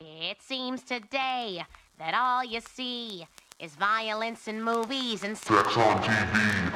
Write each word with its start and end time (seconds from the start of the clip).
It 0.00 0.40
seems 0.40 0.82
today 0.82 1.62
that 1.98 2.14
all 2.14 2.44
you 2.44 2.60
see 2.60 3.26
is 3.58 3.74
violence 3.76 4.48
in 4.48 4.62
movies 4.62 5.22
and 5.24 5.36
Sex 5.36 5.76
on 5.76 6.02
TV. 6.02 6.72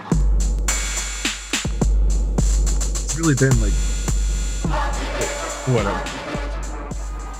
It's 2.36 3.16
really 3.18 3.34
been 3.34 3.58
like 3.60 3.72
what 5.66 5.86
a, 5.86 5.90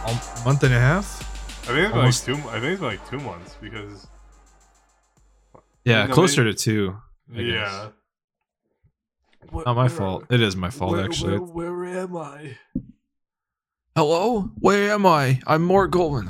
a 0.09 0.45
month 0.45 0.62
and 0.62 0.73
a 0.73 0.79
half. 0.81 1.21
I 1.64 1.66
think 1.66 1.79
it's 1.89 1.95
Almost- 1.95 2.29
like 2.29 2.43
two. 2.43 2.48
I 2.48 2.61
think 2.61 2.73
it's 2.73 2.82
like 2.82 3.11
two 3.11 3.19
months 3.21 3.57
because 3.61 4.07
Yeah, 5.85 6.07
No, 6.07 6.14
closer 6.14 6.45
maybe- 6.45 6.57
to 6.57 6.62
two. 6.62 6.96
I 7.32 7.37
guess. 7.37 7.46
yeah. 7.46 7.89
Not 9.66 9.77
my 9.77 9.89
fault. 9.89 10.25
It 10.30 10.41
is 10.41 10.57
my 10.57 10.71
fault 10.71 10.98
actually. 10.98 11.39
Where, 11.39 11.75
where 11.75 11.98
am 12.01 12.16
I? 12.16 12.57
Hello, 13.96 14.50
where 14.58 14.90
am 14.90 15.06
I? 15.06 15.40
I'm 15.46 15.62
Mort 15.62 15.92
Goldman. 15.92 16.29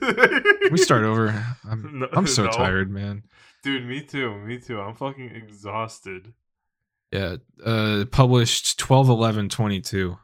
we 0.70 0.78
start 0.78 1.04
over. 1.04 1.44
I'm 1.68 1.98
No- 2.00 2.08
I'm 2.12 2.26
so 2.26 2.44
no. 2.46 2.50
tired, 2.50 2.90
man. 2.90 3.22
Dude, 3.62 3.84
me 3.84 4.00
too. 4.00 4.34
Me 4.38 4.58
too. 4.58 4.80
I'm 4.80 4.94
fucking 4.94 5.30
exhausted. 5.34 6.32
Yeah, 7.12 7.36
uh 7.64 8.06
published 8.10 8.78
12 8.78 9.10
11 9.10 9.50
22 9.50 10.16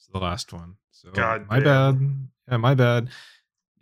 is 0.00 0.08
the 0.10 0.18
last 0.18 0.54
one. 0.54 0.76
So 0.90 1.10
God 1.10 1.48
my 1.50 1.60
damn. 1.60 1.94
bad. 1.94 2.28
Yeah, 2.50 2.56
my 2.56 2.74
bad. 2.74 3.08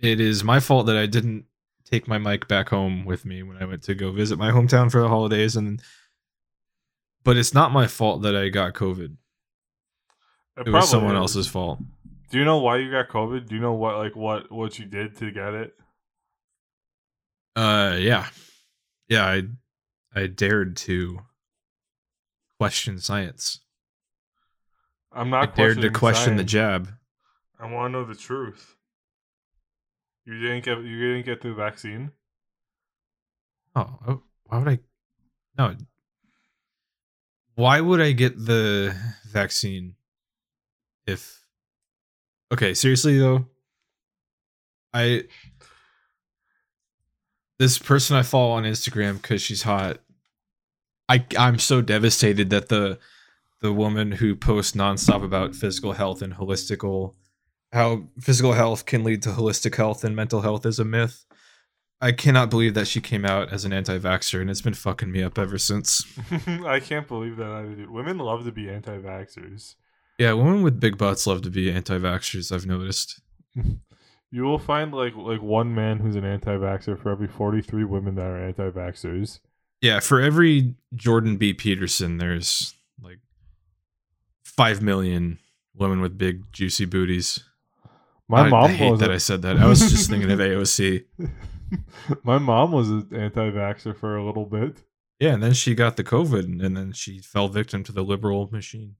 It 0.01 0.21
is 0.21 0.43
my 0.43 0.59
fault 0.59 0.87
that 0.87 0.97
I 0.97 1.07
didn't 1.07 1.45
take 1.85 2.09
my 2.09 2.19
mic 2.19 2.49
back 2.49 2.69
home 2.71 3.05
with 3.05 3.25
me 3.25 3.45
when 3.45 3.59
I 3.59 3.65
went 3.65 3.85
to 3.85 3.95
go 3.95 4.11
visit 4.11 4.41
my 4.41 4.51
hometown 4.51 4.91
for 4.91 5.01
the 5.01 5.09
holidays 5.09 5.55
and 5.55 5.81
but 7.23 7.37
it's 7.37 7.55
not 7.55 7.71
my 7.71 7.87
fault 7.87 8.23
that 8.23 8.35
I 8.35 8.49
got 8.49 8.75
COVID. 8.75 9.17
It 10.67 10.71
was 10.71 10.91
someone 10.91 11.17
else's 11.17 11.47
fault. 11.47 11.79
Do 12.35 12.41
you 12.41 12.45
know 12.45 12.59
why 12.59 12.79
you 12.79 12.91
got 12.91 13.11
COVID? 13.11 13.47
Do 13.47 13.55
you 13.55 13.61
know 13.61 13.75
what 13.75 13.97
like 13.97 14.17
what 14.17 14.51
what 14.51 14.77
you 14.77 14.87
did 14.87 15.17
to 15.19 15.31
get 15.31 15.55
it? 15.55 15.73
Uh 17.55 17.97
yeah. 17.97 18.27
Yeah, 19.09 19.25
I 19.25 19.43
I 20.13 20.27
dared 20.27 20.77
to 20.79 21.21
question 22.59 22.99
science. 22.99 23.61
I'm 25.13 25.33
I 25.33 25.43
not. 25.43 25.55
dared 25.55 25.81
to 25.81 25.91
question 25.91 26.35
the 26.35 26.43
jab. 26.43 26.89
I 27.61 27.71
want 27.71 27.93
to 27.93 28.01
know 28.01 28.05
the 28.05 28.17
truth. 28.17 28.75
You 30.25 30.37
didn't 30.41 30.65
get 30.65 30.79
you 30.79 30.99
didn't 30.99 31.27
get 31.27 31.41
the 31.41 31.55
vaccine. 31.55 32.11
Oh, 33.77 33.97
oh, 34.09 34.23
why 34.47 34.59
would 34.59 34.69
I? 34.71 34.79
No. 35.57 35.77
Why 37.55 37.81
would 37.81 38.01
I 38.01 38.11
get 38.11 38.37
the 38.37 38.93
vaccine 39.25 39.95
if? 41.07 41.44
Okay, 42.53 42.75
seriously 42.75 43.19
though. 43.19 43.47
I 44.93 45.25
this 47.59 47.79
person 47.79 48.17
I 48.17 48.23
follow 48.23 48.53
on 48.53 48.65
Instagram 48.65 49.21
because 49.21 49.43
she's 49.43 49.63
hot. 49.63 49.99
I 51.09 51.25
I'm 51.39 51.59
so 51.59 51.81
devastated 51.81 52.51
that 52.51 52.69
the 52.69 52.99
the 53.61 53.73
woman 53.73 54.13
who 54.13 54.37
posts 54.37 54.77
nonstop 54.77 55.25
about 55.25 55.55
physical 55.55 55.93
health 55.93 56.23
and 56.23 56.35
holistical 56.35 57.15
how 57.73 58.05
physical 58.21 58.53
health 58.53 58.87
can 58.87 59.03
lead 59.03 59.23
to 59.23 59.31
holistic 59.31 59.75
health 59.75 60.05
and 60.05 60.15
mental 60.15 60.43
health 60.43 60.65
is 60.65 60.79
a 60.79 60.85
myth. 60.85 61.25
I 62.01 62.13
cannot 62.13 62.51
believe 62.51 62.75
that 62.75 62.87
she 62.87 63.01
came 63.01 63.25
out 63.25 63.53
as 63.53 63.65
an 63.65 63.73
anti-vaxxer 63.73 64.41
and 64.41 64.51
it's 64.51 64.61
been 64.61 64.75
fucking 64.75 65.11
me 65.11 65.23
up 65.23 65.39
ever 65.39 65.59
since. 65.59 66.05
I 66.67 66.79
can't 66.79 67.09
believe 67.09 67.37
that 67.39 67.51
either. 67.51 67.91
Women 67.91 68.19
love 68.19 68.45
to 68.45 68.53
be 68.53 68.69
anti-vaxxers. 68.69 69.75
Yeah, 70.19 70.33
women 70.35 70.63
with 70.63 70.79
big 70.81 70.97
butts 70.97 71.27
love 71.27 71.43
to 71.43 71.51
be 71.51 71.71
anti-vaxxers, 71.73 72.53
I've 72.53 72.67
noticed. 72.67 73.21
You 74.31 74.43
will 74.43 74.59
find 74.59 74.93
like 74.93 75.15
like 75.17 75.43
one 75.43 75.75
man 75.75 75.99
who's 75.99 76.17
an 76.17 76.25
anti-vaxxer 76.25 77.01
for 77.01 77.11
every 77.11 77.29
43 77.29 77.85
women 77.85 78.15
that 78.17 78.27
are 78.27 78.39
anti-vaxxers. 78.39 79.41
Yeah, 79.81 80.01
for 80.01 80.21
every 80.21 80.75
Jordan 80.95 81.37
B. 81.37 81.53
Peterson, 81.53 82.19
there's 82.19 82.75
like 83.01 83.19
five 84.45 84.81
million 84.83 85.39
women 85.75 86.01
with 86.01 86.17
big 86.19 86.53
juicy 86.53 86.85
booties. 86.85 87.41
My 88.29 88.43
I, 88.43 88.49
mom 88.49 88.65
I 88.65 88.73
hate 88.73 88.91
was 88.91 89.01
that 89.01 89.11
a- 89.11 89.15
I 89.15 89.19
said 89.19 89.43
that. 89.43 89.59
I 89.59 89.67
was 89.67 89.81
just 89.81 90.09
thinking 90.11 90.31
of 90.31 90.39
AOC. 90.41 91.05
My 92.23 92.39
mom 92.39 92.73
was 92.73 92.89
an 92.91 93.09
anti-vaxxer 93.13 93.97
for 93.97 94.17
a 94.17 94.25
little 94.25 94.47
bit. 94.47 94.83
Yeah, 95.19 95.33
and 95.35 95.43
then 95.43 95.53
she 95.55 95.75
got 95.75 95.97
the 95.97 96.05
COVID, 96.05 96.65
and 96.65 96.77
then 96.77 96.93
she 96.93 97.19
fell 97.19 97.49
victim 97.49 97.83
to 97.85 97.93
the 97.93 98.03
liberal 98.05 98.49
machine. 98.51 98.97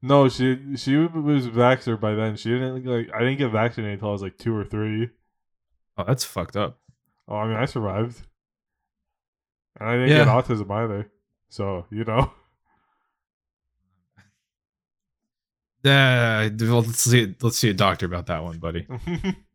No, 0.00 0.28
she 0.28 0.76
she 0.76 0.96
was 0.96 1.48
vaxxer 1.48 1.98
by 2.00 2.14
then. 2.14 2.36
She 2.36 2.50
didn't 2.50 2.84
like. 2.84 3.10
I 3.14 3.18
didn't 3.20 3.38
get 3.38 3.50
vaccinated 3.50 3.94
until 3.94 4.10
I 4.10 4.12
was 4.12 4.22
like 4.22 4.38
two 4.38 4.54
or 4.56 4.64
three. 4.64 5.10
Oh, 5.96 6.04
that's 6.06 6.24
fucked 6.24 6.56
up. 6.56 6.78
Oh, 7.26 7.36
I 7.36 7.48
mean, 7.48 7.56
I 7.56 7.64
survived, 7.64 8.22
and 9.80 9.88
I 9.88 9.94
didn't 9.94 10.10
Yeah. 10.10 10.24
get 10.24 10.28
autism 10.28 10.70
either. 10.70 11.10
So 11.48 11.86
you 11.90 12.04
know, 12.04 12.30
Yeah, 15.84 16.48
well, 16.60 16.82
let's 16.82 17.00
see. 17.00 17.34
Let's 17.40 17.56
see 17.58 17.70
a 17.70 17.74
doctor 17.74 18.06
about 18.06 18.26
that 18.26 18.42
one, 18.42 18.58
buddy. 18.58 18.86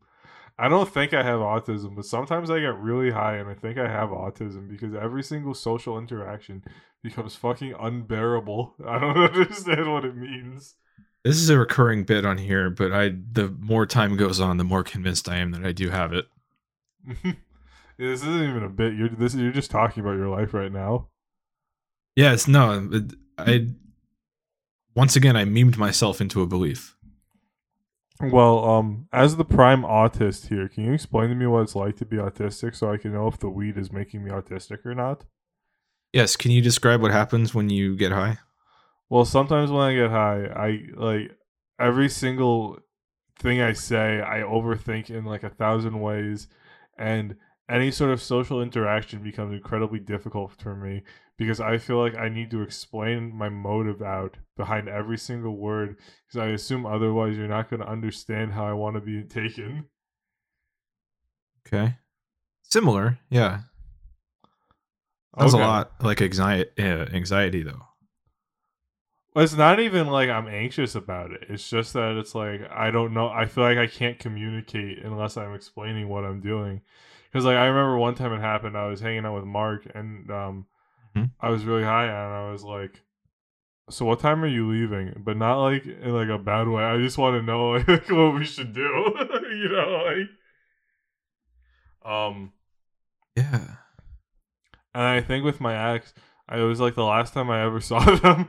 I 0.58 0.68
don't 0.68 0.88
think 0.88 1.12
I 1.12 1.22
have 1.22 1.40
autism, 1.40 1.96
but 1.96 2.04
sometimes 2.04 2.48
I 2.48 2.60
get 2.60 2.78
really 2.78 3.10
high 3.10 3.36
and 3.36 3.48
I 3.48 3.54
think 3.54 3.76
I 3.76 3.88
have 3.88 4.10
autism 4.10 4.68
because 4.68 4.94
every 4.94 5.22
single 5.22 5.54
social 5.54 5.98
interaction 5.98 6.62
becomes 7.02 7.34
fucking 7.34 7.74
unbearable. 7.78 8.74
I 8.86 8.98
don't 8.98 9.16
understand 9.34 9.92
what 9.92 10.04
it 10.04 10.16
means. 10.16 10.74
This 11.24 11.36
is 11.36 11.48
a 11.48 11.58
recurring 11.58 12.04
bit 12.04 12.24
on 12.24 12.38
here, 12.38 12.70
but 12.70 12.92
I 12.92 13.14
the 13.32 13.48
more 13.60 13.86
time 13.86 14.16
goes 14.16 14.40
on, 14.40 14.58
the 14.58 14.64
more 14.64 14.84
convinced 14.84 15.28
I 15.28 15.38
am 15.38 15.52
that 15.52 15.64
I 15.64 15.72
do 15.72 15.88
have 15.90 16.12
it. 16.12 16.26
this 17.98 18.22
isn't 18.22 18.48
even 18.48 18.62
a 18.62 18.68
bit. 18.68 18.94
You're 18.94 19.08
this. 19.08 19.34
You're 19.34 19.50
just 19.50 19.70
talking 19.70 20.02
about 20.02 20.18
your 20.18 20.28
life 20.28 20.52
right 20.52 20.70
now. 20.70 21.08
Yes, 22.14 22.46
no, 22.46 22.90
I 23.38 23.68
once 24.94 25.16
again 25.16 25.34
I 25.34 25.46
memed 25.46 25.78
myself 25.78 26.20
into 26.20 26.42
a 26.42 26.46
belief. 26.46 26.94
Well, 28.20 28.64
um, 28.64 29.08
as 29.12 29.36
the 29.36 29.44
prime 29.44 29.82
autist 29.82 30.48
here, 30.48 30.68
can 30.68 30.84
you 30.84 30.92
explain 30.92 31.30
to 31.30 31.34
me 31.34 31.46
what 31.46 31.62
it's 31.62 31.74
like 31.74 31.96
to 31.96 32.04
be 32.04 32.16
autistic 32.16 32.76
so 32.76 32.92
I 32.92 32.96
can 32.96 33.12
know 33.12 33.26
if 33.26 33.38
the 33.38 33.48
weed 33.48 33.76
is 33.76 33.92
making 33.92 34.24
me 34.24 34.30
autistic 34.30 34.86
or 34.86 34.94
not? 34.94 35.24
Yes, 36.12 36.36
can 36.36 36.52
you 36.52 36.62
describe 36.62 37.02
what 37.02 37.10
happens 37.10 37.54
when 37.54 37.70
you 37.70 37.96
get 37.96 38.12
high? 38.12 38.38
Well, 39.08 39.24
sometimes 39.24 39.70
when 39.70 39.82
I 39.82 39.94
get 39.94 40.10
high, 40.10 40.44
I 40.46 40.82
like 40.94 41.36
every 41.78 42.08
single 42.08 42.78
thing 43.38 43.60
I 43.60 43.72
say, 43.72 44.22
I 44.22 44.40
overthink 44.40 45.10
in 45.10 45.24
like 45.24 45.42
a 45.42 45.50
thousand 45.50 46.00
ways, 46.00 46.46
and 46.96 47.36
any 47.68 47.90
sort 47.90 48.10
of 48.10 48.20
social 48.22 48.60
interaction 48.62 49.22
becomes 49.22 49.52
incredibly 49.52 49.98
difficult 49.98 50.52
for 50.60 50.74
me 50.74 51.02
because 51.38 51.60
I 51.60 51.78
feel 51.78 51.98
like 51.98 52.16
I 52.16 52.28
need 52.28 52.50
to 52.50 52.62
explain 52.62 53.34
my 53.34 53.48
motive 53.48 54.02
out 54.02 54.36
behind 54.56 54.88
every 54.88 55.18
single 55.18 55.56
word 55.56 55.96
because 56.26 56.40
I 56.40 56.48
assume 56.48 56.84
otherwise 56.86 57.36
you're 57.36 57.48
not 57.48 57.70
going 57.70 57.80
to 57.80 57.88
understand 57.88 58.52
how 58.52 58.66
I 58.66 58.72
want 58.74 58.96
to 58.96 59.00
be 59.00 59.22
taken. 59.22 59.86
Okay, 61.66 61.96
similar, 62.62 63.18
yeah. 63.30 63.60
That's 65.36 65.54
Okay. 65.54 65.62
a 65.62 65.66
lot 65.66 65.92
like 66.02 66.22
anxiety. 66.22 66.70
Uh, 66.78 67.06
anxiety 67.12 67.62
though. 67.62 67.82
It's 69.36 69.54
not 69.54 69.80
even 69.80 70.06
like 70.06 70.28
I'm 70.28 70.46
anxious 70.46 70.94
about 70.94 71.32
it. 71.32 71.46
It's 71.48 71.68
just 71.68 71.92
that 71.94 72.16
it's 72.16 72.36
like 72.36 72.60
I 72.70 72.92
don't 72.92 73.12
know. 73.12 73.28
I 73.28 73.46
feel 73.46 73.64
like 73.64 73.78
I 73.78 73.88
can't 73.88 74.18
communicate 74.18 75.02
unless 75.02 75.36
I'm 75.36 75.54
explaining 75.54 76.08
what 76.08 76.24
I'm 76.24 76.40
doing. 76.40 76.82
Because 77.34 77.46
like 77.46 77.56
I 77.56 77.66
remember 77.66 77.98
one 77.98 78.14
time 78.14 78.32
it 78.32 78.40
happened. 78.40 78.78
I 78.78 78.86
was 78.86 79.00
hanging 79.00 79.26
out 79.26 79.34
with 79.34 79.44
Mark 79.44 79.90
and 79.92 80.30
um, 80.30 80.66
Mhm. 81.16 81.32
I 81.40 81.50
was 81.50 81.64
really 81.64 81.82
high 81.82 82.04
and 82.04 82.12
I 82.14 82.52
was 82.52 82.62
like, 82.62 83.02
"So 83.90 84.04
what 84.04 84.20
time 84.20 84.44
are 84.44 84.48
you 84.48 84.70
leaving?" 84.70 85.20
But 85.24 85.36
not 85.36 85.60
like 85.60 85.84
in 85.84 86.14
like 86.14 86.28
a 86.28 86.38
bad 86.38 86.68
way. 86.68 86.84
I 86.84 86.96
just 86.98 87.18
want 87.18 87.36
to 87.36 87.42
know 87.42 87.70
like 87.88 88.08
what 88.08 88.34
we 88.34 88.44
should 88.44 88.72
do. 88.72 88.82
you 89.50 89.68
know, 89.68 90.04
like 92.04 92.12
um. 92.12 92.52
Yeah. 93.34 93.78
And 94.94 95.02
I 95.02 95.20
think 95.20 95.44
with 95.44 95.60
my 95.60 95.94
ex, 95.96 96.14
I, 96.48 96.58
was 96.58 96.78
like 96.78 96.94
the 96.94 97.02
last 97.02 97.34
time 97.34 97.50
I 97.50 97.64
ever 97.64 97.80
saw 97.80 97.98
them. 97.98 98.48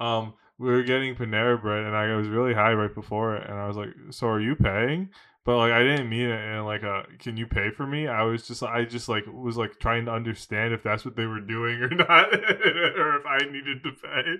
Um, 0.00 0.34
we 0.58 0.70
were 0.70 0.82
getting 0.82 1.14
Panera 1.14 1.60
Bread, 1.60 1.84
and 1.84 1.94
I 1.94 2.16
was 2.16 2.26
really 2.26 2.52
high 2.52 2.72
right 2.72 2.92
before 2.92 3.36
it, 3.36 3.48
and 3.48 3.56
I 3.56 3.68
was 3.68 3.76
like, 3.76 3.90
"So 4.10 4.26
are 4.26 4.40
you 4.40 4.56
paying?" 4.56 5.10
But 5.44 5.58
like, 5.58 5.72
I 5.72 5.82
didn't 5.82 6.08
mean 6.08 6.30
it 6.30 6.40
in 6.56 6.64
like 6.64 6.82
a 6.84 7.04
"Can 7.18 7.36
you 7.36 7.46
pay 7.46 7.70
for 7.70 7.86
me?" 7.86 8.08
I 8.08 8.22
was 8.22 8.46
just, 8.46 8.62
I 8.62 8.84
just 8.84 9.08
like 9.10 9.24
was 9.26 9.56
like 9.58 9.78
trying 9.78 10.06
to 10.06 10.12
understand 10.12 10.72
if 10.72 10.82
that's 10.82 11.04
what 11.04 11.16
they 11.16 11.26
were 11.26 11.40
doing 11.40 11.82
or 11.82 11.88
not, 11.90 12.32
or 12.34 13.16
if 13.18 13.26
I 13.26 13.38
needed 13.50 13.82
to 13.82 13.90
pay. 13.92 14.36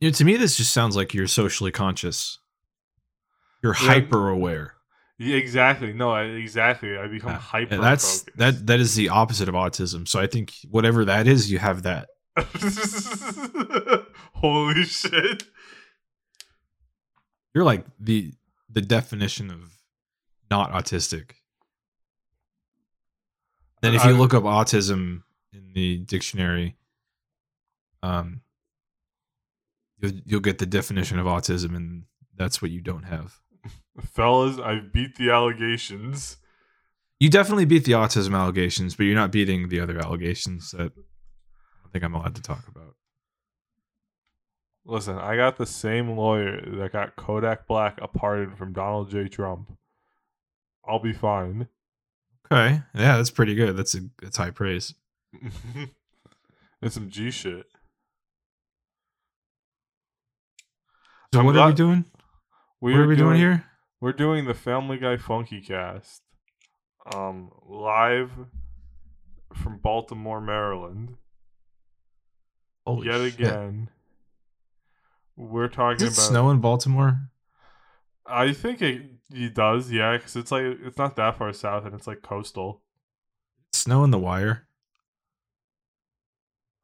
You 0.00 0.08
know, 0.08 0.12
to 0.12 0.24
me, 0.24 0.36
this 0.36 0.56
just 0.56 0.72
sounds 0.72 0.94
like 0.94 1.12
you're 1.12 1.26
socially 1.26 1.72
conscious. 1.72 2.38
You're 3.62 3.74
Yeah. 3.74 3.88
hyper 3.88 4.28
aware. 4.28 4.74
Yeah, 5.18 5.34
exactly. 5.34 5.92
No, 5.92 6.12
I, 6.12 6.22
exactly. 6.26 6.96
I 6.96 7.08
become 7.08 7.30
ah, 7.30 7.32
Yeah, 7.32 7.38
hyper. 7.40 7.74
and 7.74 7.82
that's 7.82 8.22
that. 8.36 8.64
That 8.68 8.78
is 8.78 8.94
the 8.94 9.08
opposite 9.08 9.48
of 9.48 9.56
autism. 9.56 10.06
So 10.06 10.20
I 10.20 10.28
think 10.28 10.52
whatever 10.70 11.04
that 11.06 11.26
is, 11.26 11.50
you 11.50 11.58
have 11.58 11.82
that. 11.82 12.08
Holy 14.34 14.84
shit! 14.84 15.42
You're 17.52 17.64
like 17.64 17.84
the 17.98 18.32
the 18.68 18.80
definition 18.80 19.50
of 19.50 19.72
not 20.50 20.72
autistic. 20.72 21.32
Then 23.80 23.94
if 23.94 24.04
you 24.04 24.12
look 24.12 24.34
up 24.34 24.42
autism 24.42 25.22
in 25.52 25.72
the 25.72 25.98
dictionary, 25.98 26.76
um, 28.02 28.40
you'll 30.00 30.12
you'll 30.24 30.40
get 30.40 30.58
the 30.58 30.66
definition 30.66 31.18
of 31.18 31.26
autism, 31.26 31.76
and 31.76 32.04
that's 32.36 32.60
what 32.60 32.70
you 32.70 32.80
don't 32.80 33.04
have. 33.04 33.38
Fellas, 34.00 34.58
I 34.58 34.80
beat 34.80 35.16
the 35.16 35.30
allegations. 35.30 36.38
You 37.20 37.30
definitely 37.30 37.64
beat 37.64 37.84
the 37.84 37.92
autism 37.92 38.34
allegations, 38.34 38.94
but 38.94 39.04
you're 39.04 39.14
not 39.14 39.32
beating 39.32 39.68
the 39.68 39.80
other 39.80 39.98
allegations 39.98 40.70
that 40.72 40.92
I 41.84 41.88
think 41.92 42.04
I'm 42.04 42.14
allowed 42.14 42.36
to 42.36 42.42
talk 42.42 42.66
about. 42.68 42.94
Listen, 44.90 45.18
I 45.18 45.36
got 45.36 45.58
the 45.58 45.66
same 45.66 46.16
lawyer 46.16 46.62
that 46.78 46.92
got 46.92 47.14
Kodak 47.14 47.66
Black 47.66 47.98
a 48.00 48.08
pardon 48.08 48.56
from 48.56 48.72
Donald 48.72 49.10
J. 49.10 49.28
Trump. 49.28 49.76
I'll 50.88 50.98
be 50.98 51.12
fine. 51.12 51.68
Okay, 52.50 52.80
yeah, 52.94 53.18
that's 53.18 53.30
pretty 53.30 53.54
good. 53.54 53.76
That's 53.76 53.94
a 53.94 54.00
that's 54.22 54.38
high 54.38 54.50
praise. 54.50 54.94
it's 56.82 56.94
some 56.94 57.10
G 57.10 57.30
shit. 57.30 57.66
So 61.34 61.40
I'm 61.40 61.46
what 61.46 61.58
are 61.58 61.68
we 61.68 61.74
doing? 61.74 62.06
We 62.80 62.92
what 62.92 63.00
are 63.02 63.06
we 63.06 63.16
doing, 63.16 63.36
here? 63.36 63.66
We're 64.00 64.14
doing 64.14 64.46
the 64.46 64.54
Family 64.54 64.96
Guy 64.96 65.18
Funny 65.18 65.60
Cast, 65.60 66.22
um, 67.14 67.50
live 67.68 68.30
from 69.54 69.76
Baltimore, 69.76 70.40
Maryland. 70.40 71.16
Holy 72.86 73.08
Yet 73.08 73.16
shit. 73.16 73.34
again, 73.34 73.90
we're 75.38 75.68
talking 75.68 76.06
Is 76.06 76.14
it 76.18 76.18
about. 76.18 76.28
snow 76.28 76.50
in 76.50 76.60
Baltimore? 76.60 77.20
I 78.26 78.52
think 78.52 78.82
it, 78.82 79.02
it 79.32 79.54
does, 79.54 79.90
yeah, 79.90 80.16
because 80.16 80.36
it's 80.36 80.50
like 80.50 80.64
it's 80.64 80.98
not 80.98 81.16
that 81.16 81.38
far 81.38 81.52
south 81.52 81.86
and 81.86 81.94
it's 81.94 82.06
like 82.06 82.22
coastal. 82.22 82.82
Snow 83.72 84.02
in 84.04 84.10
the 84.10 84.18
wire. 84.18 84.66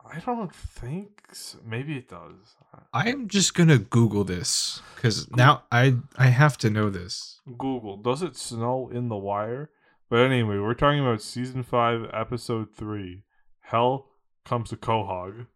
I 0.06 0.20
don't 0.20 0.54
think 0.54 1.22
so. 1.32 1.58
maybe 1.66 1.96
it 1.96 2.08
does. 2.08 2.56
I'm 2.92 3.26
just 3.26 3.54
gonna 3.54 3.78
Google 3.78 4.22
this 4.22 4.80
because 4.94 5.28
now 5.32 5.64
I 5.72 5.96
I 6.16 6.26
have 6.26 6.56
to 6.58 6.70
know 6.70 6.90
this. 6.90 7.40
Google 7.58 7.96
does 7.96 8.22
it 8.22 8.36
snow 8.36 8.88
in 8.92 9.08
the 9.08 9.16
wire? 9.16 9.70
But 10.10 10.20
anyway, 10.30 10.58
we're 10.58 10.74
talking 10.74 11.00
about 11.00 11.22
season 11.22 11.62
five, 11.62 12.08
episode 12.12 12.68
three. 12.76 13.24
Hell 13.60 14.10
comes 14.44 14.68
to 14.70 14.76
Quahog. 14.76 15.46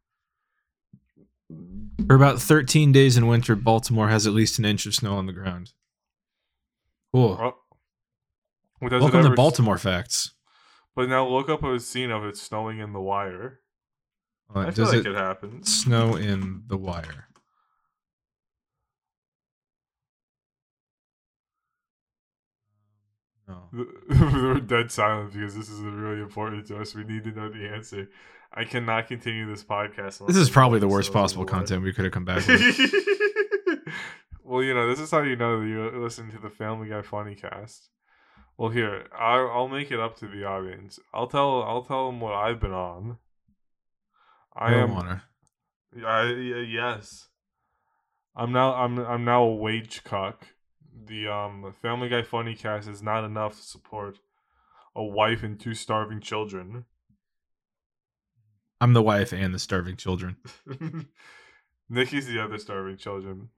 For 2.07 2.15
about 2.15 2.41
13 2.41 2.93
days 2.93 3.17
in 3.17 3.27
winter, 3.27 3.57
Baltimore 3.57 4.09
has 4.09 4.27
at 4.27 4.33
least 4.33 4.59
an 4.59 4.65
inch 4.65 4.87
of 4.87 4.95
snow 4.95 5.17
on 5.17 5.27
the 5.27 5.33
ground. 5.33 5.73
Cool. 7.13 7.37
Well, 7.37 7.57
Welcome 8.81 9.25
to 9.25 9.31
s- 9.31 9.37
Baltimore 9.37 9.79
facts. 9.79 10.33
But 10.95 11.09
now 11.09 11.27
look 11.27 11.49
up 11.49 11.63
a 11.65 11.81
scene 11.81 12.11
of 12.11 12.25
it 12.25 12.37
snowing 12.37 12.79
in 12.81 12.93
the 12.93 13.01
wire. 13.01 13.61
Uh, 14.55 14.61
I 14.61 14.71
feel 14.71 14.87
like 14.87 14.97
it 14.99 15.07
it 15.07 15.15
happens. 15.17 15.83
snow 15.83 16.17
in 16.17 16.63
the 16.67 16.77
wire? 16.77 17.29
No. 23.47 23.69
We're 24.11 24.61
dead 24.61 24.91
silent 24.93 25.33
because 25.33 25.55
this 25.57 25.71
is 25.71 25.81
really 25.81 26.21
important 26.21 26.67
to 26.69 26.79
us. 26.81 26.95
We 26.95 27.05
need 27.05 27.25
to 27.25 27.33
know 27.33 27.49
the 27.49 27.67
answer. 27.69 28.09
I 28.53 28.65
cannot 28.65 29.09
continue 29.09 29.49
this 29.49 29.63
podcast. 29.63 30.27
This 30.27 30.37
is 30.37 30.51
probably 30.51 30.79
the 30.79 30.89
worst 30.89 31.13
possible 31.13 31.45
content 31.45 31.83
we 31.83 31.93
could 31.93 32.05
have 32.05 32.13
come 32.13 32.25
back 32.25 32.47
with. 32.47 32.61
well, 34.45 34.63
you 34.63 34.75
know, 34.75 34.89
this 34.89 35.01
is 35.01 35.11
how 35.11 35.23
you 35.23 35.37
know 35.37 35.61
that 35.61 35.67
you 35.67 35.91
listen 36.03 36.31
to 36.31 36.39
the 36.39 36.51
Family 36.51 36.89
Guy 36.89 37.03
Funny 37.03 37.35
Cast. 37.35 37.91
Well, 38.57 38.71
here 38.71 39.07
I'll, 39.17 39.51
I'll 39.51 39.69
make 39.69 39.93
it 39.93 40.01
up 40.01 40.17
to 40.19 40.27
the 40.27 40.45
audience. 40.45 40.99
I'll 41.15 41.29
tell 41.29 41.63
I'll 41.63 41.85
tell 41.85 42.07
them 42.07 42.21
what 42.21 42.35
I've 42.35 42.59
been 42.59 42.73
on. 42.73 43.19
I 44.57 44.75
am. 44.75 44.95
wanna. 44.95 45.23
Yes. 45.95 47.29
I'm 48.35 48.53
now 48.53 48.75
I'm 48.75 48.99
I'm 48.99 49.25
now 49.25 49.45
a 49.45 49.55
wage 49.55 50.03
cuck. 50.03 50.47
The 51.07 51.29
um 51.29 51.73
Family 51.81 52.09
Guy 52.09 52.23
Funny 52.23 52.55
Cast 52.55 52.89
is 52.89 53.03
not 53.03 53.25
enough 53.25 53.57
to 53.57 53.63
support 53.63 54.19
a 54.97 55.05
wife 55.05 55.45
and 55.45 55.59
two 55.61 55.75
starving 55.75 56.21
children. 56.21 56.87
I'm 58.81 58.93
the 58.93 59.03
wife 59.03 59.33
and 59.33 59.53
the 59.55 59.59
starving 59.59 59.97
children. 59.97 60.37
Nikki's 61.89 62.27
the 62.27 62.39
other 62.43 62.59
starving 62.59 62.97
children. 62.97 63.49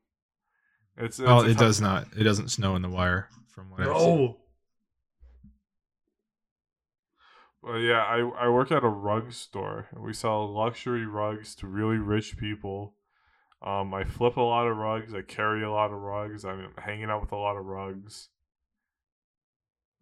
It's, 0.97 1.19
it's 1.19 1.29
Oh, 1.29 1.41
it 1.45 1.59
does 1.59 1.81
not. 1.81 2.09
It 2.19 2.25
doesn't 2.25 2.49
snow 2.51 2.77
in 2.77 2.83
the 2.83 2.89
wire 2.89 3.29
from 3.49 3.71
what. 3.71 3.81
No. 3.81 4.39
Well, 7.63 7.79
yeah, 7.79 8.03
I 8.03 8.21
I 8.21 8.49
work 8.49 8.73
at 8.73 8.85
a 8.85 8.89
rug 8.89 9.33
store. 9.33 9.89
We 9.95 10.15
sell 10.15 10.51
luxury 10.51 11.07
rugs 11.07 11.55
to 11.57 11.67
really 11.67 11.99
rich 11.99 12.39
people. 12.39 12.95
Um, 13.63 13.93
I 13.93 14.05
flip 14.05 14.37
a 14.39 14.43
lot 14.43 14.67
of 14.67 14.77
rugs. 14.79 15.13
I 15.13 15.21
carry 15.21 15.63
a 15.63 15.71
lot 15.71 15.93
of 15.93 15.99
rugs. 15.99 16.45
I'm 16.47 16.73
hanging 16.79 17.11
out 17.11 17.21
with 17.21 17.33
a 17.33 17.37
lot 17.37 17.59
of 17.59 17.67
rugs. 17.67 18.29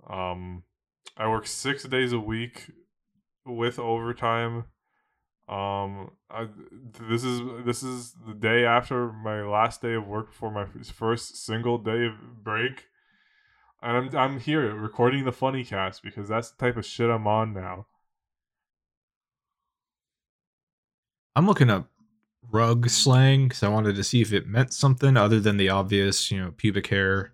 Um, 0.09 0.63
I 1.17 1.27
work 1.29 1.49
six 1.49 1.83
days 1.83 2.13
a 2.13 2.21
week 2.21 2.71
with 3.45 3.81
overtime. 3.81 4.65
Um, 5.49 6.11
I, 6.31 6.49
this 7.01 7.25
is 7.25 7.41
this 7.65 7.83
is 7.83 8.15
the 8.27 8.35
day 8.35 8.67
after 8.67 9.11
my 9.11 9.43
last 9.43 9.81
day 9.81 9.95
of 9.95 10.07
work 10.07 10.29
before 10.29 10.51
my 10.51 10.67
first 10.85 11.43
single 11.45 11.79
day 11.79 12.05
of 12.05 12.45
break. 12.45 12.87
And 13.81 13.97
I'm 13.97 14.17
I'm 14.17 14.41
here 14.41 14.75
recording 14.75 15.25
the 15.25 15.33
funny 15.33 15.65
cast 15.65 16.03
because 16.03 16.29
that's 16.29 16.51
the 16.51 16.59
type 16.59 16.77
of 16.77 16.85
shit 16.85 17.09
I'm 17.09 17.27
on 17.27 17.55
now. 17.55 17.87
I'm 21.35 21.47
looking 21.47 21.71
up 21.71 21.89
rug 22.51 22.91
slang 22.91 23.49
because 23.49 23.63
I 23.63 23.69
wanted 23.69 23.97
to 23.97 24.05
see 24.05 24.21
if 24.21 24.33
it 24.33 24.47
meant 24.47 24.73
something 24.73 25.17
other 25.17 25.41
than 25.41 25.57
the 25.57 25.71
obvious, 25.71 26.31
you 26.31 26.41
know, 26.41 26.53
pubic 26.57 26.89
hair 26.89 27.33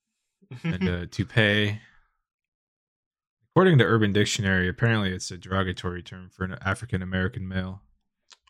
and 0.64 0.88
uh, 0.88 1.06
toupee. 1.10 1.80
According 3.54 3.78
to 3.78 3.84
Urban 3.84 4.12
Dictionary, 4.12 4.68
apparently 4.68 5.12
it's 5.12 5.30
a 5.30 5.36
derogatory 5.36 6.02
term 6.02 6.30
for 6.30 6.44
an 6.44 6.56
African 6.64 7.02
American 7.02 7.48
male. 7.48 7.82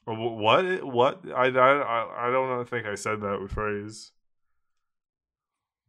What? 0.05 0.85
What? 0.85 1.21
I, 1.35 1.47
I, 1.47 2.29
I 2.29 2.31
don't 2.31 2.69
think 2.69 2.87
I 2.87 2.95
said 2.95 3.21
that 3.21 3.49
phrase. 3.51 4.13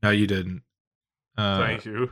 No, 0.01 0.09
you 0.11 0.27
didn't. 0.27 0.63
Uh, 1.37 1.59
Thank 1.59 1.85
you. 1.85 2.11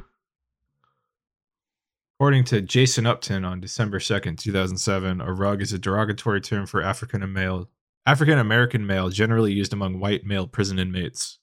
According 2.19 2.43
to 2.45 2.61
Jason 2.61 3.05
Upton 3.05 3.45
on 3.45 3.61
December 3.61 3.99
2nd, 3.99 4.37
2007, 4.37 5.21
a 5.21 5.31
rug 5.31 5.61
is 5.61 5.71
a 5.71 5.79
derogatory 5.79 6.41
term 6.41 6.65
for 6.65 6.81
African 6.81 7.31
male 7.31 7.69
African 8.05 8.39
American 8.39 8.85
male 8.85 9.09
generally 9.09 9.53
used 9.53 9.71
among 9.71 9.99
white 9.99 10.25
male 10.25 10.47
prison 10.47 10.79
inmates. 10.79 11.39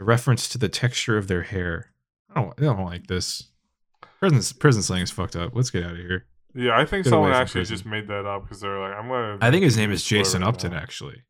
A 0.00 0.04
reference 0.04 0.48
to 0.48 0.58
the 0.58 0.68
texture 0.68 1.16
of 1.16 1.28
their 1.28 1.42
hair. 1.42 1.92
I 2.30 2.40
don't, 2.40 2.54
I 2.58 2.62
don't 2.62 2.84
like 2.84 3.06
this. 3.06 3.48
Prison 4.18 4.56
prison 4.58 4.82
slang 4.82 5.02
is 5.02 5.10
fucked 5.10 5.36
up. 5.36 5.52
Let's 5.54 5.70
get 5.70 5.84
out 5.84 5.92
of 5.92 5.98
here. 5.98 6.26
Yeah, 6.54 6.76
I 6.76 6.84
think 6.84 7.06
someone 7.06 7.32
actually 7.32 7.64
just 7.64 7.86
made 7.86 8.08
that 8.08 8.26
up 8.26 8.42
because 8.42 8.60
they're 8.60 8.80
like, 8.80 8.94
I'm 8.94 9.08
gonna. 9.08 9.38
I 9.40 9.50
think 9.50 9.62
his 9.62 9.76
name 9.76 9.92
is 9.92 10.02
Jason 10.02 10.42
Upton, 10.42 10.72
now. 10.72 10.78
actually. 10.78 11.22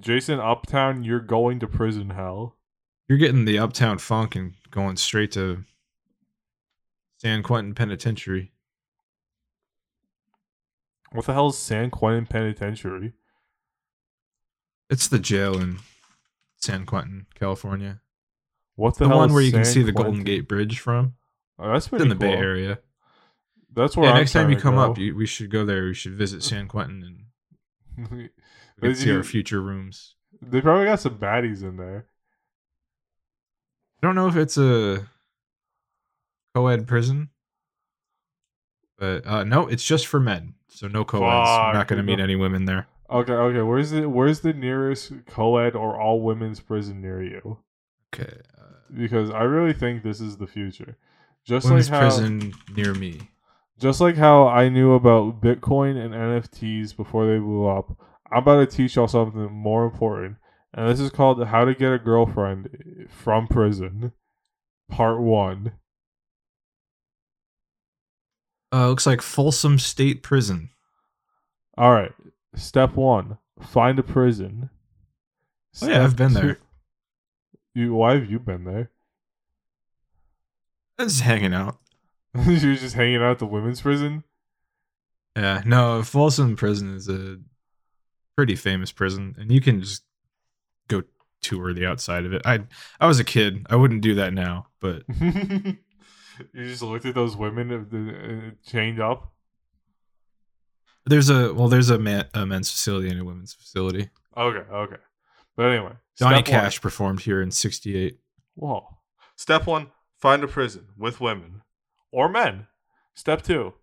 Jason 0.00 0.40
Uptown, 0.40 1.04
you're 1.04 1.20
going 1.20 1.60
to 1.60 1.66
prison 1.66 2.10
hell. 2.10 2.56
You're 3.08 3.18
getting 3.18 3.44
the 3.44 3.58
uptown 3.58 3.98
funk 3.98 4.34
and 4.34 4.54
going 4.70 4.96
straight 4.96 5.30
to 5.32 5.64
San 7.18 7.42
Quentin 7.42 7.72
Penitentiary. 7.74 8.52
What 11.12 11.24
the 11.24 11.32
hell 11.32 11.48
is 11.48 11.56
San 11.56 11.90
Quentin 11.90 12.26
Penitentiary? 12.26 13.12
It's 14.90 15.06
the 15.06 15.20
jail 15.20 15.56
in 15.58 15.78
San 16.56 16.84
Quentin, 16.84 17.26
California. 17.34 18.00
What 18.74 18.98
the, 18.98 19.08
The, 19.08 19.16
one 19.16 19.28
is 19.30 19.34
where 19.34 19.42
you 19.42 19.52
can 19.52 19.64
see 19.64 19.82
the 19.82 19.92
Quentin? 19.92 20.12
Golden 20.12 20.24
Gate 20.24 20.48
Bridge 20.48 20.80
from. 20.80 21.14
Oh, 21.58 21.72
that's 21.72 21.88
pretty 21.88 22.04
in 22.04 22.08
the 22.08 22.14
cool. 22.16 22.28
Bay 22.28 22.34
Area. 22.36 22.78
That's 23.74 23.96
where 23.96 24.06
Yeah, 24.06 24.12
I'm 24.12 24.18
next 24.18 24.32
time 24.32 24.50
you 24.50 24.56
come 24.56 24.74
go. 24.74 24.80
up, 24.92 24.98
you, 24.98 25.14
we 25.14 25.26
should 25.26 25.50
go 25.50 25.64
there. 25.64 25.84
We 25.84 25.94
should 25.94 26.14
visit 26.14 26.42
San 26.42 26.68
Quentin 26.68 27.02
and 27.98 28.30
we 28.80 28.94
see 28.94 29.10
our 29.12 29.22
future 29.22 29.60
rooms. 29.62 30.14
They 30.42 30.60
probably 30.60 30.84
got 30.86 31.00
some 31.00 31.18
baddies 31.18 31.62
in 31.62 31.76
there. 31.76 32.06
I 34.02 34.06
don't 34.06 34.14
know 34.14 34.28
if 34.28 34.36
it's 34.36 34.58
a 34.58 35.08
co-ed 36.54 36.86
prison, 36.86 37.30
but 38.98 39.26
uh, 39.26 39.44
no, 39.44 39.66
it's 39.66 39.84
just 39.84 40.06
for 40.06 40.20
men. 40.20 40.54
So 40.68 40.88
no 40.88 41.04
co-eds. 41.04 41.24
We're 41.24 41.72
not 41.72 41.88
going 41.88 41.98
to 41.98 42.02
meet 42.02 42.20
any 42.20 42.36
women 42.36 42.66
there. 42.66 42.86
Okay, 43.08 43.32
okay. 43.32 43.62
Where's 43.62 43.90
the 43.90 44.08
Where's 44.08 44.40
the 44.40 44.52
nearest 44.52 45.12
co-ed 45.26 45.74
or 45.74 45.98
all 46.00 46.20
women's 46.20 46.60
prison 46.60 47.00
near 47.00 47.22
you? 47.22 47.58
Okay. 48.12 48.40
Uh, 48.58 48.62
Because 48.94 49.30
I 49.30 49.42
really 49.42 49.72
think 49.72 50.02
this 50.02 50.20
is 50.20 50.36
the 50.36 50.46
future. 50.46 50.96
Just 51.46 51.66
women's 51.66 51.90
like 51.90 52.00
how, 52.00 52.08
prison 52.08 52.54
near 52.74 52.92
me. 52.92 53.20
just 53.78 54.00
like 54.00 54.16
how 54.16 54.48
I 54.48 54.68
knew 54.68 54.94
about 54.94 55.40
Bitcoin 55.40 55.96
and 55.96 56.12
NFTs 56.12 56.96
before 56.96 57.26
they 57.26 57.38
blew 57.38 57.66
up, 57.66 57.96
I'm 58.32 58.38
about 58.38 58.68
to 58.68 58.76
teach 58.76 58.96
y'all 58.96 59.06
something 59.06 59.52
more 59.52 59.84
important. 59.84 60.36
And 60.74 60.88
this 60.90 61.00
is 61.00 61.10
called 61.10 61.42
How 61.46 61.64
to 61.64 61.74
Get 61.74 61.92
a 61.92 61.98
Girlfriend 61.98 63.08
from 63.08 63.46
Prison. 63.46 64.12
Part 64.90 65.20
one. 65.20 65.72
Uh, 68.72 68.88
looks 68.88 69.06
like 69.06 69.22
Folsom 69.22 69.78
State 69.78 70.22
Prison. 70.22 70.70
All 71.78 71.92
right. 71.92 72.12
Step 72.54 72.94
one: 72.94 73.38
find 73.60 73.98
a 73.98 74.02
prison. 74.02 74.70
Oh, 75.82 75.88
yeah, 75.88 76.04
I've 76.04 76.16
been 76.16 76.30
two- 76.30 76.34
there. 76.40 76.58
You? 77.74 77.94
Why 77.94 78.14
have 78.14 78.30
you 78.30 78.38
been 78.38 78.64
there? 78.64 78.90
Just 80.98 81.20
hanging 81.20 81.54
out. 81.54 81.78
you 82.34 82.68
were 82.70 82.74
just 82.74 82.94
hanging 82.94 83.16
out 83.16 83.32
at 83.32 83.38
the 83.38 83.46
women's 83.46 83.80
prison. 83.80 84.24
Yeah, 85.36 85.62
no, 85.66 86.02
Folsom 86.02 86.56
Prison 86.56 86.94
is 86.94 87.08
a 87.08 87.38
pretty 88.36 88.56
famous 88.56 88.90
prison, 88.92 89.34
and 89.38 89.52
you 89.52 89.60
can 89.60 89.82
just 89.82 90.02
go 90.88 91.02
tour 91.42 91.74
the 91.74 91.86
outside 91.86 92.24
of 92.24 92.32
it. 92.32 92.42
I 92.46 92.60
I 92.98 93.06
was 93.06 93.20
a 93.20 93.24
kid. 93.24 93.66
I 93.68 93.76
wouldn't 93.76 94.00
do 94.00 94.14
that 94.14 94.32
now, 94.32 94.68
but 94.80 95.02
you 95.20 95.76
just 96.54 96.82
looked 96.82 97.04
at 97.04 97.14
those 97.14 97.36
women 97.36 97.70
uh, 97.70 97.96
uh, 97.96 98.50
chained 98.66 99.00
up. 99.00 99.34
there's 101.04 101.28
a 101.28 101.52
well, 101.52 101.68
there's 101.68 101.90
a, 101.90 101.98
man, 101.98 102.24
a 102.32 102.46
men's 102.46 102.70
facility 102.70 103.08
and 103.10 103.20
a 103.20 103.24
women's 103.24 103.52
facility. 103.52 104.08
Okay, 104.36 104.70
okay. 104.70 104.96
But 105.54 105.66
anyway, 105.66 105.92
Johnny 106.18 106.36
step 106.36 106.52
one- 106.52 106.60
Cash 106.62 106.80
performed 106.80 107.20
here 107.20 107.42
in 107.42 107.50
'68. 107.50 108.18
Whoa. 108.54 108.86
Step 109.36 109.66
one: 109.66 109.88
find 110.18 110.42
a 110.42 110.48
prison 110.48 110.88
with 110.96 111.20
women 111.20 111.62
or 112.10 112.28
men. 112.28 112.66
Step 113.14 113.42
two: 113.42 113.74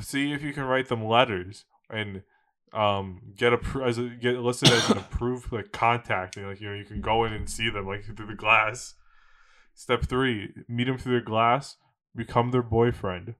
see 0.00 0.32
if 0.32 0.42
you 0.42 0.52
can 0.52 0.64
write 0.64 0.88
them 0.88 1.04
letters 1.04 1.64
and 1.88 2.22
um 2.72 3.20
get 3.36 3.52
a 3.52 3.58
as 3.84 3.98
a, 3.98 4.08
get 4.08 4.38
listed 4.38 4.70
as 4.70 4.90
an 4.90 4.98
approved 4.98 5.52
like 5.52 5.72
contacting 5.72 6.46
like 6.46 6.60
you 6.60 6.68
know 6.68 6.74
you 6.74 6.84
can 6.84 7.00
go 7.00 7.24
in 7.24 7.32
and 7.32 7.50
see 7.50 7.68
them 7.68 7.86
like 7.86 8.04
through 8.04 8.26
the 8.26 8.34
glass. 8.34 8.94
Step 9.74 10.02
three: 10.02 10.52
meet 10.68 10.84
them 10.84 10.98
through 10.98 11.18
the 11.18 11.24
glass, 11.24 11.76
become 12.14 12.50
their 12.50 12.62
boyfriend. 12.62 13.34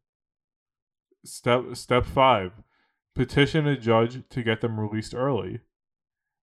Step 1.25 1.65
step 1.75 2.07
five: 2.07 2.53
petition 3.15 3.67
a 3.67 3.77
judge 3.77 4.23
to 4.31 4.43
get 4.43 4.61
them 4.61 4.81
released 4.81 5.15
early. 5.15 5.61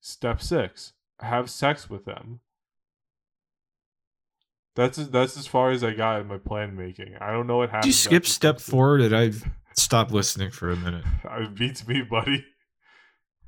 Step 0.00 0.42
six: 0.42 0.92
have 1.20 1.50
sex 1.50 1.88
with 1.88 2.04
them. 2.04 2.40
That's 4.76 4.98
that's 5.08 5.38
as 5.38 5.46
far 5.46 5.70
as 5.70 5.82
I 5.82 5.94
got 5.94 6.20
in 6.20 6.26
my 6.26 6.36
plan 6.36 6.76
making. 6.76 7.16
I 7.20 7.32
don't 7.32 7.46
know 7.46 7.56
what 7.56 7.70
happened. 7.70 7.84
Did 7.84 7.88
you 7.88 7.92
skip 7.94 8.26
step 8.26 8.60
four? 8.60 8.98
Did 8.98 9.14
I 9.14 9.32
stop 9.74 10.12
listening 10.12 10.50
for 10.50 10.70
a 10.70 10.76
minute? 10.76 11.04
It 11.24 11.54
beats 11.54 11.86
me, 11.88 12.02
buddy. 12.02 12.44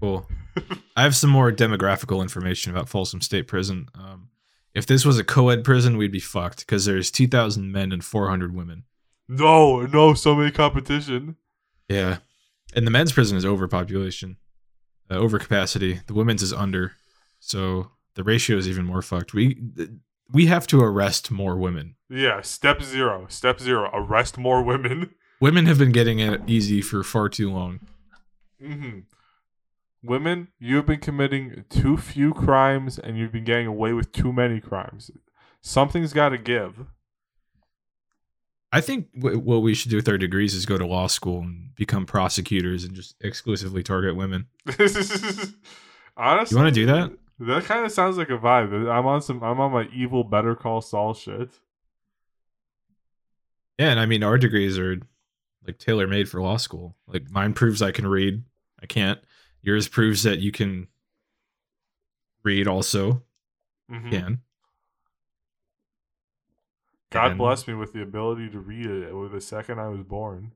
Cool. 0.01 0.27
I 0.97 1.03
have 1.03 1.15
some 1.15 1.31
more 1.31 1.53
demographical 1.53 2.23
information 2.23 2.73
about 2.73 2.89
Folsom 2.89 3.21
State 3.21 3.47
Prison. 3.47 3.89
Um, 3.95 4.31
if 4.75 4.87
this 4.87 5.05
was 5.05 5.19
a 5.19 5.25
co-ed 5.25 5.65
prison, 5.65 5.97
we'd 5.97 6.13
be 6.13 6.21
fucked 6.21 6.61
because 6.61 6.85
there's 6.85 7.11
2,000 7.11 7.71
men 7.71 7.93
and 7.93 8.05
400 8.05 8.55
women. 8.55 8.85
No, 9.29 9.83
no, 9.83 10.15
so 10.15 10.35
many 10.35 10.51
competition. 10.51 11.37
Yeah, 11.89 12.19
and 12.75 12.87
the 12.87 12.91
men's 12.91 13.13
prison 13.13 13.37
is 13.37 13.45
overpopulation, 13.45 14.37
uh, 15.11 15.17
overcapacity. 15.17 16.07
The 16.07 16.15
women's 16.15 16.43
is 16.43 16.53
under, 16.53 16.93
so 17.41 17.91
the 18.15 18.25
ratio 18.25 18.57
is 18.57 18.69
even 18.69 18.85
more 18.85 19.03
fucked. 19.03 19.35
We 19.35 19.61
we 20.33 20.47
have 20.47 20.67
to 20.69 20.81
arrest 20.81 21.31
more 21.31 21.57
women. 21.57 21.97
Yeah, 22.11 22.41
step 22.43 22.83
zero. 22.83 23.27
Step 23.29 23.61
zero. 23.61 23.91
Arrest 23.93 24.39
more 24.39 24.63
women. 24.63 25.15
Women 25.41 25.67
have 25.67 25.79
been 25.79 25.93
getting 25.93 26.19
it 26.19 26.41
easy 26.49 26.81
for 26.83 27.05
far 27.05 27.29
too 27.29 27.49
long. 27.53 27.79
hmm 28.61 29.01
Women, 30.03 30.49
you 30.59 30.77
have 30.77 30.87
been 30.87 30.99
committing 31.01 31.65
too 31.71 31.97
few 31.97 32.35
crimes 32.35 32.99
and 32.99 33.17
you've 33.17 33.31
been 33.33 33.45
getting 33.45 33.67
away 33.69 33.93
with 33.93 34.11
too 34.11 34.33
many 34.33 34.61
crimes. 34.61 35.11
Something's 35.61 36.13
got 36.13 36.31
to 36.31 36.39
give. 36.39 36.87
I 38.73 38.81
think 38.81 39.13
w- 39.15 39.39
what 39.39 39.63
we 39.63 39.75
should 39.75 39.91
do 39.91 39.97
with 39.97 40.09
our 40.09 40.19
degrees 40.19 40.55
is 40.55 40.67
go 40.67 40.77
to 40.77 40.87
law 40.87 41.07
school 41.07 41.41
and 41.43 41.75
become 41.77 42.05
prosecutors 42.05 42.85
and 42.85 42.95
just 42.95 43.15
exclusively 43.21 43.83
target 43.83 44.17
women. 44.17 44.47
Honestly, 46.17 46.55
You 46.55 46.57
wanna 46.57 46.71
do 46.73 46.87
that? 46.87 47.13
That 47.41 47.65
kind 47.65 47.85
of 47.85 47.93
sounds 47.93 48.19
like 48.19 48.31
a 48.31 48.39
vibe. 48.39 48.73
I'm 48.91 49.07
on 49.07 49.23
some. 49.23 49.43
I'm 49.45 49.61
on 49.61 49.71
my 49.73 49.89
evil 49.93 50.25
Better 50.25 50.55
Call 50.57 50.81
Saul 50.81 51.15
shit. 51.15 51.51
Yeah, 53.79 53.91
and 53.91 54.01
I 54.01 54.07
mean 54.07 54.25
our 54.25 54.39
degrees 54.39 54.77
are 54.79 54.97
like 55.65 55.79
tailor 55.79 56.09
made 56.09 56.29
for 56.29 56.41
law 56.43 56.57
school. 56.57 56.97
Like 57.07 57.31
mine 57.31 57.53
proves 57.55 57.81
I 57.81 57.93
can 57.93 58.09
read. 58.09 58.43
I 58.83 58.87
can't. 58.87 59.21
Yours 59.63 59.87
proves 59.87 60.25
that 60.25 60.39
you 60.41 60.51
can 60.51 60.89
read 62.43 62.67
also. 62.67 63.23
Mhm. 63.91 64.11
Can. 64.11 64.43
God 67.11 67.31
And- 67.33 67.39
bless 67.39 67.67
me 67.69 67.75
with 67.75 67.93
the 67.93 68.03
ability 68.03 68.51
to 68.51 68.59
read 68.59 68.87
it 68.87 69.15
with 69.15 69.33
the 69.33 69.41
second 69.41 69.79
I 69.79 69.89
was 69.89 70.03
born. 70.03 70.53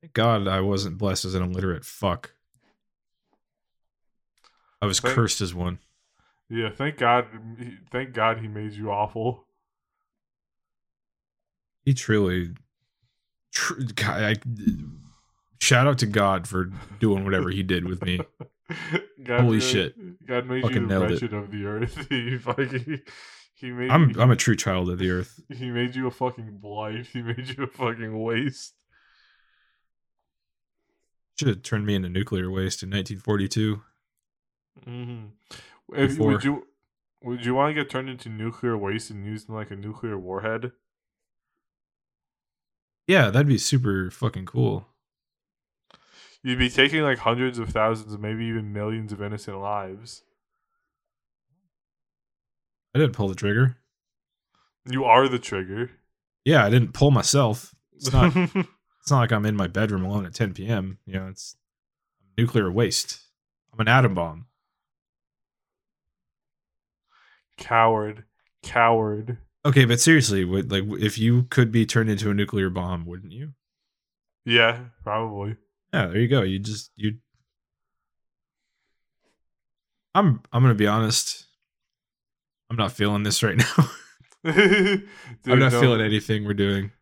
Thank 0.00 0.12
God 0.12 0.46
I 0.46 0.60
wasn't 0.60 0.98
blessed 0.98 1.24
as 1.24 1.34
an 1.34 1.42
illiterate 1.42 1.84
fuck. 1.84 2.34
I 4.80 4.86
was 4.86 5.00
Thank- 5.00 5.14
cursed 5.14 5.40
as 5.40 5.54
one. 5.54 5.80
Yeah, 6.50 6.70
thank 6.70 6.96
God. 6.98 7.26
Thank 7.92 8.12
God 8.14 8.38
he 8.40 8.48
made 8.48 8.72
you 8.72 8.90
awful. 8.90 9.44
He 11.84 11.94
truly 11.94 12.50
tr- 13.52 13.80
God, 13.94 14.22
I, 14.22 14.34
shout 15.60 15.86
out 15.86 15.98
to 15.98 16.06
God 16.06 16.46
for 16.48 16.70
doing 17.00 17.24
whatever 17.24 17.50
he 17.50 17.62
did 17.62 17.86
with 17.86 18.02
me. 18.04 18.20
God 19.22 19.40
Holy 19.40 19.56
made- 19.58 19.62
shit. 19.62 20.26
God 20.26 20.46
made 20.46 20.62
Fucking 20.62 20.82
you 20.82 20.86
the 20.88 20.98
nailed 20.98 21.22
it. 21.22 21.32
of 21.32 21.50
the 21.50 21.64
earth. 21.66 22.06
he 22.10 22.36
fucking. 22.38 23.00
He 23.54 23.70
made. 23.72 23.90
I'm 23.90 24.10
you, 24.10 24.20
I'm 24.20 24.30
a 24.30 24.36
true 24.36 24.56
child 24.56 24.88
of 24.90 24.98
the 24.98 25.10
earth. 25.10 25.40
He 25.54 25.70
made 25.70 25.94
you 25.96 26.06
a 26.06 26.10
fucking 26.10 26.58
blight. 26.62 27.06
He 27.12 27.22
made 27.22 27.48
you 27.56 27.64
a 27.64 27.66
fucking 27.66 28.22
waste. 28.22 28.74
Should 31.38 31.48
have 31.48 31.62
turned 31.62 31.86
me 31.86 31.94
into 31.94 32.08
nuclear 32.08 32.50
waste 32.50 32.82
in 32.82 32.90
1942. 32.90 33.80
Mm-hmm. 34.86 35.26
If, 35.92 36.18
would 36.18 36.44
you 36.44 36.66
would 37.22 37.44
you 37.44 37.54
want 37.54 37.70
to 37.70 37.82
get 37.82 37.90
turned 37.90 38.08
into 38.08 38.28
nuclear 38.28 38.76
waste 38.76 39.10
and 39.10 39.24
used 39.24 39.48
in 39.48 39.54
like 39.54 39.70
a 39.70 39.76
nuclear 39.76 40.18
warhead? 40.18 40.72
Yeah, 43.06 43.30
that'd 43.30 43.48
be 43.48 43.58
super 43.58 44.10
fucking 44.10 44.46
cool. 44.46 44.86
You'd 46.42 46.58
be 46.58 46.70
taking 46.70 47.02
like 47.02 47.18
hundreds 47.18 47.58
of 47.58 47.70
thousands, 47.70 48.16
maybe 48.18 48.44
even 48.44 48.72
millions 48.72 49.12
of 49.12 49.22
innocent 49.22 49.58
lives. 49.58 50.22
I 52.94 52.98
didn't 52.98 53.14
pull 53.14 53.28
the 53.28 53.34
trigger. 53.34 53.78
You 54.90 55.04
are 55.04 55.28
the 55.28 55.38
trigger. 55.38 55.90
Yeah, 56.44 56.64
I 56.64 56.70
didn't 56.70 56.94
pull 56.94 57.10
myself. 57.10 57.74
It's 57.94 58.12
not. 58.12 58.34
it's 58.54 59.10
not 59.10 59.20
like 59.20 59.32
I'm 59.32 59.46
in 59.46 59.56
my 59.56 59.66
bedroom 59.66 60.04
alone 60.04 60.26
at 60.26 60.34
10 60.34 60.54
p.m. 60.54 60.98
You 61.04 61.14
know, 61.14 61.28
it's 61.28 61.56
nuclear 62.36 62.70
waste. 62.70 63.20
I'm 63.72 63.80
an 63.80 63.88
atom 63.88 64.14
bomb. 64.14 64.46
Coward, 67.58 68.24
coward. 68.62 69.38
Okay, 69.66 69.84
but 69.84 70.00
seriously, 70.00 70.44
would 70.44 70.70
like 70.70 70.84
if 71.00 71.18
you 71.18 71.42
could 71.44 71.70
be 71.70 71.84
turned 71.84 72.08
into 72.08 72.30
a 72.30 72.34
nuclear 72.34 72.70
bomb, 72.70 73.04
wouldn't 73.04 73.32
you? 73.32 73.52
Yeah, 74.46 74.84
probably. 75.02 75.56
Yeah, 75.92 76.06
there 76.06 76.20
you 76.20 76.28
go. 76.28 76.42
You 76.42 76.58
just 76.58 76.90
you. 76.96 77.18
I'm 80.14 80.40
I'm 80.52 80.62
gonna 80.62 80.74
be 80.74 80.86
honest. 80.86 81.46
I'm 82.70 82.76
not 82.76 82.92
feeling 82.92 83.24
this 83.24 83.42
right 83.42 83.56
now. 83.76 83.90
Dude, 84.44 85.08
I'm 85.46 85.58
not 85.58 85.72
no, 85.72 85.80
feeling 85.80 86.00
anything 86.00 86.44
we're 86.44 86.54
doing. 86.54 86.92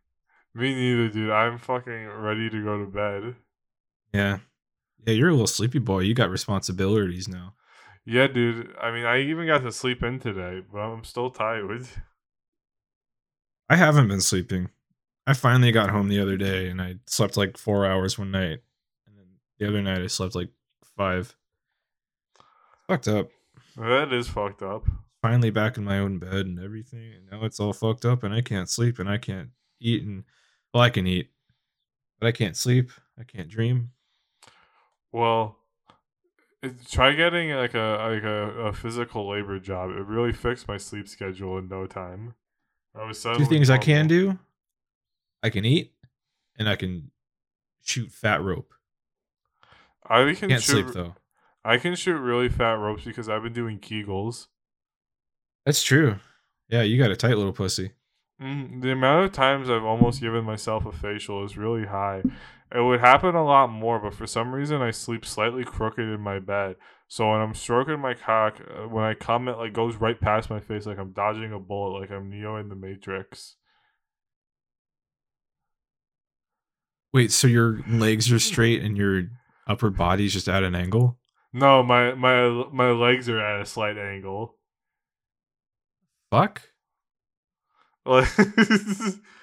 Me 0.54 0.74
neither, 0.74 1.08
dude. 1.10 1.30
I'm 1.30 1.58
fucking 1.58 2.08
ready 2.08 2.48
to 2.48 2.64
go 2.64 2.78
to 2.78 2.86
bed. 2.86 3.34
Yeah, 4.14 4.38
yeah. 5.06 5.12
You're 5.12 5.28
a 5.28 5.32
little 5.32 5.46
sleepy 5.46 5.78
boy. 5.78 6.00
You 6.00 6.14
got 6.14 6.30
responsibilities 6.30 7.28
now. 7.28 7.54
Yeah, 8.06 8.28
dude. 8.28 8.72
I 8.80 8.92
mean, 8.92 9.04
I 9.04 9.20
even 9.22 9.48
got 9.48 9.62
to 9.62 9.72
sleep 9.72 10.02
in 10.04 10.20
today, 10.20 10.62
but 10.72 10.78
I'm 10.78 11.02
still 11.02 11.28
tired. 11.28 11.86
I 13.68 13.74
haven't 13.74 14.06
been 14.06 14.20
sleeping. 14.20 14.68
I 15.26 15.34
finally 15.34 15.72
got 15.72 15.90
home 15.90 16.08
the 16.08 16.20
other 16.20 16.36
day 16.36 16.68
and 16.68 16.80
I 16.80 16.96
slept 17.06 17.36
like 17.36 17.58
four 17.58 17.84
hours 17.84 18.16
one 18.16 18.30
night, 18.30 18.60
and 19.08 19.18
then 19.18 19.26
the 19.58 19.66
other 19.66 19.82
night 19.82 20.00
I 20.00 20.06
slept 20.06 20.36
like 20.36 20.50
five. 20.96 21.34
Fucked 22.86 23.08
up. 23.08 23.30
That 23.76 24.12
is 24.12 24.28
fucked 24.28 24.62
up. 24.62 24.86
Finally 25.20 25.50
back 25.50 25.76
in 25.76 25.82
my 25.82 25.98
own 25.98 26.20
bed 26.20 26.46
and 26.46 26.60
everything, 26.60 27.12
and 27.12 27.28
now 27.28 27.44
it's 27.44 27.58
all 27.58 27.72
fucked 27.72 28.04
up, 28.04 28.22
and 28.22 28.32
I 28.32 28.40
can't 28.40 28.70
sleep, 28.70 29.00
and 29.00 29.08
I 29.08 29.18
can't 29.18 29.50
eat, 29.80 30.04
and 30.04 30.22
well, 30.72 30.84
I 30.84 30.90
can 30.90 31.08
eat, 31.08 31.30
but 32.20 32.28
I 32.28 32.32
can't 32.32 32.56
sleep. 32.56 32.92
I 33.18 33.24
can't 33.24 33.48
dream. 33.48 33.90
Well, 35.10 35.58
try 36.88 37.12
getting 37.12 37.50
like 37.50 37.74
a 37.74 38.12
like 38.12 38.22
a, 38.22 38.68
a 38.68 38.72
physical 38.72 39.28
labor 39.28 39.58
job. 39.58 39.90
It 39.90 40.06
really 40.06 40.32
fixed 40.32 40.68
my 40.68 40.76
sleep 40.76 41.08
schedule 41.08 41.58
in 41.58 41.68
no 41.68 41.86
time. 41.86 42.34
I 42.94 43.06
was 43.06 43.22
Two 43.22 43.44
things 43.44 43.70
I 43.70 43.78
can 43.78 44.06
do: 44.06 44.38
I 45.42 45.50
can 45.50 45.64
eat, 45.64 45.92
and 46.58 46.68
I 46.68 46.76
can 46.76 47.10
shoot 47.82 48.10
fat 48.10 48.42
rope. 48.42 48.72
I 50.08 50.34
can 50.34 50.48
Can't 50.48 50.62
shoot, 50.62 50.72
sleep 50.72 50.86
though. 50.94 51.14
I 51.64 51.78
can 51.78 51.94
shoot 51.94 52.18
really 52.18 52.48
fat 52.48 52.74
ropes 52.74 53.04
because 53.04 53.28
I've 53.28 53.42
been 53.42 53.52
doing 53.52 53.78
Kegels. 53.78 54.46
That's 55.64 55.82
true. 55.82 56.16
Yeah, 56.68 56.82
you 56.82 56.96
got 56.96 57.10
a 57.10 57.16
tight 57.16 57.36
little 57.36 57.52
pussy. 57.52 57.92
Mm, 58.40 58.82
the 58.82 58.92
amount 58.92 59.24
of 59.24 59.32
times 59.32 59.70
I've 59.70 59.84
almost 59.84 60.20
given 60.20 60.44
myself 60.44 60.84
a 60.86 60.92
facial 60.92 61.44
is 61.44 61.56
really 61.56 61.86
high. 61.86 62.22
It 62.74 62.80
would 62.80 63.00
happen 63.00 63.34
a 63.34 63.44
lot 63.44 63.70
more, 63.70 64.00
but 64.00 64.14
for 64.14 64.26
some 64.26 64.52
reason 64.52 64.82
I 64.82 64.90
sleep 64.90 65.24
slightly 65.24 65.64
crooked 65.64 66.00
in 66.00 66.20
my 66.20 66.40
bed. 66.40 66.76
So 67.08 67.30
when 67.30 67.40
I'm 67.40 67.54
stroking 67.54 68.00
my 68.00 68.14
cock, 68.14 68.60
uh, 68.60 68.88
when 68.88 69.04
I 69.04 69.14
come, 69.14 69.46
it 69.48 69.56
like 69.56 69.72
goes 69.72 69.96
right 69.96 70.20
past 70.20 70.50
my 70.50 70.58
face, 70.58 70.86
like 70.86 70.98
I'm 70.98 71.12
dodging 71.12 71.52
a 71.52 71.60
bullet, 71.60 72.00
like 72.00 72.10
I'm 72.10 72.28
Neo 72.28 72.56
in 72.56 72.68
the 72.68 72.74
Matrix. 72.74 73.56
Wait, 77.12 77.30
so 77.30 77.46
your 77.46 77.80
legs 77.88 78.32
are 78.32 78.40
straight 78.40 78.82
and 78.82 78.96
your 78.96 79.24
upper 79.68 79.90
body's 79.90 80.32
just 80.32 80.48
at 80.48 80.64
an 80.64 80.74
angle? 80.74 81.18
No, 81.52 81.82
my 81.82 82.14
my 82.14 82.66
my 82.72 82.90
legs 82.90 83.28
are 83.28 83.40
at 83.40 83.62
a 83.62 83.66
slight 83.66 83.96
angle. 83.96 84.56
Fuck. 86.30 86.62
Like 88.04 88.28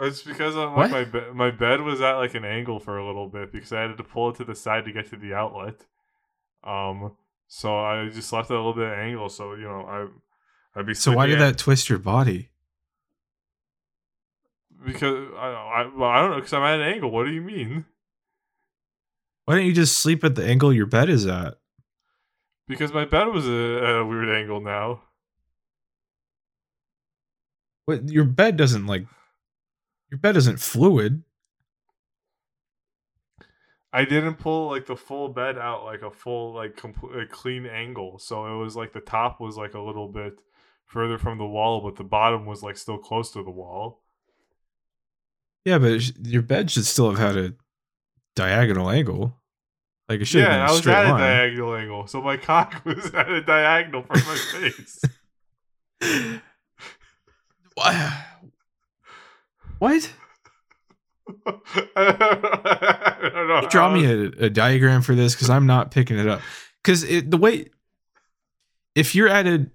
it's 0.00 0.22
because 0.22 0.56
I'm, 0.56 0.74
like 0.76 0.90
my 0.90 1.04
be- 1.04 1.32
my 1.32 1.50
bed 1.50 1.80
was 1.80 2.00
at 2.00 2.14
like 2.14 2.34
an 2.34 2.44
angle 2.44 2.80
for 2.80 2.98
a 2.98 3.06
little 3.06 3.28
bit 3.28 3.52
because 3.52 3.72
I 3.72 3.82
had 3.82 3.96
to 3.96 4.04
pull 4.04 4.30
it 4.30 4.36
to 4.36 4.44
the 4.44 4.54
side 4.54 4.84
to 4.86 4.92
get 4.92 5.08
to 5.10 5.16
the 5.16 5.34
outlet. 5.34 5.86
Um, 6.64 7.12
so 7.46 7.78
I 7.78 8.08
just 8.08 8.32
left 8.32 8.50
it 8.50 8.54
a 8.54 8.56
little 8.56 8.74
bit 8.74 8.88
at 8.88 8.98
angle. 8.98 9.28
So 9.28 9.54
you 9.54 9.64
know 9.64 9.82
I 10.74 10.78
I'd 10.78 10.86
be 10.86 10.94
So 10.94 11.12
why 11.12 11.26
did 11.26 11.40
at- 11.40 11.52
that 11.52 11.58
twist 11.58 11.88
your 11.88 11.98
body? 11.98 12.50
Because 14.84 15.28
I 15.36 15.46
I, 15.48 15.90
well, 15.96 16.10
I 16.10 16.20
don't 16.20 16.30
know 16.30 16.36
because 16.36 16.52
I'm 16.52 16.62
at 16.62 16.80
an 16.80 16.86
angle. 16.94 17.10
What 17.10 17.24
do 17.26 17.32
you 17.32 17.40
mean? 17.42 17.84
Why 19.44 19.56
don't 19.56 19.66
you 19.66 19.72
just 19.72 19.98
sleep 19.98 20.24
at 20.24 20.34
the 20.34 20.44
angle 20.44 20.72
your 20.72 20.86
bed 20.86 21.08
is 21.08 21.26
at? 21.26 21.54
Because 22.66 22.92
my 22.94 23.04
bed 23.04 23.26
was 23.26 23.46
a, 23.46 23.50
at 23.84 23.96
a 23.96 24.04
weird 24.06 24.28
angle 24.30 24.60
now. 24.60 25.02
What 27.84 28.08
your 28.08 28.24
bed 28.24 28.56
doesn't 28.56 28.86
like 28.86 29.06
your 30.14 30.20
bed 30.20 30.36
isn't 30.36 30.60
fluid. 30.60 31.24
I 33.92 34.04
didn't 34.04 34.36
pull 34.36 34.70
like 34.70 34.86
the 34.86 34.94
full 34.96 35.28
bed 35.28 35.58
out 35.58 35.84
like 35.84 36.02
a 36.02 36.10
full 36.10 36.54
like 36.54 36.76
complete 36.76 37.30
clean 37.30 37.66
angle. 37.66 38.20
So 38.20 38.46
it 38.46 38.62
was 38.62 38.76
like 38.76 38.92
the 38.92 39.00
top 39.00 39.40
was 39.40 39.56
like 39.56 39.74
a 39.74 39.80
little 39.80 40.06
bit 40.06 40.34
further 40.84 41.18
from 41.18 41.38
the 41.38 41.46
wall, 41.46 41.80
but 41.80 41.96
the 41.96 42.04
bottom 42.04 42.46
was 42.46 42.62
like 42.62 42.76
still 42.76 42.98
close 42.98 43.32
to 43.32 43.42
the 43.42 43.50
wall. 43.50 44.02
Yeah, 45.64 45.78
but 45.78 46.00
sh- 46.00 46.12
your 46.22 46.42
bed 46.42 46.70
should 46.70 46.84
still 46.86 47.10
have 47.10 47.18
had 47.18 47.36
a 47.36 47.54
diagonal 48.36 48.88
angle. 48.90 49.36
Like 50.08 50.20
it 50.20 50.26
should 50.26 50.42
yeah, 50.42 50.50
have 50.50 50.52
been 50.52 50.60
I 50.60 50.66
a 50.66 50.70
was 50.70 50.78
straight 50.78 50.94
at 50.94 51.06
a 51.06 51.10
line. 51.10 51.20
diagonal 51.20 51.74
angle, 51.74 52.06
so 52.06 52.22
my 52.22 52.36
cock 52.50 52.82
was 52.84 53.06
at 53.14 53.28
a 53.30 53.42
diagonal 53.42 54.02
from 54.04 54.20
my 54.20 54.36
face. 54.36 55.02
Wha- 57.76 58.24
what? 59.84 60.10
I 61.96 63.18
don't 63.20 63.48
know. 63.48 63.68
Draw 63.68 63.90
me 63.92 64.06
a, 64.06 64.46
a 64.46 64.50
diagram 64.50 65.02
for 65.02 65.14
this 65.14 65.34
because 65.34 65.50
I'm 65.50 65.66
not 65.66 65.90
picking 65.90 66.18
it 66.18 66.26
up. 66.26 66.40
Because 66.82 67.02
the 67.02 67.36
way, 67.36 67.66
if 68.94 69.14
you're 69.14 69.28
at 69.28 69.46
an 69.46 69.70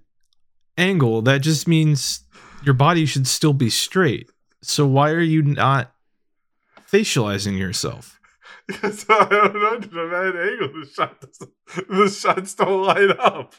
angle, 0.76 1.22
that 1.22 1.42
just 1.42 1.68
means 1.68 2.24
your 2.64 2.74
body 2.74 3.06
should 3.06 3.28
still 3.28 3.52
be 3.52 3.70
straight. 3.70 4.28
So 4.62 4.84
why 4.84 5.10
are 5.10 5.20
you 5.20 5.42
not 5.42 5.92
facializing 6.90 7.58
yourself? 7.58 8.16
Because 8.66 9.04
I 9.08 9.28
don't 9.28 9.92
know, 9.92 10.02
I'm 10.02 10.14
at 10.14 10.36
an 10.36 10.48
angle. 10.48 10.80
The 10.80 10.90
shot 10.94 11.24
the 11.88 12.08
shots 12.08 12.54
don't 12.54 12.84
line 12.84 13.10
up. 13.18 13.54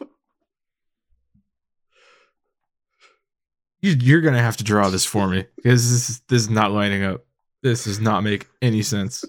You, 3.81 3.95
you're 3.99 4.21
gonna 4.21 4.41
have 4.41 4.57
to 4.57 4.63
draw 4.63 4.89
this 4.89 5.05
for 5.05 5.27
me 5.27 5.45
because 5.55 5.89
this 5.89 6.09
is, 6.09 6.19
this 6.27 6.41
is 6.43 6.49
not 6.49 6.71
lining 6.71 7.03
up. 7.03 7.25
This 7.63 7.85
does 7.85 7.99
not 7.99 8.23
make 8.23 8.47
any 8.61 8.81
sense. 8.83 9.23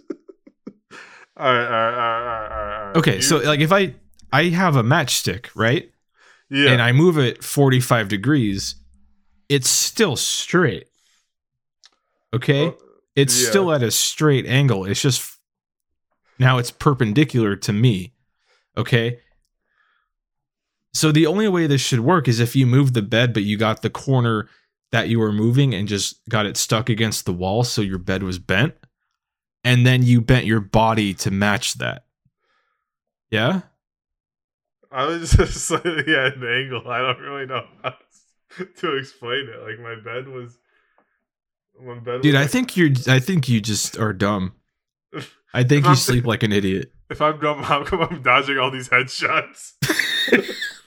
All 1.37 1.53
right, 1.53 1.65
all 1.65 1.71
right, 1.71 1.95
all 1.95 2.21
right, 2.21 2.27
all 2.27 2.29
right, 2.29 2.53
all 2.53 2.59
right, 2.67 2.81
all 2.81 2.87
right. 2.89 2.97
Okay, 2.97 3.17
You- 3.17 3.23
so 3.23 3.39
like 3.39 3.61
if 3.61 3.73
I 3.73 3.95
I 4.33 4.45
have 4.51 4.77
a 4.77 4.83
matchstick, 4.83 5.49
right? 5.55 5.91
yeah, 6.51 6.71
And 6.71 6.83
I 6.83 6.93
move 6.93 7.19
it 7.19 7.43
45 7.43 8.09
degrees, 8.09 8.75
it's 9.49 9.69
still 9.69 10.17
straight. 10.17 10.87
Okay? 12.35 12.65
Well, 12.69 12.79
it's 13.17 13.43
yeah. 13.43 13.49
still 13.51 13.73
at 13.73 13.83
a 13.83 13.91
straight 13.91 14.47
angle. 14.47 14.85
It's 14.87 15.01
just 15.03 15.39
now 16.39 16.59
it's 16.59 16.71
perpendicular 16.71 17.57
to 17.57 17.73
me. 17.73 18.15
Okay? 18.77 19.19
So 20.95 21.11
the 21.13 21.27
only 21.27 21.49
way 21.49 21.67
this 21.67 21.81
should 21.81 22.01
work 22.01 22.29
is 22.29 22.39
if 22.41 22.55
you 22.55 22.67
move 22.67 22.93
the 22.93 23.03
bed 23.03 23.33
but 23.33 23.43
you 23.45 23.57
got 23.57 23.83
the 23.83 23.91
corner 23.91 24.49
that 24.91 25.09
you 25.09 25.19
were 25.19 25.33
moving 25.33 25.75
and 25.75 25.89
just 25.89 26.21
got 26.29 26.45
it 26.47 26.57
stuck 26.57 26.89
against 26.91 27.25
the 27.25 27.33
wall 27.33 27.65
so 27.65 27.81
your 27.81 27.99
bed 27.99 28.23
was 28.23 28.39
bent 28.39 28.75
and 29.65 29.87
then 29.87 30.03
you 30.03 30.21
bent 30.21 30.45
your 30.45 30.61
body 30.61 31.15
to 31.15 31.31
match 31.31 31.75
that. 31.75 32.05
Yeah? 33.31 33.63
I 34.91 35.07
was 35.07 35.33
just 35.37 35.55
slightly 35.65 36.15
at 36.15 36.37
an 36.37 36.45
angle. 36.47 36.87
I 36.87 36.99
don't 36.99 37.21
really 37.21 37.47
know 37.47 37.65
how 37.83 37.95
to 38.77 38.97
explain 38.99 39.49
it. 39.49 39.63
Like 39.63 39.81
my 39.81 39.95
bed 40.05 40.29
was, 40.29 40.59
my 41.83 41.99
bed. 42.01 42.21
Dude, 42.21 42.35
I 42.35 42.43
like- 42.43 42.51
think 42.51 42.77
you're 42.77 42.91
I 43.09 43.19
think 43.19 43.49
you 43.49 43.63
just 43.63 43.99
are 43.99 44.13
dumb. 44.13 44.53
I 45.55 45.63
think 45.65 45.85
you 45.85 45.91
I'm- 45.91 45.97
sleep 45.97 46.27
like 46.27 46.43
an 46.43 46.53
idiot. 46.53 46.93
if 47.09 47.23
I'm 47.23 47.41
dumb, 47.41 47.63
how 47.63 47.83
come 47.85 48.03
I'm 48.03 48.21
dodging 48.23 48.59
all 48.59 48.71
these 48.71 48.91
headshots? 48.91 49.73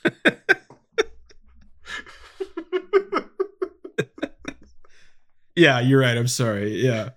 Yeah, 5.55 5.79
you're 5.79 6.01
right. 6.01 6.17
I'm 6.17 6.27
sorry. 6.27 6.81
Yeah. 6.83 7.11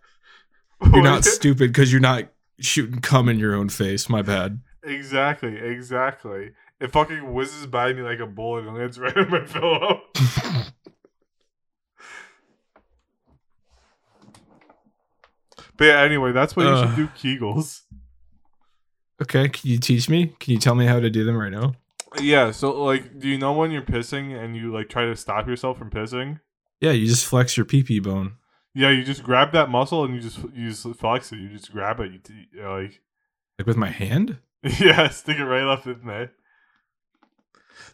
You're 0.93 1.03
not 1.03 1.25
stupid 1.25 1.73
because 1.73 1.91
you're 1.91 2.01
not 2.01 2.29
shooting 2.61 3.01
cum 3.01 3.29
in 3.29 3.37
your 3.37 3.53
own 3.53 3.69
face. 3.69 4.09
My 4.09 4.23
bad. 4.23 4.61
exactly, 4.85 5.57
exactly. 5.57 6.53
It 6.81 6.93
fucking 6.93 7.35
whizzes 7.35 7.67
by 7.67 7.93
me 7.93 8.03
like 8.03 8.21
a 8.21 8.27
bullet 8.27 8.65
and 8.65 8.77
lands 8.77 8.97
right 8.97 9.17
on 9.17 9.29
my 9.29 9.41
pillow. 9.41 10.03
But 15.77 15.85
yeah, 15.85 16.01
anyway, 16.03 16.31
that's 16.31 16.55
why 16.55 16.63
you 16.63 16.69
Ugh. 16.69 16.97
should 16.97 17.05
uh. 17.05 17.09
do 17.09 17.09
Kegels. 17.09 17.81
okay, 19.21 19.49
can 19.49 19.69
you 19.69 19.79
teach 19.79 20.09
me? 20.09 20.33
Can 20.39 20.53
you 20.53 20.61
tell 20.61 20.77
me 20.77 20.87
how 20.87 21.01
to 21.01 21.11
do 21.11 21.25
them 21.25 21.37
right 21.37 21.53
now? 21.53 21.75
Yeah, 22.21 22.51
so 22.53 22.83
like, 22.83 23.19
do 23.19 23.29
you 23.29 23.39
know 23.39 23.53
when 23.53 23.71
you're 23.71 23.83
pissing 23.83 24.37
and 24.37 24.57
you 24.57 24.73
like 24.73 24.89
try 24.89 25.05
to 25.05 25.17
stop 25.17 25.47
yourself 25.47 25.79
from 25.79 25.91
pissing? 25.91 26.41
Yeah, 26.81 26.93
you 26.93 27.07
just 27.07 27.27
flex 27.27 27.57
your 27.57 27.67
pee 27.67 27.83
pee 27.83 28.01
bone. 28.01 28.37
Yeah, 28.75 28.91
you 28.91 29.05
just 29.05 29.23
grab 29.23 29.53
that 29.53 29.71
muscle 29.71 30.05
and 30.05 30.15
you 30.15 30.21
just 30.21 30.39
you 30.55 30.71
just 30.71 30.87
flex 30.97 31.33
it. 31.33 31.37
You 31.39 31.49
just 31.49 31.73
grab 31.73 32.01
it. 32.01 32.13
You 32.13 32.21
you 32.53 32.63
know, 32.63 32.81
like 32.81 33.01
Like 33.59 33.67
with 33.67 33.77
my 33.77 33.91
hand? 33.91 34.39
yeah, 34.81 35.09
stick 35.09 35.39
it 35.39 35.45
right 35.45 35.63
up 35.63 35.87
in 35.87 36.07
there. 36.07 36.33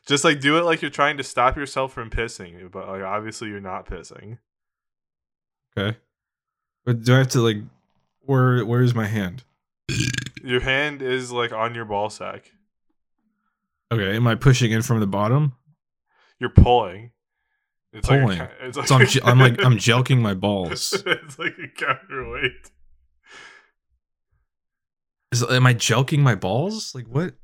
Just 0.07 0.25
like 0.25 0.41
do 0.41 0.59
it 0.59 0.65
like 0.65 0.83
you're 0.83 0.91
trying 0.91 1.17
to 1.17 1.25
stop 1.25 1.57
yourself 1.57 1.93
from 1.93 2.11
pissing, 2.11 2.71
but 2.71 2.87
like 2.87 3.03
obviously 3.03 3.49
you're 3.49 3.61
not 3.61 3.87
pissing. 3.87 4.39
Okay. 5.77 5.97
But 6.85 7.03
do 7.03 7.15
I 7.15 7.19
have 7.19 7.29
to 7.29 7.41
like 7.41 7.59
where 8.21 8.65
where's 8.65 8.95
my 8.95 9.07
hand? 9.07 9.45
Your 10.43 10.61
hand 10.61 11.01
is 11.03 11.33
like 11.33 11.53
on 11.53 11.75
your 11.75 11.85
ball 11.85 12.11
sack. 12.11 12.53
Okay, 13.93 14.17
am 14.17 14.27
I 14.27 14.35
pushing 14.35 14.73
in 14.73 14.83
from 14.83 15.01
the 15.01 15.07
bottom? 15.07 15.53
You're 16.39 16.51
pulling. 16.51 17.11
It's 17.93 18.09
Pulling. 18.09 18.39
Like 18.39 18.51
a, 18.61 18.67
it's 18.67 18.89
So 18.89 18.97
I'm, 18.97 19.07
je- 19.07 19.21
I'm 19.23 19.39
like 19.39 19.63
I'm 19.65 19.77
jelking 19.79 20.19
my 20.19 20.35
balls. 20.35 20.93
it's 21.07 21.39
like 21.39 21.55
a 21.63 21.69
counterweight. 21.69 22.71
Is, 25.31 25.45
am 25.45 25.67
I 25.67 25.75
jelking 25.75 26.19
my 26.19 26.35
balls? 26.35 26.95
Like 26.95 27.07
what? 27.07 27.35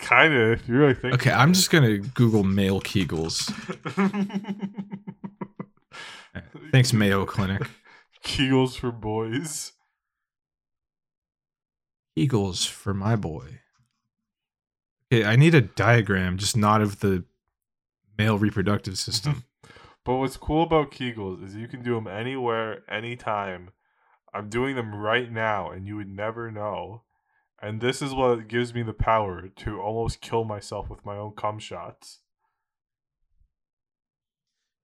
kind 0.00 0.34
of. 0.34 0.60
If 0.60 0.68
you 0.68 0.76
really 0.76 0.94
think. 0.94 1.14
Okay, 1.14 1.30
I'm 1.30 1.52
just 1.52 1.70
gonna 1.70 1.98
Google 1.98 2.42
male 2.42 2.80
Kegels. 2.80 3.48
Thanks, 6.72 6.92
Mayo 6.92 7.24
Clinic. 7.26 7.62
Kegels 8.24 8.76
for 8.76 8.90
boys. 8.90 9.72
Kegels 12.18 12.66
for 12.66 12.92
my 12.92 13.14
boy. 13.14 13.60
Okay, 15.12 15.26
I 15.26 15.36
need 15.36 15.54
a 15.54 15.60
diagram, 15.60 16.38
just 16.38 16.56
not 16.56 16.80
of 16.80 17.00
the 17.00 17.24
male 18.16 18.38
reproductive 18.38 18.98
system. 18.98 19.44
But 20.04 20.16
what's 20.16 20.36
cool 20.36 20.64
about 20.64 20.90
Kegels 20.90 21.46
is 21.46 21.54
you 21.54 21.68
can 21.68 21.80
do 21.80 21.94
them 21.94 22.08
anywhere, 22.08 22.82
anytime. 22.90 23.70
I'm 24.34 24.48
doing 24.48 24.74
them 24.74 24.92
right 24.92 25.30
now, 25.30 25.70
and 25.70 25.86
you 25.86 25.94
would 25.94 26.08
never 26.08 26.50
know. 26.50 27.02
And 27.60 27.80
this 27.80 28.02
is 28.02 28.12
what 28.12 28.48
gives 28.48 28.74
me 28.74 28.82
the 28.82 28.92
power 28.92 29.46
to 29.48 29.80
almost 29.80 30.20
kill 30.20 30.42
myself 30.42 30.90
with 30.90 31.06
my 31.06 31.16
own 31.16 31.34
cum 31.36 31.60
shots. 31.60 32.18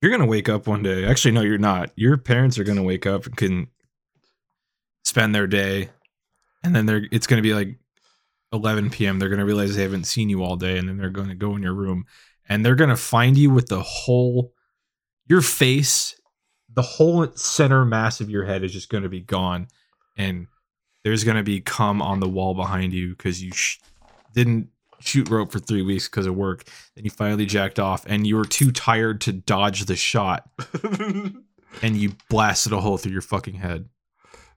You're 0.00 0.12
gonna 0.12 0.24
wake 0.24 0.48
up 0.48 0.68
one 0.68 0.84
day. 0.84 1.04
Actually, 1.04 1.32
no, 1.32 1.40
you're 1.40 1.58
not. 1.58 1.90
Your 1.96 2.16
parents 2.16 2.56
are 2.56 2.64
gonna 2.64 2.84
wake 2.84 3.04
up 3.04 3.26
and 3.26 3.36
can 3.36 3.66
spend 5.04 5.34
their 5.34 5.48
day, 5.48 5.90
and 6.62 6.76
then 6.76 6.86
they're 6.86 7.08
it's 7.10 7.26
gonna 7.26 7.42
be 7.42 7.54
like 7.54 7.76
11 8.52 8.90
p.m. 8.90 9.18
They're 9.18 9.28
gonna 9.28 9.44
realize 9.44 9.76
they 9.76 9.82
haven't 9.82 10.04
seen 10.04 10.28
you 10.28 10.42
all 10.42 10.56
day, 10.56 10.78
and 10.78 10.88
then 10.88 10.98
they're 10.98 11.10
gonna 11.10 11.34
go 11.34 11.56
in 11.56 11.62
your 11.62 11.74
room, 11.74 12.04
and 12.48 12.64
they're 12.64 12.74
gonna 12.74 12.96
find 12.96 13.36
you 13.36 13.50
with 13.50 13.68
the 13.68 13.82
whole 13.82 14.52
your 15.28 15.42
face, 15.42 16.18
the 16.74 16.82
whole 16.82 17.30
center 17.34 17.84
mass 17.84 18.20
of 18.20 18.30
your 18.30 18.44
head 18.44 18.64
is 18.64 18.72
just 18.72 18.88
going 18.88 19.02
to 19.02 19.08
be 19.08 19.20
gone, 19.20 19.68
and 20.16 20.46
there's 21.04 21.24
going 21.24 21.36
to 21.36 21.42
be 21.42 21.60
cum 21.60 22.02
on 22.02 22.20
the 22.20 22.28
wall 22.28 22.54
behind 22.54 22.92
you 22.92 23.10
because 23.10 23.42
you 23.42 23.52
sh- 23.52 23.78
didn't 24.34 24.68
shoot 25.00 25.28
rope 25.28 25.52
for 25.52 25.58
three 25.58 25.82
weeks 25.82 26.08
because 26.08 26.26
of 26.26 26.34
work. 26.34 26.64
Then 26.94 27.04
you 27.04 27.10
finally 27.10 27.46
jacked 27.46 27.78
off, 27.78 28.04
and 28.06 28.26
you 28.26 28.36
were 28.36 28.44
too 28.44 28.72
tired 28.72 29.20
to 29.22 29.32
dodge 29.32 29.84
the 29.84 29.96
shot, 29.96 30.48
and 31.82 31.96
you 31.96 32.12
blasted 32.30 32.72
a 32.72 32.80
hole 32.80 32.96
through 32.96 33.12
your 33.12 33.22
fucking 33.22 33.54
head. 33.54 33.88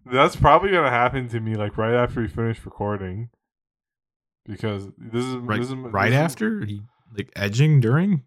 That's 0.05 0.35
probably 0.35 0.71
gonna 0.71 0.89
happen 0.89 1.27
to 1.29 1.39
me 1.39 1.55
like 1.55 1.77
right 1.77 1.93
after 1.93 2.21
we 2.21 2.27
finish 2.27 2.65
recording. 2.65 3.29
Because 4.51 4.87
this 4.97 5.23
is 5.25 5.35
Right, 5.35 5.59
this 5.59 5.69
is, 5.69 5.75
right 5.75 6.09
this 6.09 6.17
after, 6.19 6.63
you, 6.65 6.81
like 7.17 7.31
edging 7.35 7.79
during. 7.79 8.23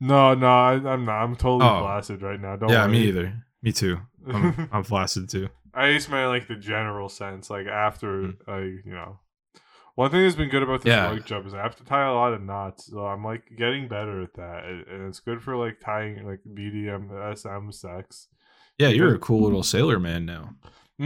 No, 0.00 0.34
no, 0.34 0.46
I, 0.46 0.72
I'm 0.74 1.04
not. 1.04 1.22
I'm 1.22 1.34
totally 1.36 1.68
Oh. 1.70 1.80
blasted 1.80 2.22
right 2.22 2.40
now. 2.40 2.56
Don't 2.56 2.68
yeah, 2.70 2.82
worry. 2.84 2.92
me 2.92 2.98
either. 3.08 3.44
Me 3.62 3.72
too. 3.72 3.98
I'm, 4.28 4.68
I'm 4.72 4.82
flaccid 4.84 5.28
too. 5.28 5.48
I 5.74 5.92
just 5.94 6.10
meant 6.10 6.28
like 6.28 6.48
the 6.48 6.56
general 6.56 7.08
sense, 7.08 7.48
like 7.48 7.66
after 7.66 8.08
Mm. 8.22 8.36
like 8.46 8.84
you 8.84 8.92
know. 8.92 9.18
One 9.94 10.10
thing 10.10 10.22
that's 10.22 10.36
been 10.36 10.48
good 10.48 10.62
about 10.62 10.82
this 10.82 10.90
Yeah. 10.90 11.18
jump 11.24 11.46
is 11.46 11.52
I 11.54 11.62
have 11.62 11.76
to 11.76 11.84
tie 11.84 12.06
a 12.06 12.14
lot 12.14 12.32
of 12.32 12.42
knots, 12.42 12.86
so 12.86 13.06
I'm 13.06 13.22
like 13.24 13.42
getting 13.56 13.88
better 13.88 14.22
at 14.22 14.34
that, 14.34 14.64
and 14.64 14.86
and 14.88 15.08
it's 15.08 15.20
good 15.20 15.42
for 15.42 15.56
like 15.56 15.80
tying 15.80 16.26
like 16.26 16.40
BDM, 16.52 17.10
SM, 17.36 17.70
sex. 17.70 18.28
Yeah, 18.78 18.88
you're 18.88 19.14
a 19.14 19.18
cool 19.18 19.42
little 19.42 19.62
sailor 19.62 19.98
man 20.00 20.24
now. 20.26 20.54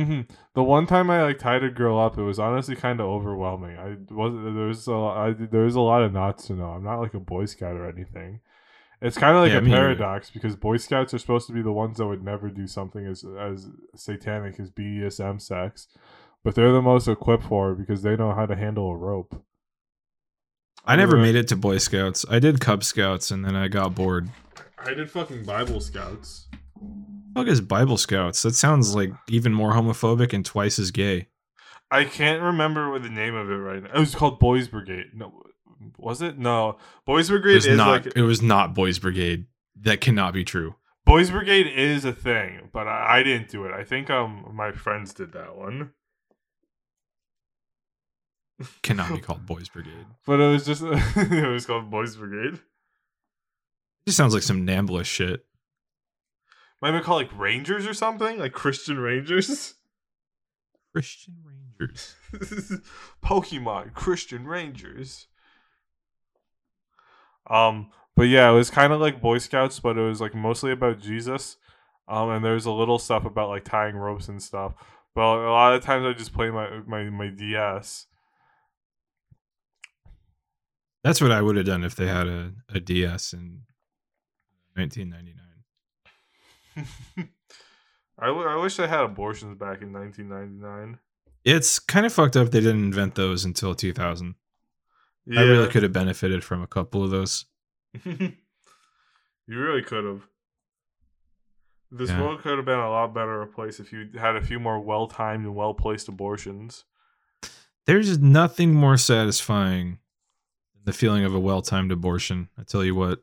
Hmm 0.04 0.20
The 0.54 0.62
one 0.62 0.86
time 0.86 1.10
I 1.10 1.22
like 1.22 1.38
tied 1.38 1.64
a 1.64 1.70
girl 1.70 1.98
up, 1.98 2.18
it 2.18 2.22
was 2.22 2.38
honestly 2.38 2.76
kind 2.76 3.00
of 3.00 3.06
overwhelming. 3.06 3.76
I 3.78 3.96
wasn't 4.12 4.54
there's 4.54 4.86
a 4.88 4.92
I, 4.92 5.32
there's 5.32 5.74
a 5.74 5.80
lot 5.80 6.02
of 6.02 6.12
knots 6.12 6.46
to 6.48 6.52
know. 6.54 6.66
I'm 6.70 6.84
not 6.84 7.00
like 7.00 7.14
a 7.14 7.20
Boy 7.20 7.46
Scout 7.46 7.76
or 7.76 7.88
anything. 7.88 8.40
It's 9.00 9.16
kind 9.18 9.36
of 9.36 9.42
like 9.42 9.52
Yeah, 9.52 9.58
a 9.58 9.62
me 9.62 9.70
either. 9.70 9.76
paradox 9.76 10.30
because 10.30 10.56
Boy 10.56 10.76
Scouts 10.78 11.14
are 11.14 11.18
supposed 11.18 11.46
to 11.46 11.52
be 11.52 11.62
the 11.62 11.72
ones 11.72 11.98
that 11.98 12.06
would 12.06 12.22
never 12.24 12.50
do 12.50 12.66
something 12.66 13.06
as 13.06 13.24
as 13.40 13.68
satanic 13.94 14.60
as 14.60 14.70
BDSM 14.70 15.40
sex, 15.40 15.88
but 16.44 16.54
they're 16.54 16.72
the 16.72 16.82
most 16.82 17.08
equipped 17.08 17.44
for 17.44 17.72
it 17.72 17.78
because 17.78 18.02
they 18.02 18.16
know 18.16 18.32
how 18.34 18.46
to 18.46 18.56
handle 18.56 18.90
a 18.90 18.96
rope. 18.96 19.42
I 20.84 20.94
never 20.96 21.16
made 21.16 21.34
it 21.34 21.48
to 21.48 21.56
Boy 21.56 21.78
Scouts. 21.78 22.24
I 22.30 22.38
did 22.38 22.60
Cub 22.60 22.84
Scouts 22.84 23.30
and 23.30 23.44
then 23.44 23.56
I 23.56 23.68
got 23.68 23.94
bored. 23.94 24.28
I 24.78 24.94
did 24.94 25.10
fucking 25.10 25.44
Bible 25.44 25.80
Scouts. 25.80 26.48
Fuck 27.36 27.48
is 27.48 27.60
Bible 27.60 27.98
Scouts? 27.98 28.42
That 28.44 28.54
sounds 28.54 28.94
like 28.94 29.12
even 29.28 29.52
more 29.52 29.72
homophobic 29.72 30.32
and 30.32 30.42
twice 30.42 30.78
as 30.78 30.90
gay. 30.90 31.28
I 31.90 32.04
can't 32.04 32.40
remember 32.40 32.90
what 32.90 33.02
the 33.02 33.10
name 33.10 33.34
of 33.34 33.50
it 33.50 33.56
right 33.56 33.82
now. 33.82 33.90
It 33.94 34.00
was 34.00 34.14
called 34.14 34.40
Boys 34.40 34.68
Brigade. 34.68 35.08
No, 35.12 35.42
was 35.98 36.22
it? 36.22 36.38
No, 36.38 36.78
Boys 37.04 37.28
Brigade 37.28 37.56
is 37.56 37.68
not. 37.68 38.06
like 38.06 38.16
it 38.16 38.22
was 38.22 38.40
not 38.40 38.74
Boys 38.74 38.98
Brigade. 38.98 39.44
That 39.82 40.00
cannot 40.00 40.32
be 40.32 40.44
true. 40.44 40.76
Boys 41.04 41.30
Brigade 41.30 41.66
is 41.66 42.06
a 42.06 42.12
thing, 42.14 42.70
but 42.72 42.88
I, 42.88 43.18
I 43.18 43.22
didn't 43.22 43.50
do 43.50 43.66
it. 43.66 43.72
I 43.74 43.84
think 43.84 44.08
um 44.08 44.50
my 44.54 44.72
friends 44.72 45.12
did 45.12 45.32
that 45.32 45.56
one. 45.56 45.90
Cannot 48.82 49.12
be 49.12 49.20
called 49.20 49.44
Boys 49.44 49.68
Brigade. 49.68 50.06
But 50.24 50.40
it 50.40 50.48
was 50.50 50.64
just 50.64 50.82
it 51.16 51.46
was 51.46 51.66
called 51.66 51.90
Boys 51.90 52.16
Brigade. 52.16 52.54
It 52.54 54.06
just 54.06 54.16
sounds 54.16 54.32
like 54.32 54.42
some 54.42 54.66
Nambla 54.66 55.04
shit. 55.04 55.44
Might 56.82 56.92
be 56.92 57.00
called 57.00 57.22
like 57.22 57.38
Rangers 57.38 57.86
or 57.86 57.94
something, 57.94 58.38
like 58.38 58.52
Christian 58.52 58.98
Rangers. 58.98 59.74
Christian 60.92 61.34
Rangers. 61.44 62.14
Pokemon 63.24 63.94
Christian 63.94 64.46
Rangers. 64.46 65.26
Um, 67.48 67.90
but 68.14 68.24
yeah, 68.24 68.50
it 68.50 68.54
was 68.54 68.70
kind 68.70 68.92
of 68.92 69.00
like 69.00 69.20
Boy 69.20 69.38
Scouts, 69.38 69.80
but 69.80 69.96
it 69.96 70.02
was 70.02 70.20
like 70.20 70.34
mostly 70.34 70.72
about 70.72 71.00
Jesus. 71.00 71.56
Um, 72.08 72.30
and 72.30 72.44
there's 72.44 72.66
a 72.66 72.72
little 72.72 72.98
stuff 72.98 73.24
about 73.24 73.48
like 73.48 73.64
tying 73.64 73.96
ropes 73.96 74.28
and 74.28 74.42
stuff. 74.42 74.74
But 75.14 75.22
a 75.22 75.50
lot 75.50 75.74
of 75.74 75.82
times 75.82 76.04
I 76.04 76.12
just 76.12 76.34
play 76.34 76.50
my 76.50 76.80
my 76.86 77.04
my 77.04 77.28
DS. 77.28 78.06
That's 81.02 81.20
what 81.20 81.32
I 81.32 81.40
would 81.40 81.56
have 81.56 81.66
done 81.66 81.84
if 81.84 81.94
they 81.94 82.06
had 82.06 82.26
a, 82.26 82.52
a 82.68 82.80
DS 82.80 83.32
in 83.32 83.62
1999. 84.74 85.45
I, 88.18 88.26
w- 88.26 88.46
I 88.46 88.56
wish 88.56 88.78
I 88.78 88.86
had 88.86 89.00
abortions 89.00 89.58
back 89.58 89.82
in 89.82 89.92
1999. 89.92 90.98
It's 91.44 91.78
kind 91.78 92.04
of 92.06 92.12
fucked 92.12 92.36
up 92.36 92.50
they 92.50 92.60
didn't 92.60 92.84
invent 92.84 93.14
those 93.14 93.44
until 93.44 93.74
2000. 93.74 94.34
Yeah, 95.26 95.40
I 95.40 95.44
really 95.44 95.68
could 95.68 95.82
have 95.82 95.92
benefited 95.92 96.42
from 96.44 96.62
a 96.62 96.66
couple 96.66 97.02
of 97.04 97.10
those. 97.10 97.44
you 98.04 98.32
really 99.48 99.82
could 99.82 100.04
have. 100.04 100.22
This 101.90 102.10
Yeah. 102.10 102.20
world 102.20 102.40
could 102.40 102.56
have 102.56 102.64
been 102.66 102.78
a 102.78 102.90
lot 102.90 103.14
better 103.14 103.42
a 103.42 103.46
place 103.46 103.78
if 103.80 103.92
you 103.92 104.08
had 104.18 104.36
a 104.36 104.42
few 104.42 104.58
more 104.58 104.80
well 104.80 105.06
timed 105.06 105.44
and 105.44 105.54
well 105.54 105.74
placed 105.74 106.08
abortions. 106.08 106.84
There's 107.86 108.18
nothing 108.18 108.74
more 108.74 108.96
satisfying 108.96 109.98
than 110.74 110.82
the 110.84 110.92
feeling 110.92 111.24
of 111.24 111.32
a 111.34 111.38
well-timed 111.38 111.92
abortion. 111.92 112.48
I 112.58 112.64
tell 112.64 112.84
you 112.84 112.96
what. 112.96 113.22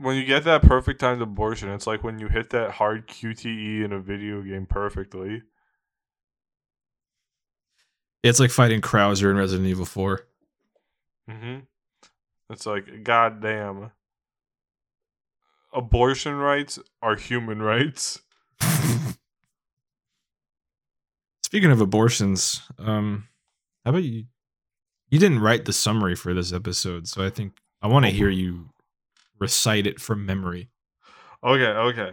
When 0.00 0.16
you 0.16 0.24
get 0.24 0.44
that 0.44 0.62
perfect 0.62 1.00
timed 1.00 1.20
abortion, 1.20 1.68
it's 1.68 1.86
like 1.86 2.02
when 2.02 2.18
you 2.18 2.28
hit 2.28 2.48
that 2.50 2.70
hard 2.70 3.06
QTE 3.06 3.84
in 3.84 3.92
a 3.92 4.00
video 4.00 4.40
game 4.40 4.64
perfectly. 4.64 5.42
It's 8.22 8.40
like 8.40 8.50
fighting 8.50 8.80
Krauser 8.80 9.30
in 9.30 9.36
Resident 9.36 9.68
Evil 9.68 9.84
4. 9.84 10.26
Mm-hmm. 11.30 11.58
It's 12.48 12.64
like, 12.64 13.04
goddamn. 13.04 13.90
Abortion 15.74 16.34
rights 16.34 16.78
are 17.02 17.16
human 17.16 17.60
rights. 17.60 18.22
Speaking 21.44 21.70
of 21.70 21.82
abortions, 21.82 22.62
um, 22.78 23.28
how 23.84 23.90
about 23.90 24.04
you? 24.04 24.24
You 25.10 25.18
didn't 25.18 25.40
write 25.40 25.66
the 25.66 25.74
summary 25.74 26.14
for 26.14 26.32
this 26.32 26.54
episode, 26.54 27.06
so 27.06 27.22
I 27.22 27.28
think 27.28 27.58
I 27.82 27.86
want 27.86 28.06
to 28.06 28.10
hear 28.10 28.30
you 28.30 28.70
recite 29.40 29.86
it 29.86 30.00
from 30.00 30.26
memory. 30.26 30.70
Okay, 31.42 31.64
okay. 31.64 32.12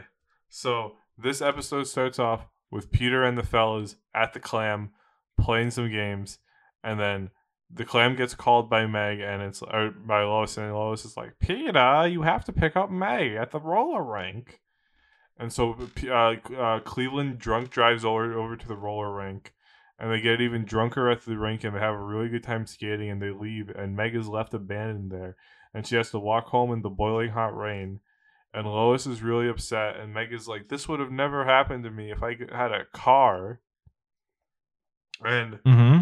So 0.50 0.96
this 1.18 1.42
episode 1.42 1.84
starts 1.86 2.18
off 2.18 2.46
with 2.72 2.92
Peter 2.92 3.24
and 3.24 3.38
the 3.38 3.44
fellas 3.44 3.98
at 4.16 4.34
the 4.34 4.40
clam 4.40 4.92
playing 5.40 5.72
some 5.72 5.92
games, 5.92 6.40
and 6.84 7.00
then 7.00 7.30
the 7.70 7.86
clam 7.86 8.16
gets 8.16 8.34
called 8.34 8.70
by 8.70 8.86
Meg 8.86 9.20
and 9.20 9.42
it's 9.42 9.62
or 9.62 9.92
by 9.92 10.24
Lois, 10.24 10.58
and 10.58 10.74
Lois 10.74 11.06
is 11.06 11.18
like, 11.18 11.38
Peter, 11.40 12.08
you 12.08 12.22
have 12.22 12.46
to 12.46 12.54
pick 12.54 12.76
up 12.76 12.90
Meg 12.90 13.34
at 13.34 13.52
the 13.52 13.60
roller 13.60 14.04
rink. 14.04 14.62
And 15.40 15.54
so 15.54 15.76
uh, 16.08 16.36
uh, 16.58 16.80
Cleveland 16.80 17.38
drunk 17.38 17.70
drives 17.70 18.04
over 18.04 18.34
over 18.34 18.56
to 18.56 18.68
the 18.68 18.76
roller 18.76 19.14
rink, 19.14 19.54
and 20.00 20.12
they 20.12 20.22
get 20.22 20.42
even 20.42 20.66
drunker 20.66 21.12
at 21.12 21.26
the 21.26 21.38
rink, 21.38 21.64
and 21.64 21.76
they 21.76 21.80
have 21.80 21.94
a 21.94 22.04
really 22.04 22.30
good 22.30 22.44
time 22.44 22.66
skating, 22.66 23.10
and 23.10 23.22
they 23.22 23.32
leave, 23.32 23.70
and 23.70 23.96
Meg 23.96 24.16
is 24.16 24.28
left 24.28 24.54
abandoned 24.54 25.12
there, 25.12 25.36
and 25.78 25.86
she 25.86 25.96
has 25.96 26.10
to 26.10 26.20
walk 26.20 26.48
home 26.48 26.74
in 26.74 26.82
the 26.82 26.90
boiling 26.90 27.30
hot 27.30 27.56
rain. 27.56 28.00
And 28.52 28.66
Lois 28.66 29.06
is 29.06 29.22
really 29.22 29.48
upset, 29.48 29.98
and 29.98 30.12
Meg 30.14 30.34
is 30.34 30.48
like, 30.48 30.70
"This 30.70 30.90
would 30.90 31.00
have 31.00 31.12
never 31.12 31.46
happened 31.46 31.84
to 31.84 31.92
me 31.92 32.12
if 32.12 32.24
I 32.24 32.36
had 32.52 32.72
a 32.72 32.86
car." 32.92 33.60
And 35.24 35.60
Mm-hmm. 35.64 36.02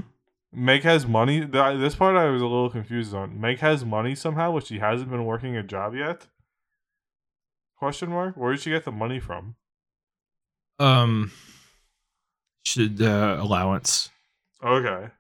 Meg 0.54 0.84
has 0.84 1.06
money. 1.06 1.42
This 1.42 1.96
part 1.96 2.16
I 2.16 2.30
was 2.30 2.42
a 2.42 2.46
little 2.46 2.70
confused 2.70 3.14
on. 3.14 3.42
Meg 3.42 3.60
has 3.60 3.84
money 3.84 4.16
somehow, 4.16 4.54
but 4.54 4.66
she 4.66 4.80
hasn't 4.80 5.12
been 5.12 5.26
working 5.26 5.58
a 5.58 5.64
job 5.64 5.94
yet. 5.94 6.28
Question 7.78 8.10
mark? 8.10 8.38
Where 8.38 8.54
did 8.54 8.62
she 8.62 8.70
get 8.70 8.86
the 8.86 8.92
money 8.92 9.20
from? 9.20 9.56
Um, 10.80 11.34
should 12.64 13.02
uh, 13.02 13.38
allowance. 13.42 14.10
Okay. 14.64 15.12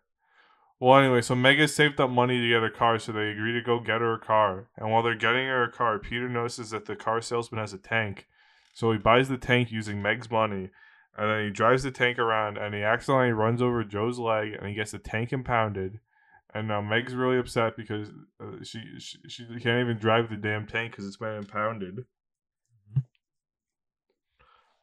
Well, 0.80 1.00
anyway, 1.00 1.22
so 1.22 1.36
Meg 1.36 1.58
has 1.60 1.74
saved 1.74 2.02
up 2.02 2.10
money 2.10 2.40
to 2.40 2.50
get 2.50 2.64
a 2.64 2.70
car, 2.70 3.00
so 3.00 3.12
they 3.12 3.30
agree 3.30 3.54
to 3.54 3.62
go 3.62 3.80
get 3.80 4.02
her 4.02 4.14
a 4.14 4.20
car. 4.20 4.68
And 4.76 4.92
while 4.92 5.02
they're 5.02 5.16
getting 5.16 5.48
her 5.48 5.64
a 5.64 5.72
car, 5.72 5.98
Peter 6.00 6.28
notices 6.28 6.72
that 6.72 6.86
the 6.86 6.98
car 6.98 7.22
salesman 7.22 7.62
has 7.62 7.74
a 7.74 7.78
tank. 7.78 8.28
So 8.74 8.92
he 8.92 8.98
buys 8.98 9.30
the 9.30 9.38
tank 9.38 9.72
using 9.72 10.02
Meg's 10.02 10.30
money, 10.30 10.70
and 11.18 11.30
then 11.30 11.46
he 11.46 11.50
drives 11.50 11.84
the 11.84 11.92
tank 11.92 12.20
around, 12.20 12.58
and 12.58 12.76
he 12.76 12.82
accidentally 12.82 13.32
runs 13.32 13.62
over 13.62 13.86
Joe's 13.86 14.20
leg, 14.20 14.52
and 14.52 14.68
he 14.68 14.74
gets 14.74 14.92
the 14.92 15.00
tank 15.00 15.32
impounded. 15.32 16.02
And 16.54 16.68
now 16.68 16.82
Meg's 16.82 17.16
really 17.16 17.38
upset 17.38 17.78
because 17.78 18.10
uh, 18.42 18.64
she, 18.64 18.82
she 19.00 19.18
she 19.28 19.46
can't 19.46 19.82
even 19.82 19.98
drive 19.98 20.30
the 20.30 20.36
damn 20.36 20.68
tank 20.68 20.92
because 20.92 21.06
it's 21.06 21.18
been 21.18 21.36
impounded. 21.36 22.06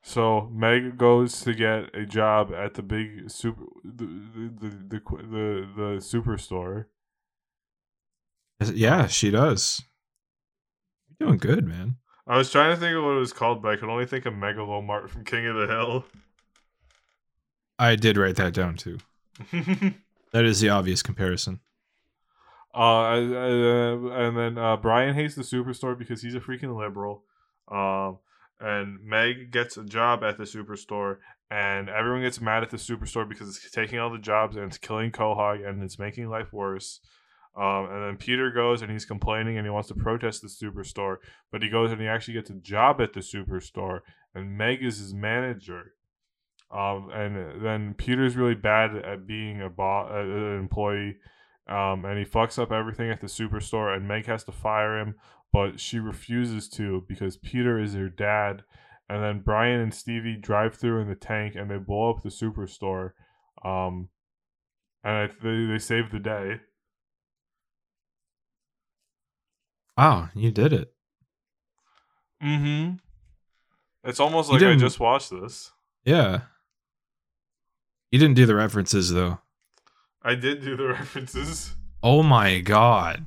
So 0.02 0.50
Meg 0.52 0.98
goes 0.98 1.40
to 1.42 1.54
get 1.54 1.94
a 1.94 2.04
job 2.04 2.52
at 2.52 2.74
the 2.74 2.82
big 2.82 3.30
super 3.30 3.64
the 3.84 4.04
the 4.04 4.68
the 4.68 4.98
the, 4.98 5.68
the, 5.76 5.88
superstore. 6.00 6.86
Yeah, 8.60 9.06
she 9.06 9.30
does. 9.30 9.82
You're 11.08 11.28
doing 11.28 11.38
good, 11.38 11.66
man. 11.66 11.96
I 12.26 12.36
was 12.36 12.50
trying 12.50 12.74
to 12.74 12.80
think 12.80 12.96
of 12.96 13.04
what 13.04 13.16
it 13.16 13.20
was 13.20 13.32
called, 13.32 13.62
but 13.62 13.72
I 13.72 13.76
could 13.76 13.88
only 13.88 14.06
think 14.06 14.26
of 14.26 14.34
Megalomart 14.34 15.08
from 15.08 15.24
King 15.24 15.46
of 15.46 15.56
the 15.56 15.66
Hill. 15.66 16.04
I 17.78 17.96
did 17.96 18.16
write 18.16 18.36
that 18.36 18.54
down 18.54 18.76
too. 18.76 18.98
That 20.32 20.46
is 20.46 20.60
the 20.60 20.70
obvious 20.70 21.02
comparison. 21.02 21.60
Uh, 22.74 23.02
uh, 23.02 23.96
and 24.14 24.36
then 24.36 24.58
uh, 24.58 24.78
Brian 24.78 25.14
hates 25.14 25.34
the 25.34 25.42
superstore 25.42 25.96
because 25.96 26.22
he's 26.22 26.34
a 26.34 26.40
freaking 26.40 26.76
liberal. 26.76 27.24
Um, 27.70 28.18
and 28.62 28.98
Meg 29.04 29.50
gets 29.50 29.76
a 29.76 29.84
job 29.84 30.22
at 30.22 30.38
the 30.38 30.44
superstore, 30.44 31.16
and 31.50 31.88
everyone 31.88 32.22
gets 32.22 32.40
mad 32.40 32.62
at 32.62 32.70
the 32.70 32.76
superstore 32.76 33.28
because 33.28 33.48
it's 33.48 33.70
taking 33.70 33.98
all 33.98 34.10
the 34.10 34.18
jobs 34.18 34.56
and 34.56 34.64
it's 34.66 34.78
killing 34.78 35.10
Quahog 35.10 35.68
and 35.68 35.82
it's 35.82 35.98
making 35.98 36.28
life 36.28 36.52
worse. 36.52 37.00
Um, 37.54 37.88
and 37.90 38.02
then 38.04 38.16
Peter 38.16 38.50
goes 38.50 38.80
and 38.80 38.90
he's 38.90 39.04
complaining 39.04 39.58
and 39.58 39.66
he 39.66 39.70
wants 39.70 39.88
to 39.88 39.94
protest 39.94 40.40
the 40.40 40.48
superstore, 40.48 41.16
but 41.50 41.62
he 41.62 41.68
goes 41.68 41.90
and 41.90 42.00
he 42.00 42.06
actually 42.06 42.34
gets 42.34 42.48
a 42.48 42.54
job 42.54 43.00
at 43.00 43.12
the 43.12 43.20
superstore, 43.20 44.00
and 44.34 44.56
Meg 44.56 44.82
is 44.82 44.98
his 44.98 45.12
manager. 45.12 45.92
Um, 46.70 47.10
and 47.12 47.62
then 47.62 47.94
Peter's 47.94 48.36
really 48.36 48.54
bad 48.54 48.96
at 48.96 49.26
being 49.26 49.60
a 49.60 49.68
bo- 49.68 50.08
uh, 50.10 50.22
an 50.22 50.58
employee, 50.58 51.16
um, 51.68 52.06
and 52.06 52.18
he 52.18 52.24
fucks 52.24 52.58
up 52.58 52.72
everything 52.72 53.10
at 53.10 53.20
the 53.20 53.26
superstore, 53.26 53.94
and 53.94 54.08
Meg 54.08 54.24
has 54.24 54.44
to 54.44 54.52
fire 54.52 54.98
him, 54.98 55.16
but 55.52 55.78
she 55.78 55.98
refuses 55.98 56.68
to 56.70 57.04
because 57.08 57.36
Peter 57.36 57.78
is 57.78 57.94
her 57.94 58.08
dad. 58.08 58.62
And 59.08 59.22
then 59.22 59.42
Brian 59.44 59.80
and 59.80 59.92
Stevie 59.92 60.36
drive 60.36 60.74
through 60.74 61.00
in 61.00 61.08
the 61.08 61.14
tank 61.14 61.54
and 61.54 61.70
they 61.70 61.76
blow 61.76 62.10
up 62.10 62.22
the 62.22 62.30
superstore, 62.30 63.10
um, 63.62 64.08
and 65.04 65.14
I, 65.14 65.26
they 65.42 65.66
they 65.66 65.78
save 65.78 66.10
the 66.10 66.18
day. 66.18 66.60
Wow, 69.98 70.30
you 70.34 70.50
did 70.50 70.72
it. 70.72 70.94
Mm-hmm. 72.42 72.94
It's 74.04 74.20
almost 74.20 74.50
like 74.50 74.62
I 74.62 74.76
just 74.76 74.98
watched 74.98 75.30
this. 75.30 75.70
Yeah. 76.04 76.42
You 78.10 78.18
didn't 78.18 78.34
do 78.34 78.46
the 78.46 78.54
references 78.54 79.12
though. 79.12 79.38
I 80.22 80.34
did 80.34 80.62
do 80.62 80.76
the 80.76 80.88
references. 80.88 81.76
Oh 82.02 82.22
my 82.22 82.60
god. 82.60 83.26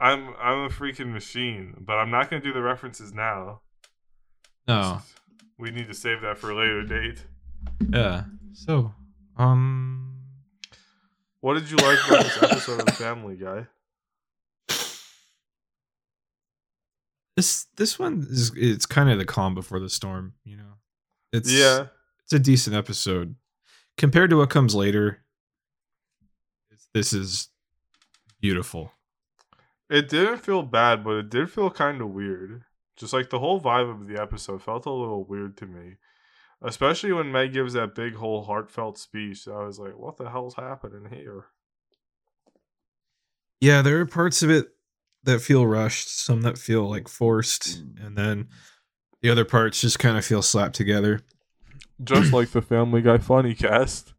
I'm 0.00 0.34
I'm 0.40 0.64
a 0.64 0.68
freaking 0.68 1.12
machine, 1.12 1.74
but 1.80 1.94
I'm 1.94 2.10
not 2.10 2.30
gonna 2.30 2.42
do 2.42 2.52
the 2.52 2.62
references 2.62 3.12
now. 3.12 3.60
No. 4.66 5.02
We 5.58 5.70
need 5.70 5.88
to 5.88 5.94
save 5.94 6.20
that 6.20 6.38
for 6.38 6.50
a 6.50 6.54
later 6.54 6.84
date. 6.84 7.24
Yeah. 7.92 8.24
So, 8.52 8.92
um 9.36 10.16
What 11.40 11.54
did 11.54 11.70
you 11.70 11.76
like 11.78 11.98
about 12.06 12.24
this 12.24 12.42
episode 12.42 12.88
of 12.88 12.96
Family 12.96 13.36
Guy? 13.36 13.66
this 17.38 17.66
this 17.76 18.00
one 18.00 18.26
is 18.28 18.50
it's 18.56 18.84
kind 18.84 19.08
of 19.08 19.18
the 19.18 19.24
calm 19.24 19.54
before 19.54 19.78
the 19.78 19.88
storm, 19.88 20.34
you 20.44 20.56
know. 20.56 20.74
It's 21.32 21.52
yeah, 21.52 21.86
it's 22.24 22.32
a 22.32 22.38
decent 22.40 22.74
episode 22.74 23.36
compared 23.96 24.30
to 24.30 24.36
what 24.38 24.50
comes 24.50 24.74
later. 24.74 25.22
This 26.94 27.12
is 27.12 27.48
beautiful. 28.40 28.90
It 29.90 30.08
didn't 30.08 30.38
feel 30.38 30.62
bad, 30.62 31.04
but 31.04 31.16
it 31.16 31.30
did 31.30 31.50
feel 31.50 31.70
kind 31.70 32.00
of 32.00 32.10
weird. 32.10 32.64
Just 32.96 33.12
like 33.12 33.30
the 33.30 33.38
whole 33.38 33.60
vibe 33.60 33.90
of 33.90 34.08
the 34.08 34.20
episode 34.20 34.62
felt 34.62 34.86
a 34.86 34.90
little 34.90 35.24
weird 35.24 35.56
to 35.58 35.66
me, 35.66 35.94
especially 36.62 37.12
when 37.12 37.30
Meg 37.30 37.52
gives 37.52 37.74
that 37.74 37.94
big 37.94 38.14
whole 38.16 38.44
heartfelt 38.44 38.98
speech. 38.98 39.46
I 39.46 39.64
was 39.64 39.78
like, 39.78 39.96
"What 39.96 40.16
the 40.16 40.30
hell's 40.30 40.54
happening 40.54 41.08
here?" 41.10 41.46
Yeah, 43.60 43.82
there 43.82 44.00
are 44.00 44.06
parts 44.06 44.42
of 44.42 44.50
it 44.50 44.74
that 45.22 45.40
feel 45.40 45.66
rushed, 45.66 46.08
some 46.08 46.42
that 46.42 46.58
feel 46.58 46.88
like 46.88 47.08
forced, 47.08 47.84
mm. 47.84 48.04
and 48.04 48.16
then 48.16 48.48
the 49.22 49.30
other 49.30 49.44
parts 49.44 49.80
just 49.80 49.98
kind 49.98 50.18
of 50.18 50.24
feel 50.24 50.42
slapped 50.42 50.74
together. 50.74 51.20
Just 52.02 52.32
like 52.32 52.50
the 52.50 52.62
Family 52.62 53.02
Guy 53.02 53.18
funny 53.18 53.54
cast. 53.54 54.12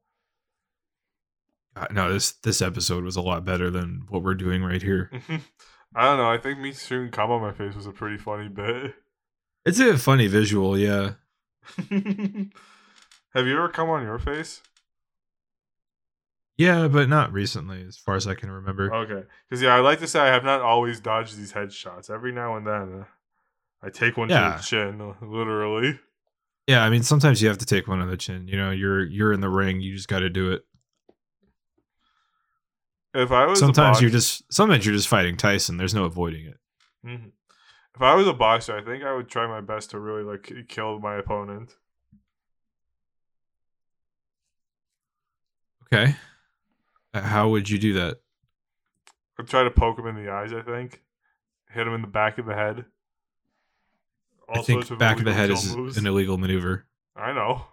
Uh, 1.75 1.87
No, 1.91 2.11
this 2.11 2.31
this 2.31 2.61
episode 2.61 3.03
was 3.03 3.15
a 3.15 3.21
lot 3.21 3.45
better 3.45 3.69
than 3.69 4.05
what 4.09 4.23
we're 4.23 4.33
doing 4.35 4.63
right 4.63 4.81
here. 4.81 5.09
I 5.95 6.03
don't 6.05 6.17
know. 6.17 6.29
I 6.29 6.37
think 6.37 6.59
me 6.59 6.73
shooting 6.73 7.09
cum 7.11 7.31
on 7.31 7.41
my 7.41 7.51
face 7.51 7.75
was 7.75 7.85
a 7.87 7.91
pretty 7.91 8.17
funny 8.17 8.47
bit. 8.47 8.93
It's 9.65 9.79
a 9.79 9.97
funny 9.97 10.27
visual, 10.27 10.77
yeah. 10.77 11.13
Have 11.89 13.45
you 13.45 13.53
ever 13.57 13.69
come 13.69 13.89
on 13.89 14.03
your 14.03 14.19
face? 14.19 14.61
Yeah, 16.57 16.87
but 16.89 17.07
not 17.07 17.31
recently, 17.31 17.83
as 17.87 17.97
far 17.97 18.15
as 18.15 18.27
I 18.27 18.35
can 18.35 18.51
remember. 18.51 18.93
Okay, 18.93 19.25
because 19.47 19.61
yeah, 19.61 19.73
I 19.75 19.79
like 19.79 19.99
to 19.99 20.07
say 20.07 20.19
I 20.19 20.27
have 20.27 20.43
not 20.43 20.61
always 20.61 20.99
dodged 20.99 21.37
these 21.37 21.53
headshots. 21.53 22.09
Every 22.09 22.31
now 22.33 22.57
and 22.57 22.67
then, 22.67 22.99
uh, 23.01 23.05
I 23.81 23.89
take 23.89 24.17
one 24.17 24.29
Yeah. 24.29 24.51
to 24.51 24.57
the 24.57 24.63
chin, 24.63 25.01
uh, 25.01 25.13
literally. 25.25 25.99
Yeah, 26.67 26.83
I 26.83 26.89
mean 26.89 27.01
sometimes 27.03 27.41
you 27.41 27.47
have 27.47 27.57
to 27.59 27.65
take 27.65 27.87
one 27.87 28.01
on 28.01 28.09
the 28.09 28.17
chin. 28.17 28.47
You 28.47 28.57
know, 28.57 28.71
you're 28.71 29.03
you're 29.05 29.31
in 29.33 29.39
the 29.39 29.49
ring, 29.49 29.79
you 29.79 29.95
just 29.95 30.07
got 30.09 30.19
to 30.19 30.29
do 30.29 30.51
it. 30.51 30.65
If 33.13 33.31
I 33.31 33.45
was 33.45 33.59
a 33.59 33.65
Sometimes 33.65 33.95
box- 33.97 34.01
you're 34.01 34.11
just 34.11 34.43
sometimes 34.53 34.85
you're 34.85 34.95
just 34.95 35.07
fighting 35.07 35.35
Tyson. 35.37 35.77
There's 35.77 35.93
no 35.95 36.05
avoiding 36.05 36.45
it. 36.45 36.59
Mhm. 37.05 37.31
If 37.95 38.01
I 38.01 38.13
was 38.15 38.27
a 38.27 38.33
boxer, 38.33 38.77
I 38.77 38.83
think 38.83 39.03
I 39.03 39.13
would 39.13 39.29
try 39.29 39.47
my 39.47 39.61
best 39.61 39.91
to 39.91 39.99
really 39.99 40.23
like 40.23 40.67
kill 40.67 40.99
my 40.99 41.15
opponent. 41.15 41.75
Okay. 45.91 46.15
Uh, 47.13 47.21
How 47.21 47.49
would 47.49 47.69
you 47.69 47.79
do 47.79 47.93
that? 47.93 48.17
I'd 49.39 49.47
try 49.47 49.63
to 49.63 49.71
poke 49.71 49.97
him 49.97 50.05
in 50.07 50.15
the 50.15 50.31
eyes. 50.31 50.53
I 50.53 50.61
think, 50.61 51.01
hit 51.71 51.87
him 51.87 51.93
in 51.93 52.01
the 52.01 52.07
back 52.07 52.37
of 52.37 52.45
the 52.45 52.53
head. 52.53 52.85
I 54.47 54.61
think 54.61 54.83
sorts 54.85 54.99
back 54.99 55.17
of 55.19 55.25
the 55.25 55.33
head 55.33 55.49
is 55.49 55.75
moves. 55.75 55.97
an 55.97 56.05
illegal 56.05 56.37
maneuver. 56.37 56.85
I 57.15 57.33
know. 57.33 57.65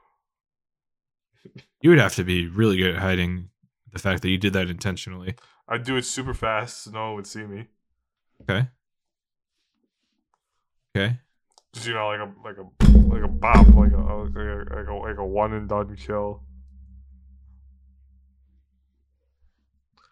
You 1.81 1.91
would 1.91 1.99
have 1.99 2.15
to 2.17 2.25
be 2.25 2.47
really 2.49 2.77
good 2.77 2.95
at 2.95 3.01
hiding 3.03 3.51
the 3.97 4.03
fact 4.03 4.23
that 4.23 4.31
you 4.31 4.39
did 4.39 4.53
that 4.53 4.69
intentionally. 4.69 5.35
I'd 5.69 5.85
do 5.85 5.97
it 5.97 6.05
super 6.05 6.35
fast 6.35 6.85
so 6.85 6.91
no 6.91 7.07
one 7.07 7.15
would 7.17 7.27
see 7.27 7.45
me. 7.45 7.67
Okay. 8.43 8.69
Okay. 10.95 11.19
Just 11.73 11.87
you 11.87 11.95
know, 11.95 12.09
like 12.09 12.21
a 12.21 12.33
like 12.45 12.57
a 12.57 12.99
like 13.15 13.23
a 13.23 13.29
bop, 13.29 13.67
like 13.69 13.93
a 13.93 13.97
like 13.97 14.35
a 14.35 14.75
like 14.75 14.89
a, 14.89 14.95
like 14.95 15.19
a 15.19 15.25
one 15.25 15.53
and 15.53 15.69
done 15.69 15.95
kill. 15.97 16.43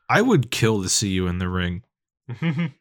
I 0.09 0.21
would 0.21 0.51
kill 0.51 0.83
to 0.83 0.89
see 0.89 1.09
you 1.09 1.27
in 1.27 1.39
the 1.39 1.49
ring. 1.49 1.83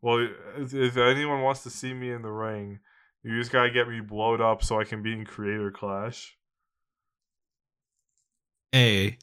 well, 0.00 0.28
if, 0.56 0.72
if 0.72 0.96
anyone 0.96 1.42
wants 1.42 1.64
to 1.64 1.70
see 1.70 1.92
me 1.92 2.12
in 2.12 2.22
the 2.22 2.30
ring, 2.30 2.78
you 3.24 3.38
just 3.38 3.50
gotta 3.50 3.70
get 3.70 3.88
me 3.88 4.00
blowed 4.00 4.40
up 4.40 4.62
so 4.62 4.78
I 4.78 4.84
can 4.84 5.02
be 5.02 5.12
in 5.12 5.24
Creator 5.24 5.72
Clash. 5.72 6.36
A. 8.74 9.18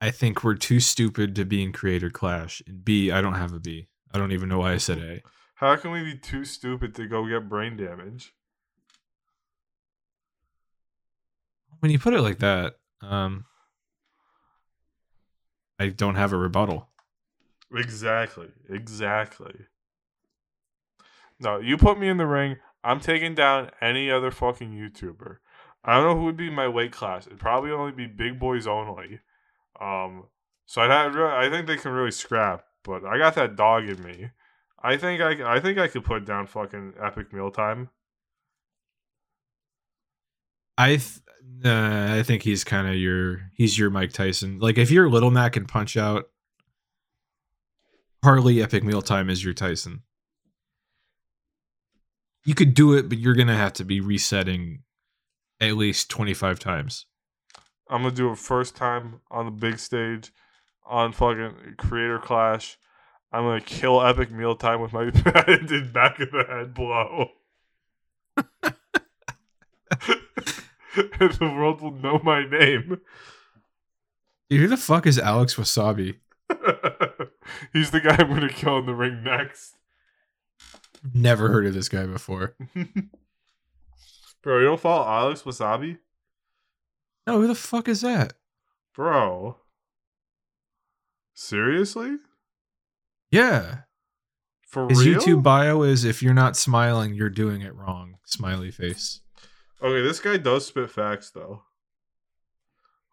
I 0.00 0.10
think 0.10 0.42
we're 0.42 0.54
too 0.54 0.80
stupid 0.80 1.36
to 1.36 1.44
be 1.44 1.62
in 1.62 1.72
Creator 1.72 2.10
Clash. 2.10 2.62
And 2.66 2.84
B, 2.84 3.10
I 3.10 3.20
don't 3.20 3.34
have 3.34 3.52
a 3.52 3.60
B. 3.60 3.88
I 4.12 4.18
don't 4.18 4.32
even 4.32 4.48
know 4.48 4.60
why 4.60 4.72
I 4.72 4.78
said 4.78 4.98
A. 4.98 5.22
How 5.56 5.76
can 5.76 5.90
we 5.90 6.02
be 6.02 6.16
too 6.16 6.44
stupid 6.44 6.94
to 6.94 7.06
go 7.06 7.28
get 7.28 7.48
brain 7.48 7.76
damage? 7.76 8.32
When 11.80 11.92
you 11.92 11.98
put 11.98 12.14
it 12.14 12.22
like 12.22 12.38
that, 12.38 12.76
um, 13.02 13.44
I 15.78 15.88
don't 15.88 16.14
have 16.14 16.32
a 16.32 16.36
rebuttal. 16.36 16.88
Exactly. 17.74 18.48
Exactly. 18.68 19.54
No, 21.38 21.58
you 21.58 21.76
put 21.76 21.98
me 21.98 22.08
in 22.08 22.16
the 22.16 22.26
ring, 22.26 22.56
I'm 22.82 23.00
taking 23.00 23.34
down 23.34 23.70
any 23.80 24.10
other 24.10 24.30
fucking 24.30 24.72
YouTuber. 24.72 25.38
I 25.84 25.94
don't 25.94 26.04
know 26.04 26.16
who 26.16 26.24
would 26.24 26.36
be 26.36 26.50
my 26.50 26.68
weight 26.68 26.92
class. 26.92 27.26
It'd 27.26 27.38
probably 27.38 27.70
only 27.70 27.92
be 27.92 28.06
big 28.06 28.38
boys 28.38 28.66
only. 28.66 29.20
Um, 29.80 30.24
so 30.66 30.82
have, 30.82 31.16
I 31.16 31.48
think 31.50 31.66
they 31.66 31.76
can 31.76 31.92
really 31.92 32.10
scrap, 32.10 32.64
but 32.84 33.04
I 33.04 33.18
got 33.18 33.34
that 33.34 33.56
dog 33.56 33.88
in 33.88 34.02
me. 34.02 34.30
I 34.82 34.96
think 34.96 35.20
I, 35.20 35.56
I 35.56 35.60
think 35.60 35.78
I 35.78 35.88
could 35.88 36.04
put 36.04 36.24
down 36.24 36.46
fucking 36.46 36.94
epic 37.02 37.32
mealtime. 37.32 37.90
I 40.78 40.96
th- 40.96 41.20
uh, 41.64 42.14
I 42.18 42.22
think 42.22 42.42
he's 42.42 42.64
kind 42.64 42.88
of 42.88 42.94
your 42.94 43.50
he's 43.54 43.78
your 43.78 43.90
Mike 43.90 44.12
Tyson. 44.12 44.58
Like 44.58 44.78
if 44.78 44.90
you're 44.90 45.10
Little 45.10 45.30
Mac 45.30 45.56
and 45.56 45.68
Punch 45.68 45.96
Out, 45.96 46.30
Harley 48.22 48.62
Epic 48.62 48.84
Mealtime 48.84 49.28
is 49.28 49.44
your 49.44 49.54
Tyson. 49.54 50.02
You 52.44 52.54
could 52.54 52.72
do 52.72 52.94
it, 52.94 53.08
but 53.08 53.18
you're 53.18 53.34
gonna 53.34 53.56
have 53.56 53.74
to 53.74 53.84
be 53.84 54.00
resetting 54.00 54.82
at 55.60 55.76
least 55.76 56.08
25 56.08 56.58
times. 56.58 57.06
I'm 57.90 58.02
gonna 58.02 58.14
do 58.14 58.30
it 58.30 58.38
first 58.38 58.76
time 58.76 59.20
on 59.32 59.46
the 59.46 59.50
big 59.50 59.80
stage, 59.80 60.32
on 60.86 61.12
fucking 61.12 61.74
Creator 61.76 62.20
Clash. 62.20 62.78
I'm 63.32 63.42
gonna 63.42 63.60
kill 63.60 64.00
Epic 64.00 64.30
Mealtime 64.30 64.80
with 64.80 64.92
my 64.92 65.10
patented 65.14 65.92
back 65.92 66.20
of 66.20 66.30
the 66.30 66.44
head 66.44 66.72
blow. 66.72 67.30
and 71.20 71.32
the 71.32 71.52
world 71.52 71.80
will 71.82 71.90
know 71.90 72.20
my 72.22 72.48
name. 72.48 73.00
Dude, 74.48 74.60
who 74.60 74.68
the 74.68 74.76
fuck 74.76 75.04
is 75.04 75.18
Alex 75.18 75.56
Wassabi? 75.56 76.16
He's 77.72 77.90
the 77.90 78.00
guy 78.00 78.16
I'm 78.18 78.28
gonna 78.28 78.48
kill 78.48 78.78
in 78.78 78.86
the 78.86 78.94
ring 78.94 79.24
next. 79.24 79.78
Never 81.12 81.48
heard 81.48 81.66
of 81.66 81.74
this 81.74 81.88
guy 81.88 82.06
before. 82.06 82.54
Bro, 84.42 84.60
you 84.60 84.66
don't 84.66 84.80
follow 84.80 85.06
Alex 85.06 85.42
Wassabi? 85.42 85.98
No, 87.30 87.40
who 87.40 87.46
the 87.46 87.54
fuck 87.54 87.88
is 87.88 88.00
that? 88.02 88.32
Bro. 88.94 89.56
Seriously? 91.34 92.16
Yeah. 93.30 93.80
For 94.66 94.88
His 94.88 95.04
real? 95.04 95.20
YouTube 95.20 95.42
bio 95.42 95.82
is 95.82 96.04
if 96.04 96.22
you're 96.22 96.34
not 96.34 96.56
smiling, 96.56 97.14
you're 97.14 97.30
doing 97.30 97.62
it 97.62 97.74
wrong. 97.74 98.16
Smiley 98.24 98.70
face. 98.70 99.20
Okay, 99.82 100.02
this 100.02 100.20
guy 100.20 100.36
does 100.36 100.66
spit 100.66 100.90
facts 100.90 101.30
though. 101.30 101.62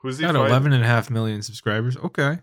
Who's 0.02 0.18
he 0.20 0.24
Got 0.26 0.36
fighting? 0.36 0.48
11 0.50 0.74
and 0.74 0.84
a 0.84 0.88
half 0.88 1.10
million 1.10 1.42
subscribers. 1.42 1.98
Okay. 1.98 2.40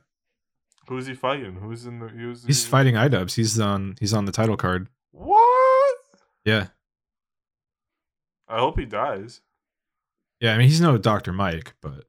Who's 0.88 1.06
he 1.06 1.14
fighting? 1.14 1.56
Who's 1.56 1.86
in 1.86 1.98
the? 2.00 2.08
Who's 2.08 2.44
He's 2.44 2.64
in- 2.64 2.70
fighting 2.70 2.94
iDubbbz. 2.94 3.34
He's 3.34 3.58
on 3.60 3.96
he's 4.00 4.12
on 4.12 4.24
the 4.24 4.32
title 4.32 4.56
card. 4.56 4.88
What? 5.12 5.96
Yeah. 6.44 6.68
I 8.48 8.58
hope 8.58 8.78
he 8.78 8.84
dies. 8.84 9.40
Yeah, 10.44 10.52
I 10.52 10.58
mean 10.58 10.68
he's 10.68 10.78
no 10.78 10.98
Dr. 10.98 11.32
Mike, 11.32 11.72
but 11.80 12.04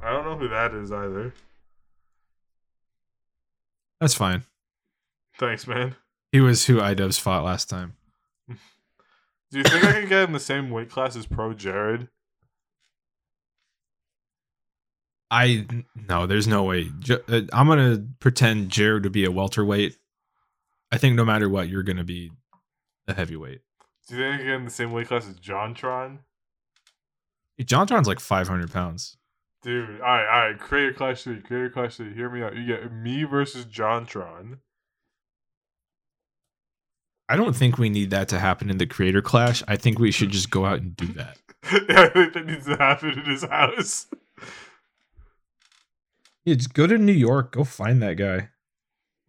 I 0.00 0.12
don't 0.12 0.24
know 0.24 0.36
who 0.36 0.46
that 0.46 0.72
is 0.72 0.92
either. 0.92 1.34
that's 4.00 4.14
fine. 4.14 4.44
Thanks, 5.40 5.66
man. 5.66 5.96
He 6.30 6.38
was 6.38 6.66
who 6.66 6.76
iDubbbz 6.76 7.18
fought 7.18 7.42
last 7.42 7.68
time. 7.68 7.96
Do 8.48 9.58
you 9.58 9.64
think 9.64 9.82
I 9.82 9.90
can 9.90 10.08
get 10.08 10.22
in 10.22 10.32
the 10.32 10.38
same 10.38 10.70
weight 10.70 10.88
class 10.88 11.16
as 11.16 11.26
ProJared? 11.26 12.06
I 15.32 15.66
no, 15.96 16.28
there's 16.28 16.46
no 16.46 16.62
way. 16.62 16.92
Uh, 17.10 17.40
I'm 17.52 17.66
gonna 17.66 18.06
pretend 18.20 18.70
Jared 18.70 19.02
to 19.02 19.10
be 19.10 19.24
a 19.24 19.32
welterweight. 19.32 19.96
I 20.92 20.98
think 20.98 21.16
no 21.16 21.24
matter 21.24 21.48
what, 21.48 21.68
you're 21.68 21.82
gonna 21.82 22.04
be 22.04 22.30
a 23.08 23.14
heavyweight. 23.14 23.62
Do 24.06 24.14
you 24.14 24.22
think 24.22 24.34
I 24.34 24.36
can 24.36 24.46
get 24.46 24.54
in 24.54 24.64
the 24.64 24.70
same 24.70 24.92
weight 24.92 25.08
class 25.08 25.26
as 25.26 25.34
JonTron? 25.40 26.18
JonTron's 27.60 28.08
like 28.08 28.20
500 28.20 28.72
pounds. 28.72 29.16
Dude, 29.62 29.88
all 29.88 30.06
right, 30.06 30.26
all 30.26 30.50
right. 30.50 30.58
Creator 30.58 30.92
Clash 30.94 31.22
3, 31.22 31.40
Creator 31.40 31.70
Clash 31.70 31.96
3. 31.96 32.12
Hear 32.14 32.28
me 32.28 32.42
out. 32.42 32.54
You 32.56 32.66
get 32.66 32.92
me 32.92 33.24
versus 33.24 33.64
JonTron. 33.64 34.58
I 37.28 37.36
don't 37.36 37.56
think 37.56 37.78
we 37.78 37.88
need 37.88 38.10
that 38.10 38.28
to 38.28 38.38
happen 38.38 38.68
in 38.68 38.76
the 38.76 38.86
creator 38.86 39.22
clash. 39.22 39.62
I 39.66 39.76
think 39.76 39.98
we 39.98 40.10
should 40.10 40.30
just 40.30 40.50
go 40.50 40.66
out 40.66 40.80
and 40.80 40.94
do 40.94 41.06
that. 41.14 41.38
yeah, 41.88 42.02
I 42.02 42.08
think 42.10 42.34
that 42.34 42.46
needs 42.46 42.66
to 42.66 42.76
happen 42.76 43.18
in 43.18 43.24
his 43.24 43.42
house. 43.44 44.06
Yeah, 46.44 46.54
just 46.56 46.74
go 46.74 46.86
to 46.86 46.98
New 46.98 47.12
York. 47.12 47.52
Go 47.52 47.64
find 47.64 48.02
that 48.02 48.14
guy. 48.14 48.50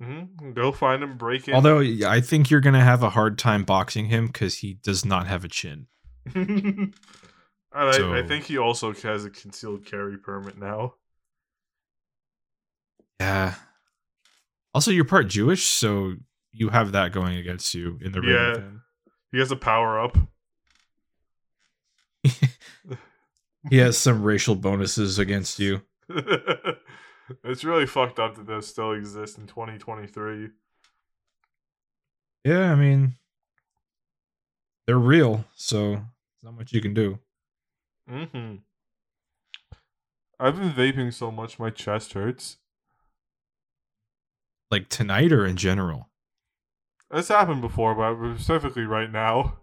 hmm 0.02 0.52
Go 0.54 0.74
find 0.74 1.02
him, 1.02 1.18
break 1.18 1.48
in. 1.48 1.54
Although 1.54 1.80
yeah, 1.80 2.10
I 2.10 2.20
think 2.20 2.50
you're 2.52 2.60
gonna 2.60 2.84
have 2.84 3.02
a 3.02 3.12
hard 3.12 3.38
time 3.38 3.64
boxing 3.64 4.08
him 4.08 4.28
because 4.28 4.58
he 4.58 4.74
does 4.74 5.06
not 5.06 5.28
have 5.28 5.46
a 5.46 5.48
chin. 5.48 5.88
and 7.76 8.16
I, 8.16 8.20
I 8.20 8.24
think 8.24 8.46
he 8.46 8.58
also 8.58 8.94
has 8.94 9.26
a 9.26 9.30
concealed 9.30 9.86
carry 9.86 10.18
permit 10.18 10.58
now. 10.58 10.96
Yeah. 13.20 13.56
Also, 14.74 14.92
you're 14.92 15.06
part 15.06 15.28
Jewish, 15.28 15.66
so 15.66 16.16
you 16.52 16.70
have 16.70 16.92
that 16.94 17.12
going 17.12 17.38
against 17.38 17.74
you 17.74 18.00
in 18.02 18.12
the 18.12 18.22
ring. 18.22 18.36
Yeah. 18.36 18.62
He 19.32 19.40
has 19.40 19.52
a 19.52 19.56
power 19.56 20.00
up. 20.00 20.18
He 23.70 23.78
has 23.78 23.98
some 23.98 24.22
racial 24.22 24.56
bonuses 24.56 25.18
against 25.18 25.60
you. 25.60 25.82
it's 27.44 27.64
really 27.64 27.88
fucked 27.88 28.20
up 28.20 28.36
that 28.36 28.46
those 28.46 28.68
still 28.68 28.92
exist 28.92 29.38
in 29.38 29.48
2023. 29.48 30.50
Yeah, 32.44 32.72
I 32.72 32.76
mean, 32.76 33.16
they're 34.86 35.00
real, 35.00 35.46
so 35.56 35.94
there's 35.94 36.04
not 36.44 36.54
much 36.54 36.74
you 36.74 36.82
can 36.82 36.94
do. 36.94 37.18
Mm-hmm. 38.12 38.56
I've 40.40 40.56
been 40.58 40.72
vaping 40.72 41.14
so 41.14 41.32
much 41.32 41.60
my 41.60 41.70
chest 41.70 42.14
hurts. 42.14 42.58
Like 44.72 44.90
tonight 44.90 45.32
or 45.32 45.46
in 45.46 45.56
general. 45.58 46.10
It's 47.12 47.30
happened 47.30 47.62
before, 47.62 47.96
but 47.96 48.36
specifically 48.36 48.84
right 48.84 49.12
now. 49.12 49.60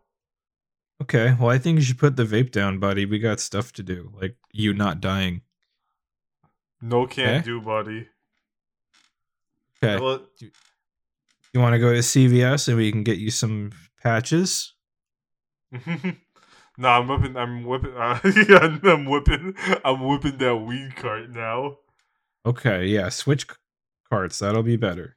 Okay, 1.03 1.37
well, 1.39 1.51
I 1.51 1.59
think 1.59 1.79
you 1.79 1.85
should 1.85 1.99
put 1.99 2.17
the 2.17 2.25
vape 2.25 2.53
down, 2.53 2.79
buddy. 2.79 3.05
We 3.05 3.19
got 3.19 3.41
stuff 3.41 3.73
to 3.75 3.83
do, 3.83 4.13
like 4.15 4.37
you 4.53 4.73
not 4.73 5.01
dying. 5.01 5.43
No 6.81 7.07
can't 7.07 7.39
Okay. 7.39 7.45
do, 7.45 7.61
buddy. 7.61 8.09
Okay, 9.83 10.01
Well, 10.03 10.23
you 11.53 11.61
want 11.61 11.75
to 11.75 11.81
go 11.81 11.93
to 11.93 11.99
CVS 11.99 12.69
and 12.69 12.77
we 12.77 12.93
can 12.93 13.03
get 13.03 13.19
you 13.19 13.31
some 13.33 13.73
patches? 14.01 14.75
no, 16.79 16.89
I'm 16.89 17.09
whipping. 17.09 17.37
I'm 17.37 17.65
whipping. 17.65 17.93
Uh, 17.97 18.19
yeah, 18.49 18.79
I'm 18.85 19.05
whipping. 19.05 19.55
I'm 19.85 20.01
whipping 20.07 20.39
that 20.39 20.57
weed 20.57 20.97
cart 20.97 21.31
now. 21.31 21.79
Okay, 22.45 22.87
yeah, 22.87 23.09
switch 23.09 23.47
carts. 24.11 24.39
That'll 24.39 24.63
be 24.63 24.77
better. 24.77 25.17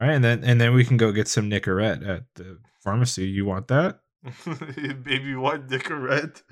All 0.00 0.08
right, 0.08 0.14
and 0.14 0.24
then 0.24 0.44
and 0.44 0.60
then 0.60 0.74
we 0.74 0.84
can 0.84 0.96
go 0.96 1.12
get 1.12 1.28
some 1.28 1.48
Nicorette 1.48 2.06
at 2.06 2.24
the 2.34 2.58
pharmacy. 2.82 3.28
You 3.28 3.46
want 3.46 3.68
that? 3.68 4.00
Baby, 4.44 5.34
what 5.36 5.68
Nicorette? 5.68 6.42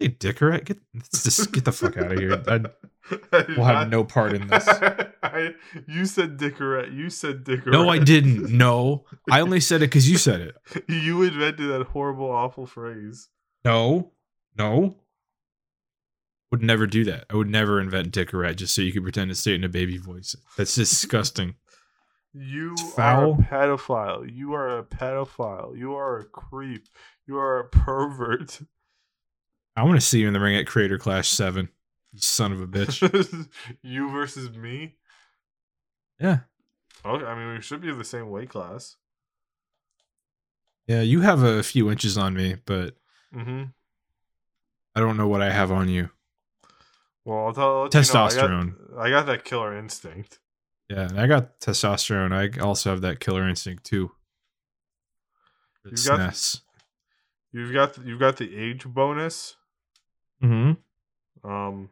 Hey, 0.00 0.08
Dickorette, 0.08 0.64
get 0.64 0.78
just 1.14 1.52
get 1.52 1.64
the 1.64 1.70
fuck 1.70 1.96
out 1.96 2.10
of 2.10 2.18
here. 2.18 2.42
I, 2.48 2.60
I 3.32 3.44
we'll 3.56 3.64
have 3.64 3.88
no 3.88 4.04
part 4.04 4.32
in 4.32 4.46
this. 4.46 4.66
I, 5.22 5.54
you 5.86 6.04
said 6.06 6.38
Dickorette. 6.38 6.94
You 6.94 7.10
said 7.10 7.44
Dickorette. 7.44 7.72
No, 7.72 7.88
I 7.88 7.98
didn't. 7.98 8.50
No, 8.62 9.06
I 9.30 9.40
only 9.40 9.60
said 9.60 9.76
it 9.82 9.86
because 9.86 10.08
you 10.08 10.18
said 10.18 10.40
it. 10.40 10.84
You 10.88 11.22
invented 11.22 11.70
that 11.70 11.86
horrible, 11.88 12.30
awful 12.30 12.66
phrase. 12.66 13.28
No, 13.64 14.12
no. 14.56 14.96
Would 16.50 16.62
never 16.62 16.86
do 16.86 17.02
that. 17.04 17.24
I 17.30 17.36
would 17.36 17.48
never 17.48 17.80
invent 17.80 18.12
Dickorette 18.12 18.56
just 18.56 18.74
so 18.74 18.82
you 18.82 18.92
could 18.92 19.02
pretend 19.02 19.30
to 19.30 19.34
say 19.34 19.52
it 19.52 19.56
in 19.56 19.64
a 19.64 19.68
baby 19.68 19.96
voice. 19.96 20.36
That's 20.56 20.74
disgusting. 20.74 21.54
You 22.34 22.76
are 22.96 23.26
a 23.26 23.34
pedophile. 23.34 24.30
You 24.30 24.54
are 24.54 24.78
a 24.78 24.82
pedophile. 24.82 25.76
You 25.76 25.94
are 25.94 26.18
a 26.18 26.24
creep. 26.24 26.88
You 27.26 27.38
are 27.38 27.58
a 27.60 27.68
pervert. 27.68 28.60
I 29.76 29.82
want 29.84 29.98
to 29.98 30.06
see 30.06 30.20
you 30.20 30.26
in 30.26 30.34
the 30.34 30.40
ring 30.40 30.56
at 30.56 30.66
Creator 30.66 30.98
Clash 30.98 31.28
Seven. 31.28 31.68
You 32.12 32.20
son 32.20 32.52
of 32.52 32.60
a 32.60 32.66
bitch. 32.66 33.48
you 33.82 34.10
versus 34.10 34.50
me. 34.56 34.96
Yeah, 36.20 36.40
Okay, 37.04 37.24
I 37.24 37.34
mean 37.34 37.54
we 37.54 37.60
should 37.62 37.80
be 37.80 37.92
the 37.92 38.04
same 38.04 38.30
weight 38.30 38.48
class. 38.50 38.96
yeah. 40.86 41.00
You 41.00 41.20
have 41.22 41.42
a 41.42 41.62
few 41.62 41.90
inches 41.90 42.16
on 42.18 42.34
me, 42.34 42.56
but 42.64 42.96
Mm-hmm. 43.34 43.64
I 44.94 45.00
don't 45.00 45.16
know 45.16 45.26
what 45.26 45.40
I 45.40 45.50
have 45.50 45.72
on 45.72 45.88
you. 45.88 46.10
Well, 47.24 47.46
I'll 47.46 47.52
tell 47.54 47.64
I'll 47.64 47.82
let 47.84 47.94
you 47.94 47.98
know, 48.00 48.00
Testosterone. 48.02 48.74
I, 48.92 48.94
got, 48.94 49.00
I 49.06 49.10
got 49.10 49.26
that 49.26 49.44
killer 49.44 49.76
instinct. 49.78 50.38
Yeah, 50.90 51.04
and 51.08 51.18
I 51.18 51.26
got 51.26 51.58
testosterone. 51.60 52.32
I 52.32 52.60
also 52.60 52.90
have 52.90 53.00
that 53.00 53.18
killer 53.20 53.48
instinct 53.48 53.84
too. 53.84 54.10
For 55.82 55.88
You 55.88 55.96
got- 56.04 56.20
SNES. 56.30 56.60
You've 57.52 57.72
got 57.72 57.94
the, 57.94 58.02
you've 58.02 58.20
got 58.20 58.36
the 58.36 58.54
age 58.56 58.84
bonus. 58.86 59.56
Mm-hmm. 60.42 61.50
Um, 61.50 61.88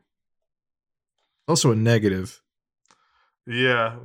Also 1.51 1.73
a 1.73 1.77
negative. 1.77 2.41
yeah. 3.47 3.97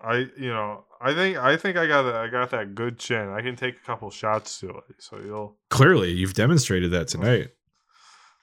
I 0.00 0.26
you 0.36 0.50
know 0.50 0.84
I 1.00 1.14
think 1.14 1.38
I 1.38 1.56
think 1.56 1.78
I 1.78 1.86
got 1.86 2.02
that 2.02 2.16
I 2.16 2.28
got 2.28 2.50
that 2.50 2.74
good 2.74 2.98
chin. 2.98 3.28
I 3.28 3.40
can 3.40 3.56
take 3.56 3.76
a 3.76 3.86
couple 3.86 4.10
shots 4.10 4.58
to 4.60 4.68
it, 4.68 4.96
so 4.98 5.18
you'll. 5.24 5.56
Clearly, 5.70 6.10
you've 6.10 6.34
demonstrated 6.34 6.90
that 6.90 7.08
tonight. 7.08 7.52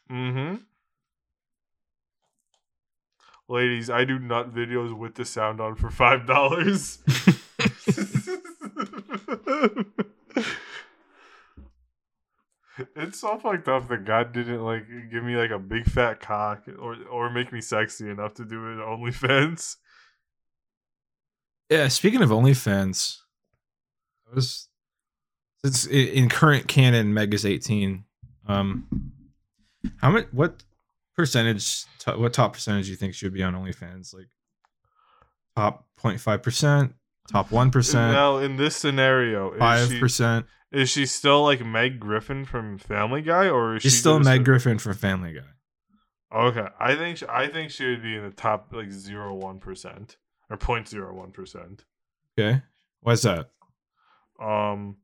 Mm-hmm. 0.10 0.56
Ladies, 3.50 3.90
I 3.90 4.06
do 4.06 4.20
nut 4.20 4.56
videos 4.56 4.98
with 4.98 5.16
the 5.16 5.26
sound 5.26 5.60
on 5.60 5.76
for 5.76 5.92
five 5.92 6.26
dollars. 6.26 7.00
it's 12.96 13.20
so 13.20 13.38
fucked 13.38 13.68
up 13.68 13.88
that 13.90 14.06
God 14.06 14.34
didn't 14.34 14.64
like 14.64 14.86
give 15.12 15.24
me 15.24 15.36
like 15.36 15.52
a 15.52 15.60
big 15.60 15.86
fat 15.86 16.20
cock 16.20 16.64
or 16.80 16.98
or 17.10 17.30
make 17.30 17.52
me 17.52 17.62
sexy 17.62 18.10
enough 18.10 18.34
to 18.36 18.46
do 18.46 18.72
it 18.72 18.82
on 18.82 19.00
OnlyFans. 19.00 19.78
Yeah, 21.70 21.88
speaking 21.88 22.22
of 22.22 22.30
OnlyFans, 22.30 23.20
I 24.32 24.36
was 24.36 24.68
it's 25.64 25.86
in 25.88 26.30
current 26.30 26.68
canon 26.68 27.14
Mega's 27.14 27.46
18. 27.46 28.04
Um 28.48 29.12
how 29.98 30.12
much 30.12 30.28
what 30.32 30.64
percentage 31.16 31.86
what 32.06 32.34
top 32.34 32.54
percentage 32.54 32.86
do 32.86 32.92
you 32.92 32.98
think 32.98 33.14
should 33.14 33.34
be 33.34 33.44
on 33.44 33.54
OnlyFans? 33.54 34.14
Like 34.14 34.28
top 35.56 35.86
0.5%, 36.00 36.94
top 37.32 37.50
1%, 37.50 37.94
Now, 38.12 38.38
in 38.38 38.58
this 38.58 38.76
scenario, 38.76 39.52
5%. 39.58 40.46
is 40.72 40.90
she 40.90 41.06
still 41.06 41.44
like 41.44 41.64
Meg 41.66 42.00
Griffin 42.00 42.46
from 42.46 42.78
Family 42.78 43.22
Guy, 43.22 43.48
or 43.50 43.76
is 43.76 43.84
She's 43.84 43.94
she 43.94 44.00
still 44.00 44.20
Meg 44.20 44.42
a- 44.42 44.44
Griffin 44.44 44.78
from 44.80 44.94
Family 44.94 45.34
Guy. 45.34 46.36
Okay, 46.36 46.68
I 46.80 46.96
think 46.96 47.18
sh- 47.20 47.24
I 47.30 47.48
think 47.48 47.70
she 47.72 47.86
would 47.86 48.02
be 48.02 48.16
in 48.16 48.24
the 48.24 48.32
top 48.32 48.70
like 48.74 48.92
zero 48.92 49.36
one 49.36 49.60
percent 49.60 50.18
or 50.50 50.58
0.01 50.58 51.32
percent. 51.32 51.86
Okay. 52.38 52.62
Why's 53.02 53.22
that? 53.22 53.52
Um, 54.42 54.98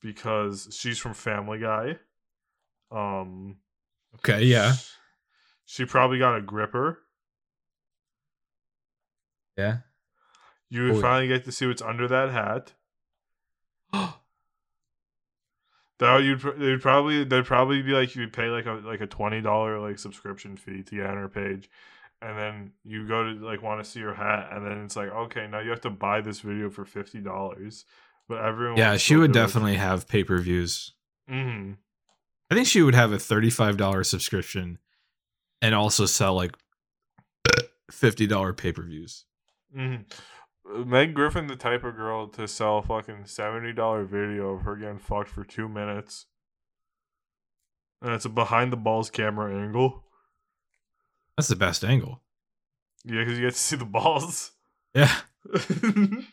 because 0.00 0.68
she's 0.78 0.98
from 0.98 1.14
Family 1.14 1.58
Guy. 1.58 1.98
Um, 2.92 3.56
Okay, 4.18 4.44
yeah. 4.44 4.74
She 5.64 5.84
probably 5.84 6.18
got 6.20 6.36
a 6.36 6.40
gripper. 6.40 7.00
Yeah. 9.58 9.78
You 10.70 10.82
would 10.84 10.92
Oh, 10.92 10.94
yeah. 10.96 11.00
finally 11.02 11.28
get 11.28 11.44
to 11.44 11.52
see 11.52 11.66
what's 11.66 11.82
under 11.82 12.08
that 12.08 12.30
hat. 12.30 12.72
That 15.98 16.18
you'd 16.24 16.40
they'd 16.58 16.82
probably 16.82 17.24
they'd 17.24 17.46
probably 17.46 17.80
be 17.80 17.92
like 17.92 18.14
you'd 18.14 18.32
pay 18.32 18.48
like 18.48 18.66
a 18.66 18.72
like 18.84 19.00
a 19.00 19.06
twenty 19.06 19.40
dollar 19.40 19.80
like 19.80 19.98
subscription 19.98 20.56
fee 20.58 20.82
to 20.82 20.94
get 20.96 21.06
on 21.06 21.16
her 21.16 21.28
page, 21.28 21.70
and 22.20 22.36
then 22.36 22.72
you 22.84 23.08
go 23.08 23.24
to 23.24 23.30
like 23.42 23.62
want 23.62 23.82
to 23.82 23.90
see 23.90 24.00
her 24.02 24.12
hat, 24.12 24.50
and 24.52 24.66
then 24.66 24.84
it's 24.84 24.94
like 24.94 25.08
okay 25.10 25.46
now 25.46 25.60
you 25.60 25.70
have 25.70 25.80
to 25.80 25.90
buy 25.90 26.20
this 26.20 26.40
video 26.40 26.68
for 26.68 26.84
fifty 26.84 27.20
dollars, 27.20 27.86
but 28.28 28.44
everyone 28.44 28.76
yeah, 28.76 28.98
she 28.98 29.16
would 29.16 29.32
definitely 29.32 29.76
have 29.76 30.06
pay 30.06 30.22
per 30.22 30.36
views. 30.38 30.92
hmm 31.28 31.72
I 32.50 32.54
think 32.54 32.68
she 32.68 32.82
would 32.82 32.94
have 32.94 33.12
a 33.12 33.18
thirty-five 33.18 33.78
dollar 33.78 34.04
subscription, 34.04 34.76
and 35.62 35.74
also 35.74 36.04
sell 36.04 36.34
like 36.34 36.54
fifty 37.90 38.26
dollar 38.26 38.52
pay 38.52 38.70
per 38.72 38.82
views. 38.82 39.24
hmm 39.74 39.94
Meg 40.74 41.14
Griffin, 41.14 41.46
the 41.46 41.56
type 41.56 41.84
of 41.84 41.96
girl 41.96 42.26
to 42.28 42.48
sell 42.48 42.78
a 42.78 42.82
fucking 42.82 43.26
seventy 43.26 43.72
dollar 43.72 44.04
video 44.04 44.54
of 44.54 44.62
her 44.62 44.76
getting 44.76 44.98
fucked 44.98 45.28
for 45.28 45.44
two 45.44 45.68
minutes, 45.68 46.26
and 48.02 48.12
it's 48.12 48.24
a 48.24 48.28
behind 48.28 48.72
the 48.72 48.76
balls 48.76 49.10
camera 49.10 49.54
angle. 49.54 50.04
That's 51.36 51.48
the 51.48 51.56
best 51.56 51.84
angle. 51.84 52.22
Yeah, 53.04 53.20
because 53.20 53.38
you 53.38 53.46
get 53.46 53.54
to 53.54 53.60
see 53.60 53.76
the 53.76 53.84
balls. 53.84 54.52
Yeah, 54.94 55.14
I 55.54 56.24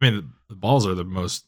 mean 0.00 0.16
the, 0.16 0.28
the 0.50 0.56
balls 0.56 0.86
are 0.86 0.94
the 0.94 1.04
most 1.04 1.46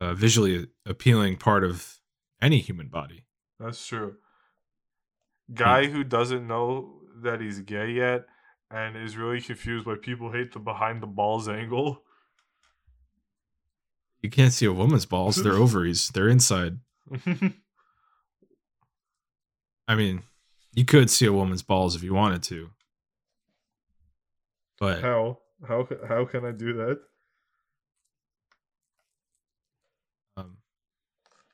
uh, 0.00 0.14
visually 0.14 0.68
appealing 0.86 1.36
part 1.36 1.62
of 1.62 1.98
any 2.40 2.60
human 2.60 2.88
body. 2.88 3.26
That's 3.58 3.86
true. 3.86 4.16
Guy 5.52 5.86
who 5.86 6.04
doesn't 6.04 6.46
know 6.46 6.99
that 7.22 7.40
he's 7.40 7.60
gay 7.60 7.90
yet 7.90 8.26
and 8.70 8.96
is 8.96 9.16
really 9.16 9.40
confused 9.40 9.86
why 9.86 9.96
people 10.00 10.32
hate 10.32 10.52
the 10.52 10.58
behind 10.58 11.02
the 11.02 11.06
balls 11.06 11.48
angle. 11.48 12.02
You 14.22 14.30
can't 14.30 14.52
see 14.52 14.66
a 14.66 14.72
woman's 14.72 15.06
balls; 15.06 15.36
they're 15.36 15.52
ovaries. 15.64 16.08
They're 16.08 16.28
inside. 16.28 16.78
I 19.88 19.94
mean, 19.94 20.22
you 20.72 20.84
could 20.84 21.10
see 21.10 21.26
a 21.26 21.32
woman's 21.32 21.62
balls 21.62 21.96
if 21.96 22.02
you 22.02 22.14
wanted 22.14 22.42
to, 22.44 22.70
but 24.78 25.00
how? 25.02 25.38
How 25.66 25.86
how 26.08 26.24
can 26.24 26.44
I 26.44 26.52
do 26.52 26.72
that? 26.74 27.00
um, 30.36 30.56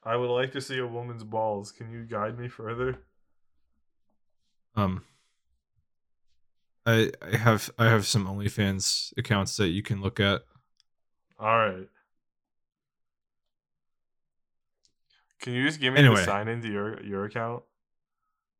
I 0.04 0.16
would 0.16 0.30
like 0.30 0.52
to 0.52 0.60
see 0.60 0.78
a 0.78 0.86
woman's 0.86 1.24
balls. 1.24 1.72
Can 1.72 1.90
you 1.90 2.04
guide 2.04 2.38
me 2.38 2.48
further? 2.48 2.98
um, 4.76 5.02
I 6.86 7.10
I 7.20 7.36
have 7.36 7.70
I 7.78 7.86
have 7.86 8.06
some 8.06 8.26
OnlyFans 8.26 9.12
accounts 9.18 9.56
that 9.56 9.68
you 9.68 9.82
can 9.82 10.00
look 10.00 10.20
at. 10.20 10.42
All 11.38 11.58
right. 11.58 11.88
Can 15.40 15.52
you 15.52 15.66
just 15.66 15.80
give 15.80 15.92
me 15.94 16.00
Anyway. 16.00 16.16
the 16.16 16.24
sign 16.24 16.48
into 16.48 16.68
your 16.68 17.02
your 17.02 17.24
account? 17.24 17.62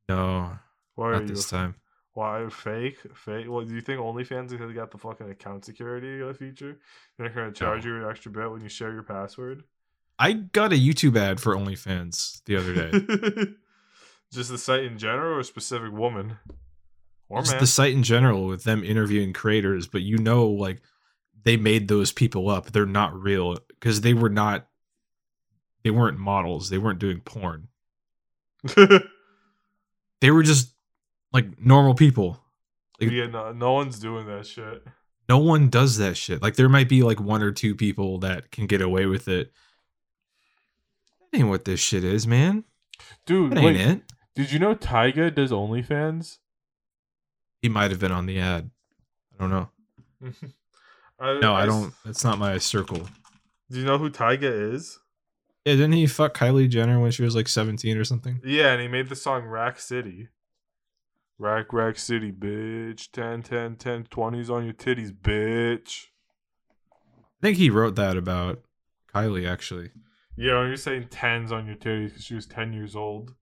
No, 0.08 0.56
Why 0.94 1.08
are 1.08 1.12
not 1.14 1.22
you 1.22 1.28
this 1.28 1.50
time. 1.50 1.74
Why 2.12 2.48
fake? 2.48 2.98
Fake? 3.14 3.46
Well, 3.48 3.64
do 3.64 3.74
you 3.74 3.80
think 3.80 4.00
OnlyFans 4.00 4.58
has 4.58 4.72
got 4.72 4.90
the 4.90 4.98
fucking 4.98 5.28
account 5.30 5.64
security 5.64 6.20
feature? 6.34 6.78
They're 7.18 7.28
gonna 7.28 7.52
charge 7.52 7.84
you 7.84 7.96
an 8.02 8.08
extra 8.08 8.30
bit 8.30 8.50
when 8.50 8.62
you 8.62 8.68
share 8.68 8.92
your 8.92 9.02
password. 9.02 9.64
I 10.18 10.32
got 10.32 10.72
a 10.72 10.76
YouTube 10.76 11.18
ad 11.18 11.40
for 11.40 11.54
OnlyFans 11.54 12.42
the 12.44 12.56
other 12.56 12.74
day. 12.74 13.52
Just 14.32 14.50
the 14.50 14.58
site 14.58 14.84
in 14.84 14.96
general, 14.98 15.34
or 15.34 15.40
a 15.40 15.44
specific 15.44 15.92
woman, 15.92 16.38
or 17.28 17.40
Just 17.40 17.52
man? 17.52 17.60
the 17.60 17.66
site 17.66 17.92
in 17.94 18.02
general 18.02 18.46
with 18.46 18.64
them 18.64 18.84
interviewing 18.84 19.32
creators, 19.32 19.86
but 19.86 20.02
you 20.02 20.18
know, 20.18 20.46
like 20.48 20.80
they 21.44 21.56
made 21.56 21.88
those 21.88 22.12
people 22.12 22.48
up. 22.48 22.66
They're 22.72 22.86
not 22.86 23.14
real 23.14 23.56
because 23.68 24.00
they 24.02 24.14
were 24.14 24.28
not. 24.30 24.66
They 25.84 25.90
weren't 25.90 26.18
models. 26.18 26.68
They 26.70 26.78
weren't 26.78 26.98
doing 26.98 27.20
porn. 27.20 27.68
They 30.20 30.30
were 30.30 30.42
just 30.42 30.72
like 31.32 31.60
normal 31.60 31.94
people. 31.94 32.40
yeah, 32.98 33.26
no, 33.26 33.52
no 33.52 33.72
one's 33.74 33.98
doing 33.98 34.26
that 34.28 34.46
shit. 34.46 34.82
No 35.28 35.38
one 35.38 35.68
does 35.68 35.98
that 35.98 36.16
shit. 36.16 36.40
Like 36.40 36.56
there 36.56 36.68
might 36.70 36.88
be 36.88 37.02
like 37.02 37.20
one 37.20 37.42
or 37.42 37.52
two 37.52 37.74
people 37.74 38.18
that 38.20 38.50
can 38.50 38.66
get 38.66 38.80
away 38.80 39.04
with 39.06 39.28
it. 39.28 39.52
That 41.32 41.38
ain't 41.40 41.48
what 41.48 41.66
this 41.66 41.80
shit 41.80 42.02
is, 42.02 42.26
man. 42.26 42.64
Dude, 43.26 43.52
That 43.52 43.58
ain't 43.58 43.66
wait, 43.66 43.76
it. 43.76 44.02
did 44.34 44.52
you 44.52 44.58
know 44.58 44.74
Tyga 44.74 45.32
does 45.34 45.50
OnlyFans? 45.50 46.38
He 47.62 47.68
might 47.68 47.90
have 47.90 48.00
been 48.00 48.12
on 48.12 48.26
the 48.26 48.38
ad. 48.38 48.70
I 49.34 49.42
don't 49.42 49.50
know. 49.50 49.68
I, 51.20 51.38
No, 51.40 51.54
I 51.54 51.66
don't. 51.66 51.94
That's 52.04 52.24
not 52.24 52.38
my 52.38 52.58
circle. 52.58 53.08
Do 53.70 53.78
you 53.78 53.84
know 53.84 53.98
who 53.98 54.10
Tyga 54.10 54.74
is? 54.74 54.98
Yeah, 55.64 55.74
didn't 55.74 55.92
he 55.92 56.06
fuck 56.06 56.36
Kylie 56.36 56.68
Jenner 56.68 57.00
when 57.00 57.10
she 57.10 57.24
was 57.24 57.34
like 57.34 57.48
17 57.48 57.96
or 57.98 58.04
something? 58.04 58.40
Yeah, 58.44 58.72
and 58.72 58.80
he 58.80 58.86
made 58.86 59.08
the 59.08 59.16
song 59.16 59.44
Rack 59.44 59.80
City. 59.80 60.28
Rack, 61.38 61.72
Rack 61.72 61.98
City, 61.98 62.30
bitch. 62.30 63.10
10, 63.10 63.42
10, 63.42 63.76
10, 63.76 64.04
20s 64.04 64.50
on 64.50 64.64
your 64.64 64.74
titties, 64.74 65.12
bitch. 65.12 66.06
I 66.92 67.42
think 67.42 67.56
he 67.58 67.68
wrote 67.68 67.96
that 67.96 68.16
about 68.16 68.62
Kylie 69.12 69.50
actually. 69.50 69.90
Yeah, 70.36 70.58
when 70.58 70.68
you're 70.68 70.76
saying 70.76 71.08
10s 71.10 71.50
on 71.50 71.66
your 71.66 71.76
titties 71.76 72.08
because 72.10 72.24
she 72.24 72.34
was 72.34 72.46
10 72.46 72.72
years 72.72 72.94
old. 72.94 73.34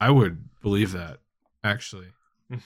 I 0.00 0.10
would 0.10 0.48
believe 0.62 0.92
that 0.92 1.18
actually. 1.64 2.08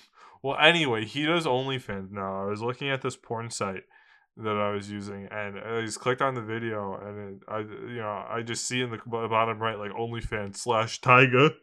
Well, 0.45 0.57
anyway, 0.61 1.05
he 1.05 1.25
does 1.25 1.47
OnlyFans 1.47 2.11
now. 2.11 2.43
I 2.43 2.47
was 2.47 2.61
looking 2.61 2.91
at 2.91 3.01
this 3.01 3.15
porn 3.15 3.49
site 3.51 3.85
that 4.37 4.57
I 4.57 4.71
was 4.73 4.91
using, 4.91 5.29
and 5.31 5.57
I 5.57 5.83
just 5.83 6.01
clicked 6.01 6.21
on 6.21 6.35
the 6.35 6.43
video, 6.43 6.97
and 7.01 7.37
it, 7.41 7.43
I, 7.47 7.59
you 7.61 8.01
know, 8.01 8.25
I 8.29 8.43
just 8.43 8.67
see 8.67 8.81
in 8.83 8.91
the 8.91 8.99
bottom 9.07 9.61
right 9.61 9.79
like 9.79 9.93
OnlyFans 9.93 10.57
slash 10.57 11.01
Tyga. 11.01 11.55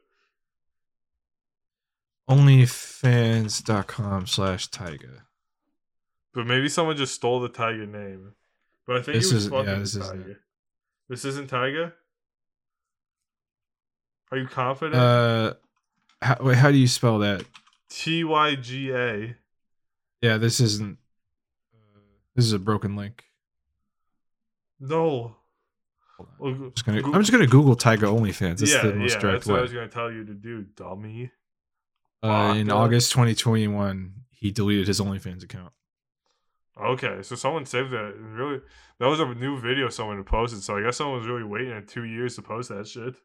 Onlyfans.com 2.29 4.27
slash 4.27 4.69
Tyga. 4.69 5.21
But 6.33 6.47
maybe 6.47 6.69
someone 6.69 6.95
just 6.95 7.15
stole 7.15 7.39
the 7.41 7.49
Tyga 7.49 7.85
name. 7.85 8.33
But 8.87 8.97
I 8.97 9.01
think 9.01 9.17
This 9.17 9.33
was 9.33 9.45
is- 9.47 9.51
yeah, 9.51 9.63
this 9.63 9.97
Tyga. 9.97 10.01
isn't 10.03 10.37
This 11.09 11.25
isn't 11.25 11.49
Tyga. 11.49 11.93
Are 14.31 14.37
you 14.37 14.47
confident? 14.47 14.95
Uh, 14.95 15.53
how, 16.21 16.37
wait, 16.41 16.57
how 16.57 16.71
do 16.71 16.77
you 16.77 16.87
spell 16.87 17.19
that? 17.19 17.43
T 17.89 18.23
Y 18.23 18.55
G 18.55 18.91
A. 18.91 19.35
Yeah, 20.21 20.37
this 20.37 20.59
isn't. 20.59 20.97
uh, 21.73 21.99
This 22.35 22.45
is 22.45 22.53
a 22.53 22.59
broken 22.59 22.95
link. 22.95 23.23
No. 24.79 25.35
Hold 26.17 26.29
on. 26.29 26.35
Well, 26.37 26.51
I'm 26.53 26.71
just 26.73 26.85
gonna, 26.85 27.01
I'm 27.05 27.21
just 27.21 27.31
gonna 27.31 27.47
Google 27.47 27.75
Tyga 27.75 28.03
OnlyFans. 28.03 28.59
That's 28.59 28.73
yeah, 28.73 28.83
the 28.83 28.93
most 28.95 29.15
yeah, 29.15 29.19
direct 29.19 29.39
that's 29.39 29.47
what 29.47 29.59
I 29.59 29.61
was 29.63 29.73
gonna 29.73 29.87
tell 29.87 30.11
you 30.11 30.25
to 30.25 30.33
do, 30.33 30.63
dummy. 30.75 31.31
Uh, 32.21 32.53
in 32.57 32.69
August 32.69 33.11
2021, 33.13 34.13
he 34.31 34.51
deleted 34.51 34.87
his 34.87 34.99
OnlyFans 34.99 35.43
account. 35.43 35.71
Okay, 36.79 37.21
so 37.23 37.35
someone 37.35 37.65
saved 37.65 37.91
that. 37.91 38.13
and 38.15 38.35
Really, 38.37 38.59
that 38.99 39.07
was 39.07 39.19
a 39.19 39.33
new 39.33 39.59
video 39.59 39.89
someone 39.89 40.21
posted. 40.23 40.61
So 40.61 40.77
I 40.77 40.83
guess 40.83 40.97
someone 40.97 41.17
was 41.19 41.27
really 41.27 41.43
waiting 41.43 41.71
at 41.71 41.87
two 41.87 42.03
years 42.03 42.35
to 42.35 42.41
post 42.41 42.69
that 42.69 42.87
shit. 42.87 43.15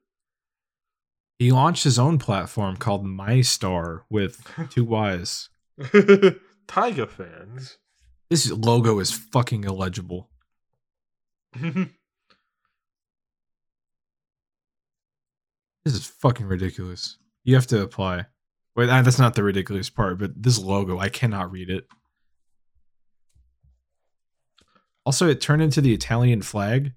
He 1.39 1.51
launched 1.53 1.85
his 1.85 1.99
own 1.99 2.19
platform 2.19 2.77
called 2.77 3.05
Myystar 3.05 4.03
with 4.09 4.47
two 4.71 4.85
Y's. 4.87 5.49
Tiger 6.69 7.07
fans. 7.07 7.79
This 8.31 8.51
logo 8.51 8.99
is 9.01 9.11
fucking 9.13 9.65
illegible. 9.65 10.31
This 15.85 15.95
is 15.95 16.07
fucking 16.07 16.47
ridiculous. 16.47 17.19
You 17.45 17.55
have 17.57 17.67
to 17.69 17.83
apply. 17.83 18.27
Wait, 18.75 18.89
ah, 18.89 19.03
that's 19.03 19.19
not 19.19 19.35
the 19.35 19.43
ridiculous 19.43 19.91
part, 19.91 20.19
but 20.19 20.31
this 20.43 20.59
logo, 20.59 20.99
I 20.99 21.09
cannot 21.11 21.53
read 21.53 21.69
it. 21.71 21.87
Also, 25.05 25.29
it 25.29 25.41
turned 25.41 25.61
into 25.63 25.83
the 25.83 25.93
Italian 25.93 26.41
flag, 26.41 26.93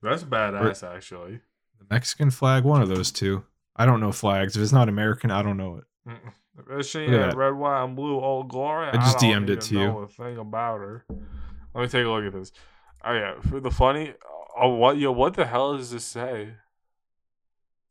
That's 0.00 0.22
badass, 0.22 0.84
actually. 0.88 1.40
the 1.80 1.86
Mexican 1.90 2.30
flag, 2.30 2.62
one 2.62 2.80
of 2.80 2.88
those 2.88 3.10
two. 3.10 3.44
I 3.76 3.86
don't 3.86 4.00
know 4.00 4.12
flags. 4.12 4.56
If 4.56 4.62
it's 4.62 4.72
not 4.72 4.88
American, 4.88 5.30
I 5.30 5.42
don't 5.42 5.56
know 5.56 5.78
it. 5.78 5.84
Mm-mm. 6.08 6.78
If 6.78 6.86
she 6.86 7.06
Look 7.06 7.20
at 7.20 7.30
that. 7.30 7.36
rid, 7.36 7.56
white, 7.56 7.84
and 7.84 7.96
blue, 7.96 8.20
old 8.20 8.48
glory. 8.48 8.88
I 8.88 8.96
just 8.96 9.18
don't 9.18 9.42
DM'd 9.42 9.50
it 9.50 9.60
to 9.62 9.74
you. 9.74 9.98
A 9.98 10.08
thing 10.08 10.38
about 10.38 10.78
her. 10.78 11.04
Let 11.74 11.82
me 11.82 11.88
take 11.88 12.06
a 12.06 12.08
look 12.08 12.24
at 12.24 12.32
this. 12.32 12.52
Oh 13.04 13.12
yeah, 13.12 13.40
for 13.40 13.58
the 13.60 13.70
funny. 13.70 14.14
Oh, 14.56 14.74
what? 14.74 14.96
Yo, 14.96 15.10
what 15.10 15.34
the 15.34 15.46
hell 15.46 15.76
does 15.76 15.90
this 15.90 16.04
say? 16.04 16.42
It 16.42 16.54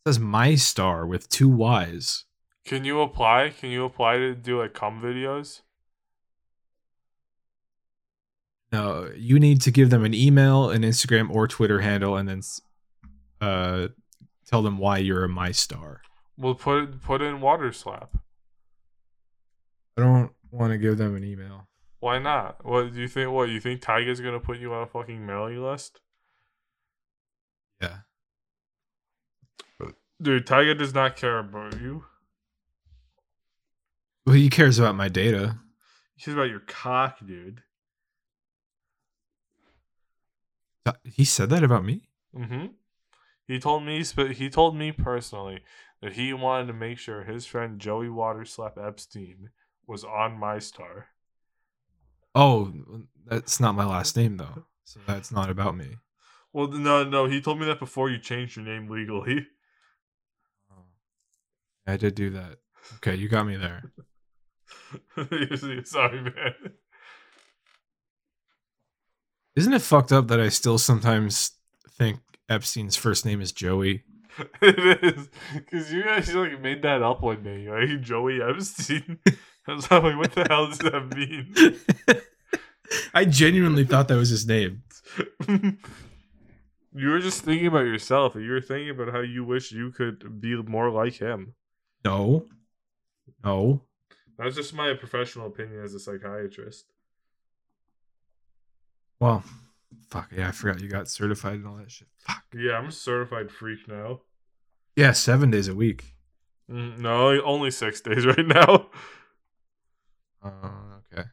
says 0.08 0.20
my 0.20 0.56
star 0.56 1.06
with 1.06 1.28
two 1.28 1.50
Y's. 1.50 2.24
Can 2.66 2.86
you 2.86 3.02
apply? 3.02 3.50
Can 3.50 3.70
you 3.70 3.84
apply 3.84 4.18
to 4.18 4.34
do 4.34 4.62
like 4.62 4.74
cum 4.74 5.02
videos? 5.02 5.62
No, 8.72 9.12
you 9.16 9.40
need 9.40 9.62
to 9.62 9.72
give 9.72 9.90
them 9.90 10.04
an 10.04 10.14
email, 10.14 10.72
an 10.72 10.82
Instagram 10.82 11.30
or 11.30 11.48
Twitter 11.48 11.82
handle, 11.82 12.16
and 12.16 12.28
then 12.28 12.42
uh, 13.40 13.90
tell 14.54 14.62
them 14.62 14.78
why 14.78 15.00
you're 15.00 15.26
a 15.26 15.28
Myystar. 15.28 15.98
We'll 16.38 16.54
put 16.54 17.02
put 17.02 17.24
in 17.24 17.42
water 17.42 17.74
slap. 17.74 18.16
I 19.98 20.02
don't 20.02 20.32
want 20.52 20.72
to 20.72 20.78
give 20.78 21.00
them 21.00 21.16
an 21.16 21.24
email. 21.24 21.68
Why 22.02 22.20
not? 22.20 22.64
What 22.64 22.94
do 22.94 23.02
you 23.02 23.08
think? 23.08 23.32
What 23.32 23.50
you 23.50 23.60
think? 23.60 23.82
Tyga's 23.82 24.22
gonna 24.22 24.40
put 24.40 24.60
you 24.60 24.72
on 24.72 24.84
a 24.84 24.86
fucking 24.86 25.26
mailing 25.26 25.64
list? 25.64 26.02
Yeah. 27.82 27.98
Dude, 30.22 30.46
Tyga 30.46 30.78
does 30.78 30.94
not 30.94 31.16
care 31.16 31.40
about 31.40 31.82
you. 31.82 32.06
Well, 34.28 34.36
he 34.36 34.50
cares 34.52 34.78
about 34.78 34.96
my 34.96 35.10
data. 35.10 35.58
He 36.16 36.24
cares 36.24 36.36
about 36.36 36.50
your 36.50 36.62
cock, 36.62 37.18
dude. 37.26 37.64
He 41.04 41.26
said 41.26 41.50
that 41.50 41.64
about 41.64 41.84
me. 41.84 42.08
Mm-hmm. 42.38 42.68
He 43.48 43.60
told 43.60 43.84
me, 43.84 44.04
sp- 44.06 44.36
he 44.36 44.50
told 44.50 44.76
me 44.76 44.92
personally 44.92 45.64
that 46.02 46.14
he 46.14 46.34
wanted 46.34 46.68
to 46.68 46.74
make 46.74 46.98
sure 46.98 47.24
his 47.24 47.46
friend 47.46 47.80
Joey 47.80 48.08
Waterslap 48.08 48.78
Epstein 48.78 49.50
was 49.86 50.04
on 50.04 50.40
my 50.40 50.60
star. 50.60 51.08
Oh, 52.36 52.74
that's 53.26 53.60
not 53.60 53.76
my 53.76 53.86
last 53.86 54.18
name 54.18 54.38
though, 54.38 54.66
so 54.86 55.00
that's 55.06 55.32
not 55.32 55.50
about 55.50 55.78
me. 55.78 55.98
Well, 56.52 56.68
no, 56.68 57.04
no, 57.04 57.26
he 57.26 57.42
told 57.42 57.60
me 57.60 57.66
that 57.66 57.80
before 57.80 58.10
you 58.10 58.20
changed 58.20 58.56
your 58.56 58.66
name 58.66 58.90
legally. 58.90 59.48
Oh. 60.72 60.86
I 61.88 61.98
did 61.98 62.16
do 62.16 62.30
that. 62.32 62.58
Okay, 62.96 63.16
you 63.16 63.28
got 63.28 63.48
me 63.48 63.56
there. 63.56 63.92
Sorry, 65.86 66.22
man. 66.22 66.54
Isn't 69.56 69.74
it 69.74 69.82
fucked 69.82 70.12
up 70.12 70.28
that 70.30 70.40
I 70.40 70.50
still 70.50 70.78
sometimes 70.78 71.52
think 71.90 72.20
Epstein's 72.50 72.96
first 72.96 73.26
name 73.26 73.42
is 73.42 73.52
Joey? 73.52 74.04
it 74.62 75.04
is 75.04 75.30
because 75.54 75.92
you 75.92 76.04
guys 76.04 76.34
like 76.34 76.60
made 76.62 76.82
that 76.82 77.02
up 77.02 77.22
one 77.22 77.44
day, 77.44 77.68
right? 77.68 78.02
Joey 78.02 78.42
Epstein. 78.42 79.20
I 79.68 79.74
was 79.74 79.90
like, 79.90 80.18
what 80.18 80.34
the 80.34 80.46
hell 80.50 80.68
does 80.68 80.80
that 80.80 81.16
mean? 81.16 81.80
I 83.14 83.26
genuinely 83.26 83.86
thought 83.86 84.08
that 84.10 84.18
was 84.18 84.30
his 84.30 84.46
name. 84.46 84.84
you 85.48 87.10
were 87.10 87.20
just 87.20 87.44
thinking 87.44 87.68
about 87.68 87.86
yourself. 87.86 88.36
and 88.36 88.44
You 88.44 88.52
were 88.52 88.62
thinking 88.62 88.90
about 88.90 89.14
how 89.14 89.22
you 89.22 89.46
wish 89.46 89.72
you 89.72 89.92
could 89.92 90.42
be 90.42 90.56
more 90.56 90.90
like 90.90 91.14
him. 91.14 91.56
No. 92.04 92.46
No. 93.44 93.84
That's 94.38 94.56
just 94.56 94.74
my 94.74 94.94
professional 94.96 95.48
opinion 95.48 95.82
as 95.84 95.94
a 95.94 96.00
psychiatrist. 96.00 96.92
Well, 99.20 99.44
fuck 100.10 100.30
yeah, 100.36 100.48
I 100.48 100.52
forgot 100.52 100.82
you 100.82 100.90
got 100.90 101.08
certified 101.08 101.56
and 101.56 101.68
all 101.68 101.76
that 101.78 101.92
shit. 101.92 102.08
Fuck. 102.18 102.44
Yeah, 102.54 102.74
I'm 102.74 102.88
a 102.88 102.92
certified 102.92 103.52
freak 103.52 103.88
now. 103.88 104.22
Yeah, 104.96 105.12
seven 105.12 105.50
days 105.50 105.68
a 105.68 105.76
week. 105.76 106.14
Mm, 106.70 107.00
no, 107.00 107.42
only 107.42 107.72
six 107.72 108.02
days 108.02 108.26
right 108.26 108.46
now. 108.46 108.88
Uh, 110.44 111.00
okay. 111.12 111.28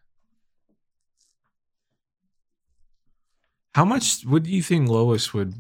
How 3.75 3.85
much 3.85 4.25
would 4.25 4.47
you 4.47 4.63
think 4.63 4.89
Lois 4.89 5.33
would 5.33 5.55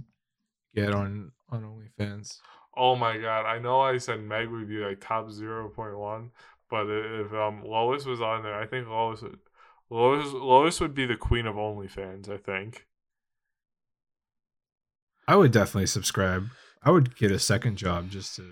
get 0.74 0.92
on 0.92 1.32
on 1.48 1.62
OnlyFans? 1.62 2.38
Oh 2.76 2.96
my 2.96 3.18
god! 3.18 3.46
I 3.46 3.59
know 3.59 3.80
I 3.80 3.98
said 3.98 4.22
Meg 4.22 4.48
would 4.48 4.68
be 4.68 4.78
like 4.78 5.01
top 5.01 5.30
zero 5.30 5.68
point 5.68 5.98
one, 5.98 6.30
but 6.68 6.86
if 6.88 7.32
um 7.32 7.62
Lois 7.64 8.07
was 8.07 8.20
on 8.20 8.42
there, 8.42 8.55
I 8.55 8.66
think 8.66 8.88
Lois 8.88 9.22
would 9.22 9.38
Lois 9.90 10.32
Lois 10.32 10.80
would 10.80 10.94
be 10.94 11.07
the 11.07 11.16
queen 11.16 11.46
of 11.46 11.57
OnlyFans. 11.57 12.28
I 12.28 12.36
think. 12.36 12.86
I 15.29 15.37
would 15.37 15.53
definitely 15.53 15.87
subscribe. 15.87 16.49
I 16.83 16.91
would 16.91 17.16
get 17.16 17.31
a 17.31 17.39
second 17.39 17.77
job 17.77 18.11
just 18.11 18.37
to 18.37 18.45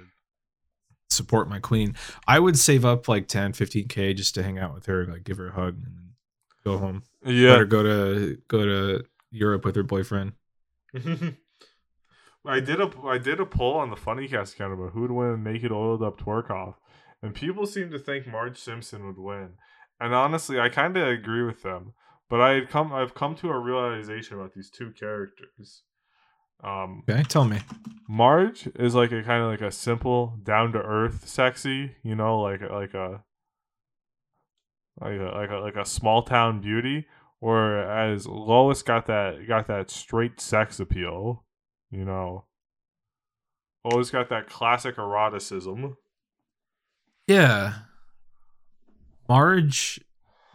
support 1.10 1.48
my 1.48 1.58
queen. 1.58 1.94
I 2.26 2.38
would 2.38 2.58
save 2.58 2.84
up 2.84 3.08
like 3.08 3.26
10, 3.28 3.52
15k 3.52 4.14
just 4.16 4.34
to 4.34 4.42
hang 4.42 4.58
out 4.58 4.74
with 4.74 4.86
her, 4.86 5.06
like 5.06 5.24
give 5.24 5.38
her 5.38 5.48
a 5.48 5.52
hug 5.52 5.76
and 5.76 5.96
then 5.96 6.10
go 6.64 6.78
home. 6.78 7.02
Let 7.24 7.34
Yeah. 7.34 7.56
her 7.58 7.64
go 7.64 7.82
to 7.82 8.36
go 8.48 8.64
to 8.64 9.04
Europe 9.30 9.64
with 9.64 9.74
her 9.76 9.82
boyfriend. 9.82 10.32
I 12.44 12.60
did 12.60 12.80
a 12.80 12.90
I 13.04 13.18
did 13.18 13.40
a 13.40 13.46
poll 13.46 13.76
on 13.76 13.90
the 13.90 13.96
Funny 13.96 14.28
Cast 14.28 14.54
account 14.54 14.72
about 14.72 14.92
who 14.92 15.02
would 15.02 15.10
win 15.10 15.42
naked 15.42 15.72
oiled 15.72 16.02
up 16.02 16.18
twerk 16.20 16.50
off, 16.50 16.76
and 17.22 17.34
people 17.34 17.66
seem 17.66 17.90
to 17.90 17.98
think 17.98 18.26
Marge 18.26 18.56
Simpson 18.58 19.06
would 19.06 19.18
win. 19.18 19.54
And 20.00 20.14
honestly, 20.14 20.60
I 20.60 20.68
kind 20.68 20.96
of 20.96 21.06
agree 21.08 21.42
with 21.42 21.62
them. 21.62 21.92
But 22.30 22.40
I 22.40 22.52
had 22.52 22.68
come 22.70 22.92
I've 22.92 23.14
come 23.14 23.34
to 23.36 23.50
a 23.50 23.58
realization 23.58 24.38
about 24.38 24.52
these 24.54 24.70
two 24.70 24.92
characters. 24.92 25.82
Um, 26.62 27.04
Okay, 27.08 27.22
tell 27.22 27.44
me. 27.44 27.60
Marge 28.08 28.68
is 28.74 28.94
like 28.94 29.12
a 29.12 29.22
kind 29.22 29.42
of 29.42 29.50
like 29.50 29.60
a 29.60 29.70
simple, 29.70 30.38
down 30.42 30.72
to 30.72 30.78
earth, 30.78 31.28
sexy, 31.28 31.96
you 32.02 32.14
know, 32.14 32.40
like 32.40 32.60
like 32.62 32.94
a 32.94 33.22
like 35.00 35.20
a 35.20 35.32
like 35.34 35.50
a 35.50 35.56
like 35.56 35.76
a 35.76 35.84
small 35.84 36.22
town 36.22 36.60
beauty. 36.60 37.06
Whereas 37.40 38.26
Lois 38.26 38.82
got 38.82 39.06
that 39.06 39.46
got 39.46 39.68
that 39.68 39.90
straight 39.90 40.40
sex 40.40 40.80
appeal, 40.80 41.44
you 41.90 42.04
know. 42.04 42.46
Lois 43.84 44.10
got 44.10 44.28
that 44.30 44.48
classic 44.48 44.96
eroticism. 44.98 45.96
Yeah. 47.26 47.74
Marge 49.28 50.00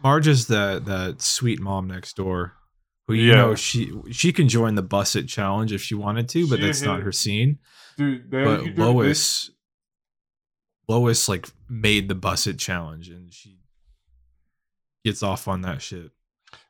Marge 0.02 0.28
is 0.28 0.48
that 0.48 0.84
that 0.84 1.22
sweet 1.22 1.60
mom 1.60 1.86
next 1.86 2.16
door. 2.16 2.54
Who 3.06 3.14
you 3.14 3.30
Yeah. 3.30 3.36
know 3.36 3.54
she 3.54 3.92
she 4.10 4.32
can 4.32 4.48
join 4.48 4.74
the 4.76 4.82
Buss 4.82 5.14
It 5.14 5.28
challenge 5.28 5.72
if 5.72 5.82
she 5.82 5.94
wanted 5.94 6.28
to, 6.30 6.48
but 6.48 6.56
She 6.58 6.62
that's 6.66 6.82
not 6.82 7.02
her 7.02 7.12
scene. 7.12 7.58
Dude, 7.96 8.30
But 8.30 8.64
Lois 8.76 9.50
Lois 10.88 11.28
like 11.28 11.48
made 11.68 12.08
the 12.08 12.14
Buss 12.14 12.46
It 12.46 12.58
challenge 12.58 13.08
and 13.10 13.32
she 13.32 13.58
gets 15.04 15.22
off 15.22 15.46
on 15.48 15.60
that 15.62 15.82
shit. 15.82 16.12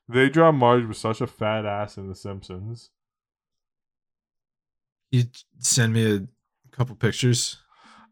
they, 0.08 0.28
draw 0.28 0.50
Marge 0.52 0.84
with 0.86 0.96
such 0.96 1.20
a 1.20 1.26
fat 1.26 1.64
ass 1.64 1.96
in 1.96 2.08
The 2.08 2.14
Simpsons. 2.14 2.90
You 5.10 5.24
send 5.60 5.92
me 5.92 6.16
a 6.16 6.26
couple 6.76 6.96
pictures. 6.96 7.58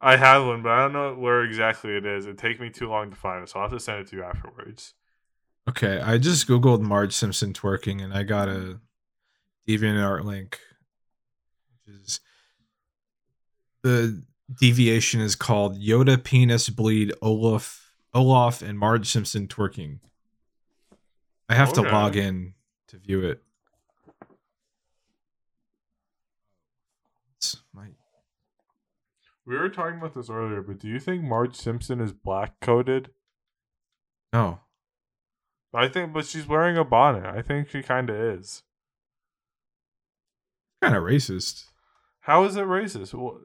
I 0.00 0.16
have 0.16 0.46
one, 0.46 0.62
but 0.62 0.70
I 0.72 0.78
don't 0.82 0.92
know 0.92 1.14
where 1.14 1.42
exactly 1.42 1.96
it 1.96 2.06
is. 2.06 2.26
It 2.26 2.38
take 2.38 2.60
me 2.60 2.70
too 2.70 2.88
long 2.88 3.10
to 3.10 3.16
find 3.16 3.42
it, 3.42 3.48
so 3.48 3.58
I'll 3.58 3.68
have 3.68 3.76
to 3.76 3.80
send 3.80 4.00
it 4.00 4.06
to 4.08 4.16
you 4.16 4.22
afterwards. 4.24 4.94
Okay, 5.68 6.00
I 6.00 6.18
just 6.18 6.48
googled 6.48 6.80
Marge 6.80 7.12
Simpson 7.12 7.52
twerking 7.52 8.02
and 8.02 8.12
I 8.12 8.24
got 8.24 8.48
a 8.48 8.80
DeviantArt 9.68 10.24
link, 10.24 10.58
which 11.70 11.94
is 11.94 12.20
the 13.82 14.22
deviation 14.58 15.20
is 15.20 15.36
called 15.36 15.80
Yoda 15.80 16.22
penis 16.22 16.68
bleed 16.68 17.12
Olaf 17.22 17.92
Olaf 18.12 18.60
and 18.60 18.78
Marge 18.78 19.08
Simpson 19.08 19.46
twerking. 19.46 20.00
I 21.48 21.54
have 21.54 21.72
to 21.74 21.82
log 21.82 22.16
in 22.16 22.54
to 22.88 22.98
view 22.98 23.22
it. 23.22 23.42
My 27.72 27.86
We 29.46 29.56
were 29.56 29.68
talking 29.68 29.98
about 29.98 30.14
this 30.14 30.28
earlier, 30.28 30.62
but 30.62 30.78
do 30.78 30.88
you 30.88 30.98
think 30.98 31.22
Marge 31.22 31.56
Simpson 31.56 32.00
is 32.00 32.12
black 32.12 32.58
coded? 32.60 33.10
no. 34.32 34.60
I 35.74 35.88
think, 35.88 36.12
but 36.12 36.26
she's 36.26 36.46
wearing 36.46 36.76
a 36.76 36.84
bonnet. 36.84 37.24
I 37.24 37.40
think 37.42 37.68
she 37.70 37.82
kind 37.82 38.10
of 38.10 38.16
is. 38.16 38.62
Kind 40.82 40.94
of 40.94 41.02
racist. 41.02 41.64
How 42.20 42.44
is 42.44 42.56
it 42.56 42.64
racist? 42.64 43.14
Wha- 43.14 43.38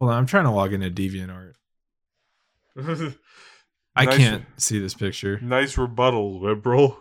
Hold 0.00 0.12
on, 0.12 0.18
I'm 0.18 0.26
trying 0.26 0.44
to 0.44 0.50
log 0.52 0.72
into 0.72 0.90
DeviantArt. 0.90 1.54
I 3.96 4.04
Nice- 4.04 4.16
can't 4.16 4.44
see 4.56 4.78
this 4.78 4.94
picture. 4.94 5.40
nice 5.40 5.76
rebuttal, 5.76 6.40
liberal. 6.40 6.96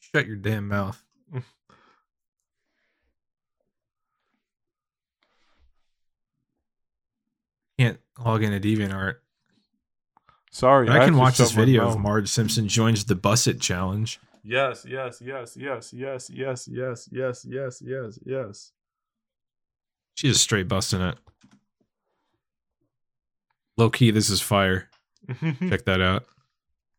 Shut 0.00 0.26
your 0.26 0.36
damn 0.36 0.68
mouth. 0.68 1.02
Can't 7.78 7.98
log 8.24 8.42
into 8.42 8.60
DeviantArt. 8.60 9.16
Sorry, 10.54 10.86
But 10.86 11.00
I 11.00 11.04
can 11.04 11.16
watch 11.16 11.38
this 11.38 11.50
video 11.50 11.88
of. 11.88 11.98
Marge 11.98 12.28
Simpson 12.28 12.68
joins 12.68 13.06
the 13.06 13.16
Buss 13.16 13.48
It 13.48 13.60
challenge. 13.60 14.20
Yes, 14.44 14.86
yes, 14.88 15.20
yes, 15.20 15.56
yes, 15.56 15.92
yes, 15.92 16.30
yes, 16.30 16.68
yes, 16.70 17.08
yes, 17.10 17.44
yes, 17.44 17.82
yes, 17.84 18.18
yes. 18.24 18.72
She's 20.14 20.34
just 20.34 20.44
straight 20.44 20.68
busting 20.68 21.00
it. 21.00 21.18
Low 23.76 23.90
key, 23.90 24.12
this 24.12 24.30
is 24.30 24.40
fire. 24.40 24.88
Check 25.40 25.86
that 25.86 26.00
out. 26.00 26.24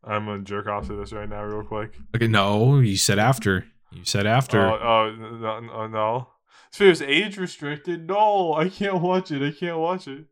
I'm 0.04 0.26
gonna 0.26 0.42
jerk 0.42 0.66
off 0.66 0.88
to 0.88 0.94
this 0.94 1.14
right 1.14 1.28
now, 1.28 1.42
real 1.42 1.64
quick. 1.64 1.96
Okay, 2.14 2.28
no, 2.28 2.80
you 2.80 2.98
said 2.98 3.18
after. 3.18 3.64
You 3.90 4.04
said 4.04 4.26
after. 4.26 4.60
Oh, 4.60 4.78
oh 4.82 5.16
no, 5.16 5.60
no, 5.60 5.86
no. 5.86 6.28
This 6.72 6.78
video's 6.78 7.00
age 7.00 7.38
restricted. 7.38 8.06
No, 8.06 8.52
I 8.52 8.68
can't 8.68 9.00
watch 9.00 9.30
it. 9.30 9.42
I 9.42 9.58
can't 9.58 9.78
watch 9.78 10.08
it. 10.08 10.26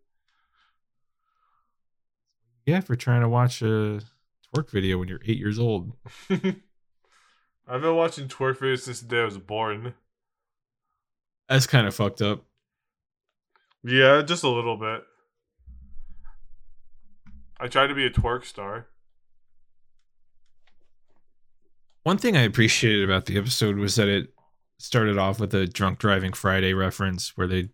Yeah, 2.67 2.81
for 2.81 2.97
trying 2.97 3.21
to 3.21 3.29
watch 3.29 3.63
a 3.63 4.01
twerk 4.55 4.71
video 4.71 4.99
when 4.99 5.09
you're 5.09 5.21
eight 5.25 5.39
years 5.39 5.59
old. 5.59 5.93
I've 6.31 7.81
been 7.81 7.97
watching 7.97 8.29
twerk 8.29 8.59
videos 8.59 8.81
since 8.81 9.01
the 9.01 9.09
day 9.09 9.21
I 9.21 9.25
was 9.25 9.39
born. 9.39 9.95
That's 11.49 11.67
kind 11.67 11.87
of 11.87 11.95
fucked 11.95 12.23
up. 12.23 12.45
Yeah, 13.83 14.23
just 14.23 14.45
a 14.45 14.49
little 14.49 14.77
bit. 14.77 15.03
I 17.61 17.69
tried 17.69 17.89
to 17.89 17.95
be 17.95 18.07
a 18.07 18.11
twerk 18.11 18.45
star. 18.45 18.87
One 22.03 22.19
thing 22.19 22.37
I 22.37 22.43
appreciated 22.43 23.05
about 23.05 23.27
the 23.27 23.39
episode 23.39 23.77
was 23.77 23.95
that 23.97 24.09
it 24.09 24.35
started 24.79 25.17
off 25.17 25.41
with 25.41 25.55
a 25.55 25.67
drunk 25.67 25.99
driving 25.99 26.33
Friday 26.33 26.75
reference 26.75 27.37
where 27.37 27.47
they 27.47 27.71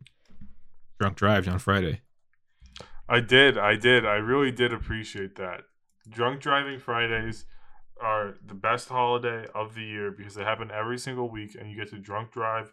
drunk 0.99 1.17
drived 1.17 1.49
on 1.49 1.59
Friday. 1.59 2.01
I 3.11 3.19
did, 3.19 3.59
I 3.59 3.75
did, 3.75 4.07
I 4.07 4.15
really 4.15 4.53
did 4.53 4.73
appreciate 4.73 5.35
that. 5.35 5.63
Drunk 6.09 6.41
driving 6.41 6.79
Fridays 6.79 7.45
are 8.01 8.37
the 8.47 8.55
best 8.55 8.89
holiday 8.89 9.47
of 9.53 9.75
the 9.75 9.83
year 9.83 10.13
because 10.13 10.37
they 10.37 10.45
happen 10.45 10.71
every 10.71 10.97
single 10.97 11.29
week, 11.29 11.57
and 11.59 11.69
you 11.69 11.77
get 11.77 11.91
to 11.91 11.99
drunk 11.99 12.31
drive 12.31 12.73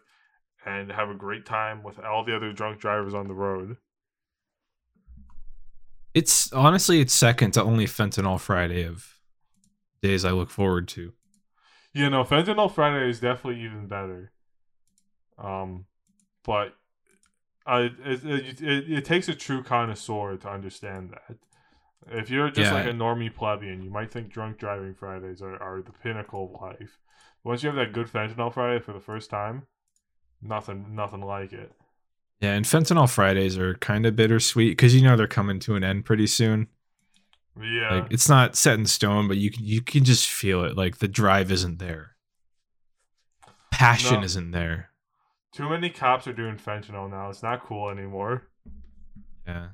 and 0.64 0.92
have 0.92 1.10
a 1.10 1.14
great 1.14 1.44
time 1.44 1.82
with 1.82 1.98
all 1.98 2.24
the 2.24 2.36
other 2.36 2.52
drunk 2.52 2.78
drivers 2.78 3.14
on 3.14 3.26
the 3.26 3.34
road. 3.34 3.78
It's 6.14 6.52
honestly 6.52 7.00
it's 7.00 7.12
second 7.12 7.50
to 7.52 7.62
only 7.62 7.86
Fentanyl 7.86 8.38
Friday 8.38 8.84
of 8.84 9.18
days 10.02 10.24
I 10.24 10.30
look 10.30 10.50
forward 10.50 10.86
to. 10.88 11.14
You 11.92 12.10
know, 12.10 12.22
Fentanyl 12.22 12.72
Friday 12.72 13.10
is 13.10 13.18
definitely 13.18 13.64
even 13.64 13.88
better. 13.88 14.30
Um, 15.36 15.86
but 16.44 16.74
it, 17.76 17.92
it, 18.04 18.60
it, 18.62 18.90
it 18.92 19.04
takes 19.04 19.28
a 19.28 19.34
true 19.34 19.62
connoisseur 19.62 20.36
to 20.36 20.48
understand 20.50 21.10
that. 21.10 21.36
If 22.10 22.30
you're 22.30 22.48
just 22.50 22.70
Yeah. 22.70 22.74
like 22.74 22.86
a 22.86 22.92
normie 22.92 23.34
plebeian, 23.34 23.82
you 23.82 23.90
might 23.90 24.10
think 24.10 24.30
drunk 24.32 24.58
driving 24.58 24.94
Fridays 24.94 25.42
are, 25.42 25.62
are 25.62 25.82
the 25.82 25.92
pinnacle 25.92 26.52
of 26.54 26.60
life. 26.60 26.98
Once 27.44 27.62
you 27.62 27.68
have 27.68 27.76
that 27.76 27.92
good 27.92 28.06
fentanyl 28.08 28.52
Friday 28.52 28.82
for 28.82 28.92
the 28.92 29.00
first 29.00 29.28
time, 29.30 29.66
nothing 30.40 30.94
nothing 30.94 31.20
like 31.20 31.52
it. 31.52 31.72
Yeah, 32.40 32.54
and 32.54 32.64
Fentanyl 32.64 33.10
Fridays 33.10 33.58
are 33.58 33.74
kind 33.74 34.06
of 34.06 34.14
bittersweet 34.16 34.72
because 34.72 34.94
you 34.94 35.02
know 35.02 35.16
they're 35.16 35.26
coming 35.26 35.58
to 35.60 35.74
an 35.74 35.82
end 35.84 36.04
pretty 36.04 36.26
soon. 36.28 36.68
Yeah. 37.60 37.94
Like 37.96 38.12
it's 38.12 38.28
not 38.28 38.54
set 38.56 38.78
in 38.78 38.86
stone, 38.86 39.26
but 39.28 39.36
you 39.36 39.50
can 39.50 39.64
you 39.64 39.82
can 39.82 40.04
just 40.04 40.28
feel 40.28 40.64
it. 40.64 40.76
Like 40.76 40.98
the 40.98 41.08
drive 41.08 41.50
isn't 41.50 41.78
there, 41.78 42.12
passion 43.70 44.20
No. 44.20 44.24
isn't 44.24 44.50
there. 44.52 44.90
Too 45.52 45.68
many 45.68 45.90
cops 45.90 46.26
are 46.26 46.32
doing 46.32 46.56
fentanyl 46.56 47.10
now. 47.10 47.30
It's 47.30 47.42
not 47.42 47.64
cool 47.64 47.88
anymore. 47.90 48.48
Yeah, 49.46 49.68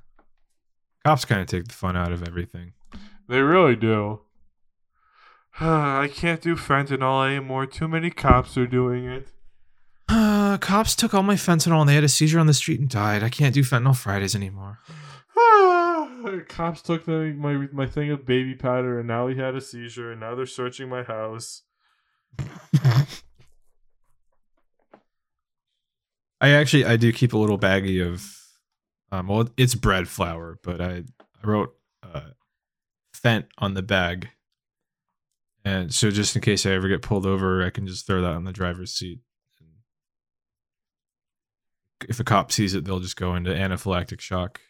cops 1.04 1.24
kind 1.24 1.40
of 1.40 1.46
take 1.46 1.68
the 1.68 1.74
fun 1.74 1.96
out 1.96 2.12
of 2.12 2.26
everything. 2.26 2.72
They 3.28 3.40
really 3.40 3.76
do. 3.76 4.20
I 5.60 6.10
can't 6.12 6.40
do 6.40 6.56
fentanyl 6.56 7.26
anymore. 7.26 7.66
Too 7.66 7.88
many 7.88 8.10
cops 8.10 8.56
are 8.56 8.66
doing 8.66 9.06
it. 9.06 9.28
Uh, 10.08 10.58
cops 10.60 10.94
took 10.94 11.14
all 11.14 11.22
my 11.22 11.34
fentanyl 11.34 11.80
and 11.80 11.88
they 11.88 11.94
had 11.94 12.04
a 12.04 12.08
seizure 12.08 12.38
on 12.38 12.46
the 12.46 12.54
street 12.54 12.80
and 12.80 12.88
died. 12.88 13.22
I 13.22 13.28
can't 13.28 13.54
do 13.54 13.62
Fentanyl 13.62 13.96
Fridays 13.96 14.34
anymore. 14.34 14.78
Cops 16.48 16.80
took 16.82 17.04
the, 17.04 17.34
my 17.36 17.68
my 17.72 17.86
thing 17.86 18.10
of 18.10 18.24
baby 18.24 18.54
powder, 18.54 18.98
and 18.98 19.06
now 19.06 19.26
he 19.26 19.36
had 19.36 19.54
a 19.54 19.60
seizure, 19.60 20.10
and 20.10 20.20
now 20.20 20.34
they're 20.34 20.46
searching 20.46 20.88
my 20.88 21.02
house. 21.02 21.62
I 26.44 26.50
actually 26.50 26.84
I 26.84 26.98
do 26.98 27.10
keep 27.10 27.32
a 27.32 27.38
little 27.38 27.58
baggie 27.58 28.06
of, 28.06 28.38
um, 29.10 29.28
well 29.28 29.48
it's 29.56 29.74
bread 29.74 30.08
flour, 30.08 30.58
but 30.62 30.78
I 30.78 31.04
I 31.42 31.46
wrote 31.46 31.74
uh, 32.02 32.32
Fent 33.14 33.46
on 33.56 33.72
the 33.72 33.82
bag, 33.82 34.28
and 35.64 35.94
so 35.94 36.10
just 36.10 36.36
in 36.36 36.42
case 36.42 36.66
I 36.66 36.72
ever 36.72 36.86
get 36.86 37.00
pulled 37.00 37.24
over, 37.24 37.64
I 37.64 37.70
can 37.70 37.86
just 37.86 38.06
throw 38.06 38.20
that 38.20 38.32
on 38.32 38.44
the 38.44 38.52
driver's 38.52 38.92
seat. 38.92 39.20
If 42.10 42.20
a 42.20 42.24
cop 42.24 42.52
sees 42.52 42.74
it, 42.74 42.84
they'll 42.84 43.00
just 43.00 43.16
go 43.16 43.34
into 43.34 43.50
anaphylactic 43.50 44.20
shock. 44.20 44.60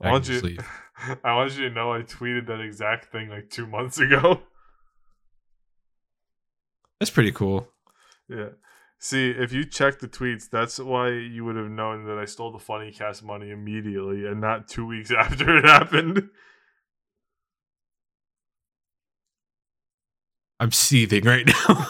I 0.00 0.08
I 0.08 0.10
want 0.10 0.28
you. 0.28 0.40
leave. 0.40 0.68
I 1.22 1.36
want 1.36 1.56
you 1.56 1.68
to 1.68 1.72
know 1.72 1.92
I 1.92 2.00
tweeted 2.00 2.48
that 2.48 2.60
exact 2.60 3.12
thing 3.12 3.28
like 3.28 3.50
two 3.50 3.68
months 3.68 4.00
ago. 4.00 4.40
That's 6.98 7.10
pretty 7.10 7.30
cool. 7.30 7.68
Yeah. 8.28 8.48
See, 9.06 9.30
if 9.30 9.52
you 9.52 9.64
check 9.64 10.00
the 10.00 10.08
tweets, 10.08 10.50
that's 10.50 10.80
why 10.80 11.10
you 11.10 11.44
would 11.44 11.54
have 11.54 11.70
known 11.70 12.06
that 12.06 12.18
I 12.18 12.24
stole 12.24 12.50
the 12.50 12.58
funny 12.58 12.90
cast 12.90 13.22
money 13.22 13.52
immediately 13.52 14.26
and 14.26 14.40
not 14.40 14.66
two 14.66 14.84
weeks 14.84 15.12
after 15.16 15.58
it 15.58 15.64
happened. 15.64 16.28
I'm 20.58 20.72
seething 20.72 21.22
right 21.22 21.46
now. 21.46 21.84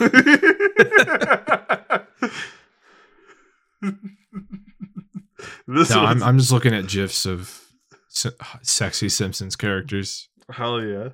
this 5.67 5.89
no, 5.89 6.01
I'm, 6.01 6.23
I'm 6.23 6.37
just 6.37 6.53
looking 6.53 6.75
at 6.75 6.87
gifs 6.87 7.25
of 7.25 7.65
se- 8.09 8.37
sexy 8.61 9.09
Simpsons 9.09 9.57
characters. 9.57 10.29
hell 10.51 10.83
yeah. 10.83 11.09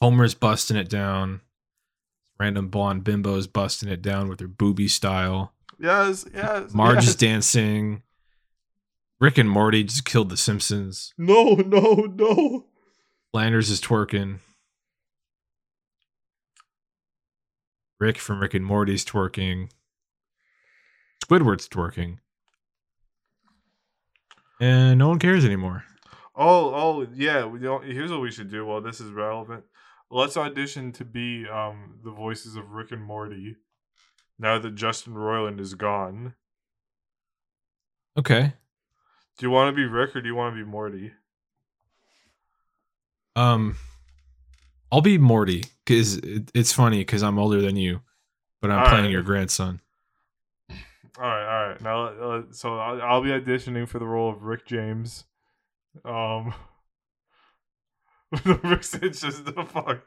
Homer's 0.00 0.34
busting 0.34 0.76
it 0.76 0.88
down. 0.88 1.40
Random 2.40 2.68
blonde 2.68 3.04
bimbo's 3.04 3.46
busting 3.46 3.88
it 3.88 4.00
down 4.00 4.28
with 4.28 4.40
her 4.40 4.46
booby 4.46 4.88
style. 4.88 5.52
Yes, 5.78 6.24
yes. 6.32 6.72
Marge 6.72 6.96
yes. 6.96 7.08
is 7.08 7.16
dancing. 7.16 8.02
Rick 9.20 9.38
and 9.38 9.50
Morty 9.50 9.82
just 9.82 10.04
killed 10.04 10.30
the 10.30 10.36
Simpsons. 10.36 11.12
No, 11.18 11.54
no, 11.54 12.06
no. 12.14 12.66
Landers 13.34 13.70
is 13.70 13.80
twerking. 13.80 14.38
Rick 17.98 18.18
from 18.18 18.40
Rick 18.40 18.54
and 18.54 18.64
Morty's 18.64 19.04
twerking. 19.04 19.70
Squidward's 21.24 21.68
twerking. 21.68 22.18
And 24.60 24.98
no 24.98 25.08
one 25.08 25.18
cares 25.18 25.44
anymore. 25.44 25.84
Oh, 26.36 26.72
oh, 26.74 27.06
yeah. 27.14 27.44
We 27.44 27.58
don't, 27.58 27.84
here's 27.84 28.12
what 28.12 28.20
we 28.20 28.30
should 28.30 28.50
do. 28.50 28.64
while 28.64 28.80
this 28.80 29.00
is 29.00 29.10
relevant. 29.10 29.64
Let's 30.10 30.36
audition 30.36 30.92
to 30.92 31.04
be 31.04 31.46
um 31.48 31.98
the 32.02 32.10
voices 32.10 32.56
of 32.56 32.70
Rick 32.70 32.92
and 32.92 33.02
Morty. 33.02 33.56
Now 34.38 34.58
that 34.58 34.74
Justin 34.74 35.14
Roiland 35.14 35.60
is 35.60 35.74
gone, 35.74 36.34
Okay. 38.16 38.52
do 39.36 39.46
you 39.46 39.50
want 39.50 39.72
to 39.72 39.76
be 39.76 39.84
Rick 39.86 40.14
or 40.16 40.20
do 40.20 40.28
you 40.28 40.34
want 40.34 40.54
to 40.56 40.64
be 40.64 40.68
Morty? 40.68 41.12
Um, 43.36 43.76
I'll 44.90 45.00
be 45.00 45.18
Morty 45.18 45.64
because 45.84 46.16
it, 46.18 46.50
it's 46.54 46.72
funny 46.72 46.98
because 46.98 47.22
I'm 47.22 47.38
older 47.38 47.60
than 47.60 47.76
you, 47.76 48.00
but 48.60 48.70
I'm 48.70 48.80
All 48.80 48.88
playing 48.88 49.04
right. 49.04 49.10
your 49.12 49.22
grandson. 49.22 49.80
All 50.70 51.24
right, 51.24 51.46
all 51.62 51.68
right. 51.68 51.80
Now, 51.80 52.04
uh, 52.06 52.42
so 52.52 52.78
I'll, 52.78 53.02
I'll 53.02 53.22
be 53.22 53.30
auditioning 53.30 53.88
for 53.88 53.98
the 53.98 54.06
role 54.06 54.30
of 54.30 54.42
Rick 54.44 54.66
James. 54.66 55.24
Um, 56.04 56.54
Rick 58.44 58.84
Sanchez, 58.84 59.42
the 59.42 59.64
fuck. 59.64 60.02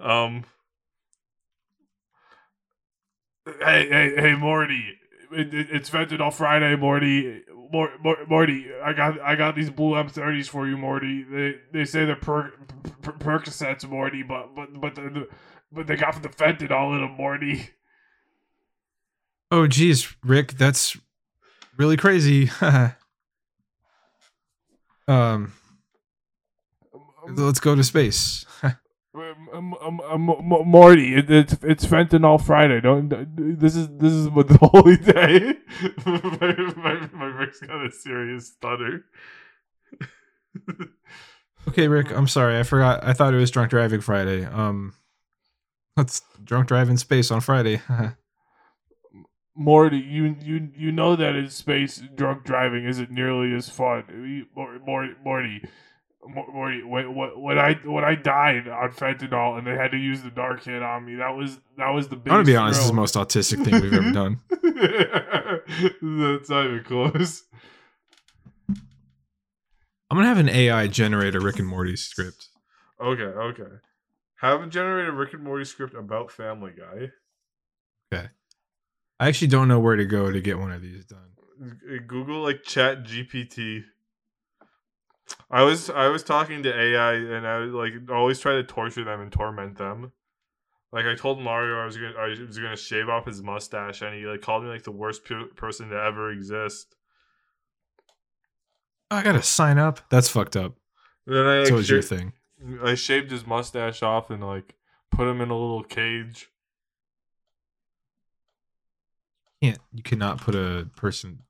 Um, 0.00 0.44
hey, 3.46 3.88
hey, 3.88 4.14
hey, 4.16 4.34
Morty. 4.34 4.98
It, 5.30 5.52
it, 5.52 5.68
it's 5.70 5.90
Fentanyl 5.90 6.32
Friday, 6.32 6.76
Morty. 6.76 7.42
Mor- 7.70 7.92
Mor- 8.02 8.26
Morty, 8.28 8.66
I 8.82 8.92
got 8.92 9.20
I 9.20 9.34
got 9.36 9.54
these 9.54 9.70
blue 9.70 9.92
M30s 9.92 10.48
for 10.48 10.66
you, 10.66 10.76
Morty. 10.78 11.22
They 11.22 11.56
they 11.72 11.84
say 11.84 12.04
they're 12.06 12.16
per- 12.16 12.52
per- 13.02 13.12
Percocets, 13.12 13.86
Morty, 13.88 14.22
but 14.22 14.54
but 14.54 14.80
but 14.80 14.94
the, 14.94 15.28
but 15.70 15.86
they 15.86 15.96
got 15.96 16.22
the 16.22 16.28
fentanyl 16.28 16.94
in 16.94 17.02
them, 17.02 17.12
Morty. 17.16 17.70
Oh, 19.50 19.66
geez, 19.66 20.14
Rick, 20.22 20.52
that's 20.58 20.96
really 21.76 21.96
crazy. 21.96 22.50
um, 25.08 25.52
let's 27.36 27.60
go 27.60 27.74
to 27.74 27.84
space. 27.84 28.44
Um, 29.14 29.48
um, 29.52 29.74
um, 29.80 30.00
um, 30.00 30.30
M- 30.30 30.68
Morty, 30.68 31.14
it, 31.14 31.30
it's 31.30 31.56
it's 31.62 31.84
fentanyl 31.84 32.40
Friday. 32.40 32.80
Don't 32.80 33.08
this 33.58 33.74
is 33.74 33.88
this 33.96 34.12
is 34.12 34.28
what 34.28 34.48
the 34.48 34.58
holy 34.58 34.96
day. 34.96 35.54
my, 36.06 36.72
my, 36.76 37.08
my 37.12 37.24
Rick's 37.24 37.60
got 37.60 37.84
a 37.84 37.90
serious 37.90 38.48
stutter. 38.52 39.04
okay, 41.68 41.88
Rick, 41.88 42.12
I'm 42.12 42.28
sorry, 42.28 42.58
I 42.58 42.62
forgot. 42.62 43.02
I 43.02 43.12
thought 43.12 43.34
it 43.34 43.38
was 43.38 43.50
drunk 43.50 43.70
driving 43.70 44.00
Friday. 44.00 44.44
Um, 44.44 44.94
let's 45.96 46.22
drunk 46.44 46.68
drive 46.68 46.88
in 46.88 46.98
space 46.98 47.30
on 47.30 47.40
Friday. 47.40 47.80
Morty, 49.56 49.98
you 49.98 50.36
you 50.40 50.68
you 50.76 50.92
know 50.92 51.16
that 51.16 51.34
in 51.34 51.48
space 51.48 52.02
drunk 52.14 52.44
driving 52.44 52.84
isn't 52.86 53.10
nearly 53.10 53.54
as 53.54 53.68
fun. 53.68 54.46
Morty, 54.54 55.14
Morty, 55.24 55.62
when, 56.34 57.58
I 57.58 57.74
when 57.84 58.04
I 58.04 58.14
died 58.14 58.68
on 58.68 58.90
fentanyl 58.92 59.58
and 59.58 59.66
they 59.66 59.74
had 59.74 59.90
to 59.92 59.96
use 59.96 60.22
the 60.22 60.30
dark 60.30 60.64
hit 60.64 60.82
on 60.82 61.04
me, 61.04 61.16
that 61.16 61.34
was 61.36 61.58
that 61.76 61.90
was 61.90 62.08
the 62.08 62.16
biggest. 62.16 62.32
I'm 62.32 62.36
gonna 62.36 62.44
be 62.44 62.56
honest, 62.56 62.80
this 62.80 62.84
is 62.84 62.90
the 62.90 62.96
most 62.96 63.14
autistic 63.14 63.64
thing 63.64 63.80
we've 63.80 63.94
ever 63.94 64.12
done. 64.12 64.40
That's 66.38 66.50
not 66.50 66.66
even 66.66 66.84
close. 66.84 67.44
I'm 70.10 70.16
gonna 70.16 70.26
have 70.26 70.38
an 70.38 70.48
AI 70.48 70.86
generate 70.86 71.34
a 71.34 71.40
Rick 71.40 71.58
and 71.58 71.68
Morty 71.68 71.96
script. 71.96 72.48
Okay, 73.00 73.22
okay. 73.22 73.72
Have 74.40 74.62
a 74.62 74.66
generated 74.66 75.14
Rick 75.14 75.34
and 75.34 75.42
Morty 75.42 75.64
script 75.64 75.94
about 75.94 76.30
Family 76.30 76.72
Guy. 76.76 77.10
Okay. 78.12 78.28
I 79.20 79.28
actually 79.28 79.48
don't 79.48 79.68
know 79.68 79.80
where 79.80 79.96
to 79.96 80.04
go 80.04 80.30
to 80.30 80.40
get 80.40 80.58
one 80.58 80.72
of 80.72 80.80
these 80.80 81.04
done. 81.04 81.32
Google 82.06 82.42
like 82.42 82.62
Chat 82.62 83.04
GPT. 83.04 83.84
I 85.50 85.62
was 85.62 85.90
I 85.90 86.08
was 86.08 86.22
talking 86.22 86.62
to 86.62 86.80
AI 86.80 87.14
and 87.14 87.46
I 87.46 87.58
was 87.58 87.72
like 87.72 87.92
always 88.10 88.38
try 88.38 88.52
to 88.54 88.64
torture 88.64 89.04
them 89.04 89.20
and 89.20 89.32
torment 89.32 89.78
them. 89.78 90.12
Like 90.92 91.04
I 91.04 91.14
told 91.14 91.40
Mario 91.40 91.80
I 91.80 91.84
was 91.84 91.96
gonna 91.96 92.14
I 92.18 92.28
was 92.28 92.58
gonna 92.58 92.76
shave 92.76 93.08
off 93.08 93.26
his 93.26 93.42
mustache 93.42 94.02
and 94.02 94.14
he 94.14 94.26
like 94.26 94.40
called 94.40 94.64
me 94.64 94.70
like 94.70 94.84
the 94.84 94.92
worst 94.92 95.24
pe- 95.24 95.48
person 95.56 95.90
to 95.90 95.96
ever 95.96 96.30
exist. 96.30 96.94
Oh, 99.10 99.16
I 99.16 99.22
gotta 99.22 99.42
sign 99.42 99.78
up. 99.78 100.00
That's 100.10 100.28
fucked 100.28 100.56
up. 100.56 100.74
Then 101.26 101.46
I 101.46 101.58
like 101.60 101.68
so 101.68 101.76
is 101.78 101.90
your 101.90 102.02
thing. 102.02 102.32
I 102.82 102.94
shaved 102.94 103.30
his 103.30 103.46
mustache 103.46 104.02
off 104.02 104.30
and 104.30 104.46
like 104.46 104.74
put 105.10 105.28
him 105.28 105.40
in 105.40 105.50
a 105.50 105.58
little 105.58 105.82
cage. 105.82 106.48
Can't 109.62 109.78
you 109.92 110.02
cannot 110.02 110.40
put 110.40 110.54
a 110.54 110.88
person 110.96 111.40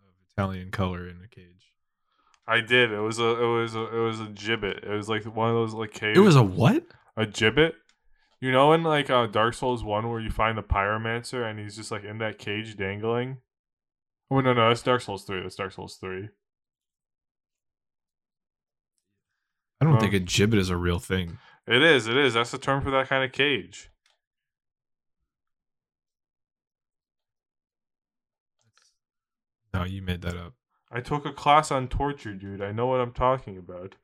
of 0.00 0.14
Italian 0.32 0.70
color 0.70 1.08
in 1.08 1.20
a 1.24 1.28
cage. 1.28 1.69
I 2.50 2.60
did. 2.60 2.90
It 2.90 2.98
was 2.98 3.20
a 3.20 3.40
it 3.40 3.46
was 3.46 3.76
a 3.76 3.96
it 3.96 4.00
was 4.00 4.18
a 4.18 4.24
gibbet. 4.24 4.82
It 4.82 4.90
was 4.90 5.08
like 5.08 5.22
one 5.24 5.50
of 5.50 5.54
those 5.54 5.72
like 5.72 5.92
caves. 5.92 6.18
It 6.18 6.20
was 6.20 6.34
a 6.34 6.42
what? 6.42 6.82
a 7.16 7.24
gibbet. 7.24 7.74
You 8.40 8.50
know 8.50 8.72
in 8.72 8.82
like 8.82 9.08
uh, 9.08 9.26
Dark 9.26 9.54
Souls 9.54 9.84
one 9.84 10.10
where 10.10 10.18
you 10.18 10.30
find 10.30 10.58
the 10.58 10.62
pyromancer 10.62 11.48
and 11.48 11.60
he's 11.60 11.76
just 11.76 11.92
like 11.92 12.02
in 12.02 12.18
that 12.18 12.38
cage 12.38 12.76
dangling. 12.76 13.38
Oh 14.32 14.40
no 14.40 14.52
no 14.52 14.68
that's 14.68 14.82
Dark 14.82 15.00
Souls 15.00 15.22
three. 15.22 15.40
That's 15.42 15.54
Dark 15.54 15.70
Souls 15.70 15.94
three. 15.94 16.30
I 19.80 19.84
don't 19.84 20.00
think 20.00 20.14
a 20.14 20.20
gibbet 20.20 20.58
is 20.58 20.70
a 20.70 20.76
real 20.76 20.98
thing. 20.98 21.38
It 21.68 21.82
is. 21.82 22.08
It 22.08 22.16
is. 22.16 22.34
That's 22.34 22.50
the 22.50 22.58
term 22.58 22.82
for 22.82 22.90
that 22.90 23.08
kind 23.08 23.24
of 23.24 23.30
cage. 23.30 23.90
No, 29.72 29.84
you 29.84 30.02
made 30.02 30.22
that 30.22 30.36
up. 30.36 30.54
I 30.90 31.00
took 31.00 31.24
a 31.24 31.32
class 31.32 31.70
on 31.70 31.88
torture, 31.88 32.34
dude. 32.34 32.62
I 32.62 32.72
know 32.72 32.86
what 32.86 33.00
I'm 33.00 33.12
talking 33.12 33.56
about. 33.56 33.96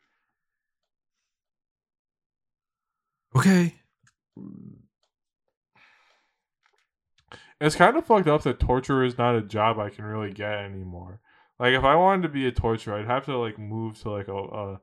Okay. 3.35 3.75
It's 7.61 7.77
kind 7.77 7.97
of 7.97 8.07
fucked 8.07 8.29
up 8.29 8.43
that 8.43 8.61
torture 8.61 9.03
is 9.03 9.19
not 9.19 9.35
a 9.35 9.43
job 9.43 9.79
I 9.79 9.91
can 9.91 10.05
really 10.05 10.33
get 10.33 10.53
anymore. 10.59 11.21
Like 11.59 11.73
if 11.73 11.85
I 11.85 11.95
wanted 11.95 12.23
to 12.23 12.29
be 12.29 12.47
a 12.47 12.53
torturer, 12.53 12.99
I'd 12.99 13.07
have 13.07 13.25
to 13.27 13.39
like 13.39 13.59
move 13.59 13.99
to 14.03 14.11
like 14.11 14.29
a 14.29 14.37
a, 14.37 14.81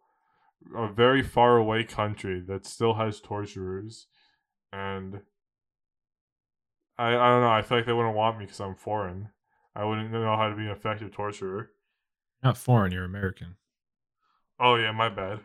a 0.76 0.88
very 0.92 1.22
far 1.22 1.58
away 1.58 1.84
country 1.84 2.42
that 2.48 2.66
still 2.66 2.96
has 2.96 3.20
torturers, 3.22 4.08
and 4.72 5.22
I 6.98 7.10
I 7.10 7.30
don't 7.30 7.42
know. 7.42 7.52
I 7.52 7.62
feel 7.62 7.78
like 7.78 7.86
they 7.86 7.94
wouldn't 7.94 8.16
want 8.16 8.40
me 8.40 8.46
because 8.46 8.60
I'm 8.60 8.76
foreign. 8.76 9.30
I 9.76 9.86
wouldn't 9.86 10.12
know 10.12 10.36
how 10.36 10.50
to 10.50 10.56
be 10.56 10.64
an 10.66 10.70
effective 10.72 11.12
torturer. 11.12 11.70
Not 12.44 12.58
foreign, 12.58 12.92
you're 12.92 13.06
American. 13.06 13.56
Oh 14.60 14.76
yeah, 14.76 14.92
my 14.92 15.10
bad. 15.10 15.40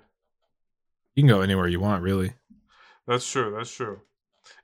You 1.14 1.22
can 1.22 1.28
go 1.28 1.40
anywhere 1.40 1.68
you 1.68 1.80
want, 1.80 2.02
really. 2.02 2.34
That's 3.06 3.30
true. 3.30 3.54
That's 3.56 3.72
true. 3.72 4.00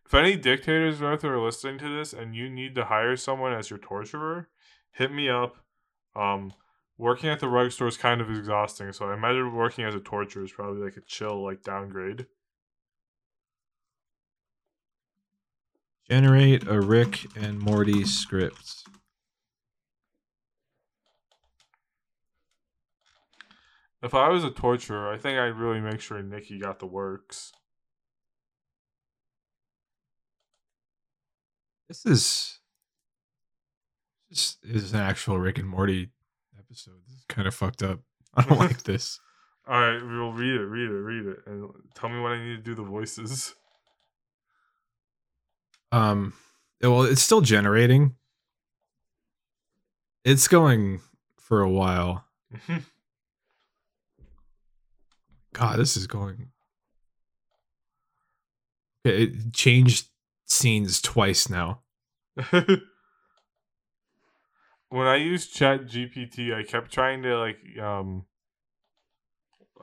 If 0.05 0.12
any 0.14 0.37
dictators 0.37 0.99
there 0.99 1.35
are 1.35 1.45
listening 1.45 1.78
to 1.78 1.89
this 1.89 2.12
and 2.12 2.35
you 2.35 2.51
need 2.51 2.74
to 2.74 2.85
hire 2.85 3.16
someone 3.16 3.53
as 3.53 3.70
your 3.70 3.78
torturer, 3.78 4.49
hit 4.93 5.12
me 5.12 5.28
up. 5.28 5.57
Um, 6.14 6.53
working 6.99 7.30
at 7.30 7.41
the 7.41 7.49
rug 7.49 7.72
store 7.72 7.89
is 7.89 7.97
kind 7.97 8.20
of 8.20 8.30
exhausting, 8.30 8.93
so 8.93 9.09
I 9.09 9.14
imagine 9.14 9.55
working 9.55 9.85
as 9.85 9.95
a 9.95 10.01
torturer 10.01 10.45
is 10.45 10.53
probably 10.53 10.82
like 10.82 10.97
a 10.97 11.03
chill, 11.03 11.43
like 11.43 11.62
downgrade. 11.62 12.26
Generate 16.09 16.68
a 16.68 16.80
Rick 16.80 17.26
and 17.35 17.59
Morty 17.59 18.05
script. 18.05 18.85
If 24.05 24.12
I 24.12 24.28
was 24.28 24.44
a 24.44 24.50
torturer, 24.50 25.11
I 25.11 25.16
think 25.16 25.38
I'd 25.38 25.57
really 25.57 25.80
make 25.80 25.98
sure 25.98 26.22
Nikki 26.22 26.59
got 26.59 26.78
the 26.78 26.86
works. 26.86 27.52
This 31.88 32.05
is 32.05 32.59
this 34.28 34.59
is 34.62 34.92
an 34.92 35.00
actual 35.00 35.38
Rick 35.38 35.59
and 35.59 35.66
Morty 35.66 36.11
episode. 36.59 37.00
This 37.07 37.16
is 37.16 37.24
kind 37.30 37.48
of 37.48 37.55
fucked 37.55 37.82
up. 37.82 38.00
I 38.34 38.42
don't 38.42 38.59
like 38.59 38.82
this. 38.84 39.20
All 39.66 39.80
right, 39.80 40.02
we'll 40.02 40.32
read 40.32 40.61
it, 40.61 40.64
read 40.64 40.90
it, 40.90 40.92
read 40.92 41.26
it, 41.26 41.38
and 41.46 41.70
tell 41.94 42.11
me 42.11 42.20
what 42.20 42.32
I 42.32 42.44
need 42.44 42.57
to 42.57 42.62
do 42.62 42.74
the 42.74 42.82
voices. 42.82 43.55
Um, 45.92 46.34
well, 46.82 47.05
it's 47.05 47.22
still 47.22 47.40
generating. 47.40 48.16
It's 50.24 50.46
going 50.46 51.00
for 51.38 51.62
a 51.62 51.70
while. 51.70 52.26
God, 55.55 55.78
this 55.78 55.96
is 55.96 56.07
going. 56.07 56.48
Okay, 59.07 59.24
It 59.24 59.55
changed 59.55 60.09
scenes 60.46 61.00
twice 61.00 61.48
now. 61.48 61.80
when 62.50 62.80
I 65.07 65.16
used 65.16 65.55
Chat 65.55 65.86
GPT, 65.86 66.55
I 66.55 66.64
kept 66.64 66.92
trying 66.92 67.22
to 67.22 67.38
like 67.38 67.59
um 67.80 68.26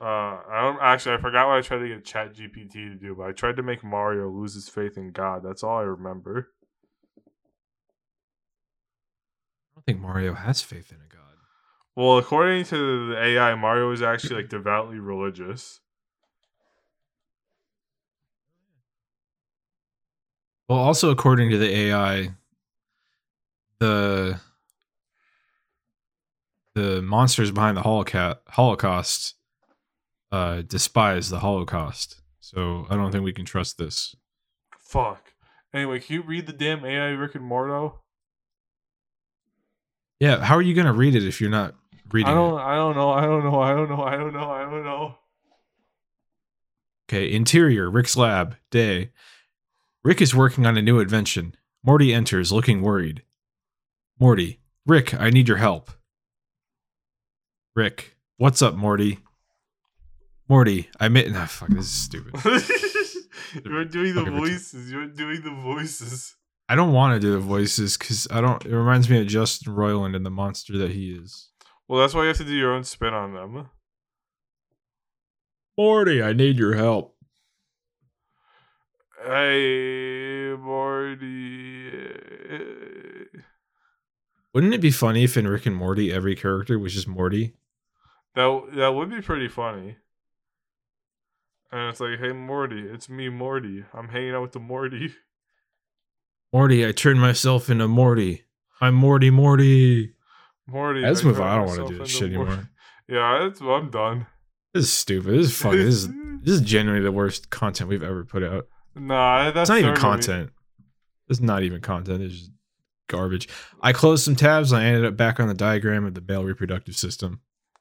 uh 0.00 0.04
I 0.04 0.60
don't 0.62 0.78
actually 0.82 1.14
I 1.14 1.20
forgot 1.20 1.48
what 1.48 1.56
I 1.56 1.62
tried 1.62 1.78
to 1.78 1.88
get 1.88 2.04
Chat 2.04 2.34
GPT 2.34 2.72
to 2.72 2.94
do, 2.94 3.14
but 3.14 3.28
I 3.28 3.32
tried 3.32 3.56
to 3.56 3.62
make 3.62 3.82
Mario 3.82 4.28
lose 4.28 4.54
his 4.54 4.68
faith 4.68 4.98
in 4.98 5.10
God. 5.10 5.42
That's 5.42 5.62
all 5.62 5.78
I 5.78 5.82
remember. 5.82 6.50
I 9.70 9.76
don't 9.76 9.86
think 9.86 10.00
Mario 10.00 10.34
has 10.34 10.60
faith 10.60 10.92
in 10.92 10.98
a 10.98 11.14
god. 11.14 11.31
Well, 11.94 12.16
according 12.16 12.64
to 12.66 13.08
the 13.10 13.22
AI, 13.22 13.54
Mario 13.54 13.90
is 13.92 14.00
actually 14.00 14.36
like 14.36 14.48
devoutly 14.48 14.98
religious. 14.98 15.80
Well, 20.68 20.78
also 20.78 21.10
according 21.10 21.50
to 21.50 21.58
the 21.58 21.68
AI, 21.70 22.30
the 23.78 24.40
the 26.74 27.02
monsters 27.02 27.50
behind 27.50 27.76
the 27.76 27.82
Holocaust 27.82 28.38
Holocaust 28.48 29.34
uh, 30.30 30.62
despise 30.62 31.28
the 31.28 31.40
Holocaust. 31.40 32.22
So 32.40 32.86
I 32.88 32.96
don't 32.96 33.12
think 33.12 33.22
we 33.22 33.34
can 33.34 33.44
trust 33.44 33.76
this. 33.76 34.16
Fuck. 34.78 35.34
Anyway, 35.74 36.00
can 36.00 36.14
you 36.14 36.22
read 36.22 36.46
the 36.46 36.54
damn 36.54 36.84
AI 36.86 37.08
Rick 37.10 37.34
and 37.34 37.44
Morto? 37.44 38.00
Yeah, 40.20 40.42
how 40.42 40.54
are 40.56 40.62
you 40.62 40.74
gonna 40.74 40.92
read 40.94 41.14
it 41.14 41.24
if 41.24 41.38
you're 41.38 41.50
not 41.50 41.74
reading 42.12 42.30
I 42.30 42.34
don't 42.34 42.54
it? 42.54 42.62
I 42.62 42.74
don't 42.76 42.96
know. 42.96 43.10
I 43.10 43.22
don't 43.22 43.44
know. 43.44 43.60
I 43.60 43.74
don't 43.74 43.88
know. 43.88 44.02
I 44.02 44.16
don't 44.16 44.32
know. 44.32 44.50
I 44.50 44.62
don't 44.62 44.84
know. 44.84 45.14
Okay, 47.08 47.30
interior, 47.30 47.90
Rick's 47.90 48.16
lab, 48.16 48.56
day. 48.70 49.10
Rick 50.02 50.22
is 50.22 50.34
working 50.34 50.64
on 50.64 50.78
a 50.78 50.82
new 50.82 50.98
invention. 50.98 51.54
Morty 51.84 52.14
enters, 52.14 52.52
looking 52.52 52.80
worried. 52.80 53.22
Morty, 54.18 54.60
Rick, 54.86 55.12
I 55.14 55.30
need 55.30 55.46
your 55.46 55.58
help. 55.58 55.90
Rick, 57.76 58.16
what's 58.36 58.62
up, 58.62 58.74
Morty? 58.74 59.18
Morty, 60.48 60.88
I 60.98 61.08
made. 61.08 61.32
Nah, 61.32 61.46
fuck, 61.46 61.68
this 61.70 61.86
is 61.86 61.90
stupid. 61.90 62.34
You're 63.64 63.84
doing 63.84 64.14
the 64.14 64.30
voices. 64.30 64.90
You're 64.90 65.06
doing 65.06 65.42
the 65.42 65.50
voices. 65.50 66.36
I 66.68 66.74
don't 66.74 66.92
want 66.92 67.14
to 67.14 67.20
do 67.20 67.32
the 67.32 67.38
voices 67.38 67.98
because 67.98 68.26
I 68.30 68.40
don't. 68.40 68.64
It 68.64 68.74
reminds 68.74 69.10
me 69.10 69.20
of 69.20 69.26
Justin 69.26 69.74
Roiland 69.74 70.16
and 70.16 70.24
the 70.24 70.30
monster 70.30 70.78
that 70.78 70.92
he 70.92 71.10
is. 71.12 71.48
Well, 71.92 72.00
that's 72.00 72.14
why 72.14 72.22
you 72.22 72.28
have 72.28 72.38
to 72.38 72.44
do 72.44 72.54
your 72.54 72.72
own 72.72 72.84
spin 72.84 73.12
on 73.12 73.34
them. 73.34 73.68
Morty, 75.76 76.22
I 76.22 76.32
need 76.32 76.56
your 76.56 76.74
help. 76.74 77.14
Hey, 79.22 80.56
Morty. 80.58 81.90
Wouldn't 84.54 84.72
it 84.72 84.80
be 84.80 84.90
funny 84.90 85.24
if 85.24 85.36
in 85.36 85.46
Rick 85.46 85.66
and 85.66 85.76
Morty 85.76 86.10
every 86.10 86.34
character 86.34 86.78
was 86.78 86.94
just 86.94 87.06
Morty? 87.06 87.56
That 88.36 88.70
that 88.72 88.94
would 88.94 89.10
be 89.10 89.20
pretty 89.20 89.48
funny. 89.48 89.96
And 91.70 91.90
it's 91.90 92.00
like, 92.00 92.18
hey, 92.18 92.32
Morty, 92.32 92.88
it's 92.88 93.10
me, 93.10 93.28
Morty. 93.28 93.84
I'm 93.92 94.08
hanging 94.08 94.32
out 94.32 94.40
with 94.40 94.52
the 94.52 94.60
Morty. 94.60 95.14
Morty, 96.54 96.88
I 96.88 96.92
turned 96.92 97.20
myself 97.20 97.68
into 97.68 97.86
Morty. 97.86 98.44
I'm 98.80 98.94
Morty, 98.94 99.28
Morty. 99.28 100.14
Morty. 100.66 101.00
Let's 101.00 101.22
I 101.22 101.24
move 101.24 101.40
on. 101.40 101.48
I 101.48 101.56
don't 101.56 101.66
want 101.66 101.88
to 101.88 101.94
do 101.94 101.98
this 102.00 102.08
shit 102.10 102.32
Mor- 102.32 102.46
anymore. 102.46 102.68
Yeah, 103.08 103.38
that's 103.42 103.60
I'm 103.60 103.90
done. 103.90 104.26
This 104.74 104.84
is 104.84 104.92
stupid. 104.92 105.32
This 105.34 105.46
is 105.48 105.56
fucking. 105.58 105.78
This 105.78 105.94
is 105.94 106.08
this 106.42 106.54
is 106.54 106.60
genuinely 106.60 107.02
the 107.04 107.12
worst 107.12 107.50
content 107.50 107.90
we've 107.90 108.02
ever 108.02 108.24
put 108.24 108.42
out. 108.42 108.66
nah, 108.94 109.50
that's 109.50 109.68
It's 109.68 109.70
not 109.70 109.78
even 109.80 109.96
starting 109.96 110.20
to 110.22 110.28
be- 110.28 110.34
content. 110.36 110.50
It's 111.28 111.40
not 111.40 111.62
even 111.62 111.80
content. 111.80 112.22
It's 112.22 112.34
just 112.34 112.50
garbage. 113.08 113.48
I 113.80 113.92
closed 113.92 114.24
some 114.24 114.36
tabs. 114.36 114.72
And 114.72 114.80
I 114.82 114.84
ended 114.86 115.04
up 115.04 115.16
back 115.16 115.40
on 115.40 115.48
the 115.48 115.54
diagram 115.54 116.04
of 116.04 116.14
the 116.14 116.20
male 116.26 116.44
reproductive 116.44 116.96
system. 116.96 117.40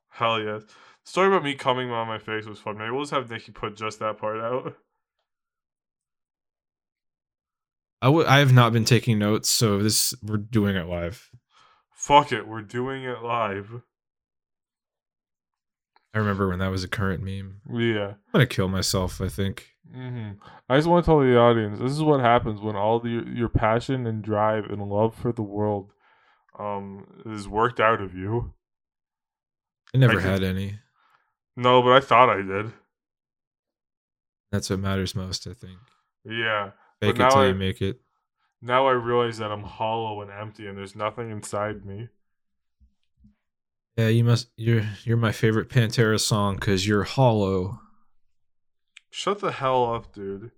Hell 0.10 0.42
yes. 0.42 0.64
Story 1.04 1.28
about 1.28 1.44
me 1.44 1.56
coming 1.56 1.90
on 1.92 2.08
my 2.08 2.20
face 2.20 2.46
was 2.46 2.60
fun. 2.60 2.78
Maybe 2.78 2.92
we'll 2.92 3.02
just 3.02 3.12
have 3.12 3.30
Nikki 3.30 3.52
put 3.52 3.76
just 3.76 4.00
that 4.00 4.18
part 4.20 4.40
out. 4.40 4.76
I 8.02 8.08
w- 8.08 8.26
I 8.28 8.40
have 8.40 8.54
not 8.54 8.74
been 8.74 8.86
taking 8.86 9.20
notes, 9.20 9.50
so 9.50 9.78
this 9.82 10.14
we're 10.24 10.38
doing 10.38 10.76
it 10.76 10.88
live. 10.88 11.30
Fuck 12.02 12.32
it, 12.32 12.48
we're 12.48 12.64
doing 12.64 13.04
it 13.04 13.22
live. 13.22 13.84
I 16.16 16.18
remember 16.18 16.50
when 16.50 16.58
that 16.58 16.70
was 16.72 16.84
a 16.84 16.88
current 16.88 17.22
meme. 17.24 17.62
Yeah. 17.72 18.08
I'm 18.14 18.16
gonna 18.34 18.48
kill 18.48 18.68
myself. 18.68 19.22
I 19.22 19.28
think. 19.28 19.68
hmm 19.94 20.32
I 20.68 20.78
just 20.78 20.88
want 20.88 21.06
to 21.06 21.10
tell 21.10 21.20
the 21.20 21.38
audience 21.38 21.80
this 21.80 21.92
is 21.92 22.02
what 22.02 22.20
happens 22.20 22.60
when 22.60 22.76
all 22.76 23.00
the, 23.00 23.24
your 23.32 23.50
passion 23.50 24.08
and 24.08 24.24
drive 24.24 24.66
and 24.66 24.82
love 24.82 25.14
for 25.14 25.32
the 25.32 25.44
world 25.44 25.92
um, 26.58 27.06
is 27.28 27.48
worked 27.48 27.80
out 27.80 28.02
of 28.02 28.16
you. 28.16 28.52
I 29.94 30.00
never 30.00 30.20
I 30.20 30.24
had 30.24 30.42
any. 30.44 30.80
No, 31.56 31.84
but 31.84 31.92
I 31.92 32.00
thought 32.00 32.30
I 32.30 32.42
did. 32.42 32.74
That's 34.52 34.72
what 34.72 34.80
matters 34.80 35.14
most. 35.14 35.46
I 35.46 35.54
think. 35.54 35.78
Yeah. 36.26 36.72
Fake 37.00 37.20
it 37.20 37.30
till 37.30 37.38
I- 37.42 37.48
you 37.50 37.54
make 37.56 37.80
it. 37.80 38.00
Now 38.62 38.88
I 38.88 38.92
realize 38.92 39.38
that 39.40 39.52
I'm 39.52 39.64
hollow 39.64 40.22
and 40.22 40.30
empty 40.30 40.68
and 40.68 40.78
there's 40.78 40.96
nothing 40.96 41.32
inside 41.32 41.86
me. 41.86 42.10
Yeah, 43.98 44.08
you 44.08 44.24
must. 44.24 44.50
You're 44.56 44.84
you're 45.04 45.18
my 45.18 45.32
favorite 45.32 45.70
Pantera 45.70 46.20
song 46.20 46.56
because 46.56 46.88
you're 46.88 47.04
hollow. 47.04 47.80
Shut 49.10 49.40
the 49.40 49.52
hell 49.52 49.94
up, 49.94 50.14
dude. 50.14 50.52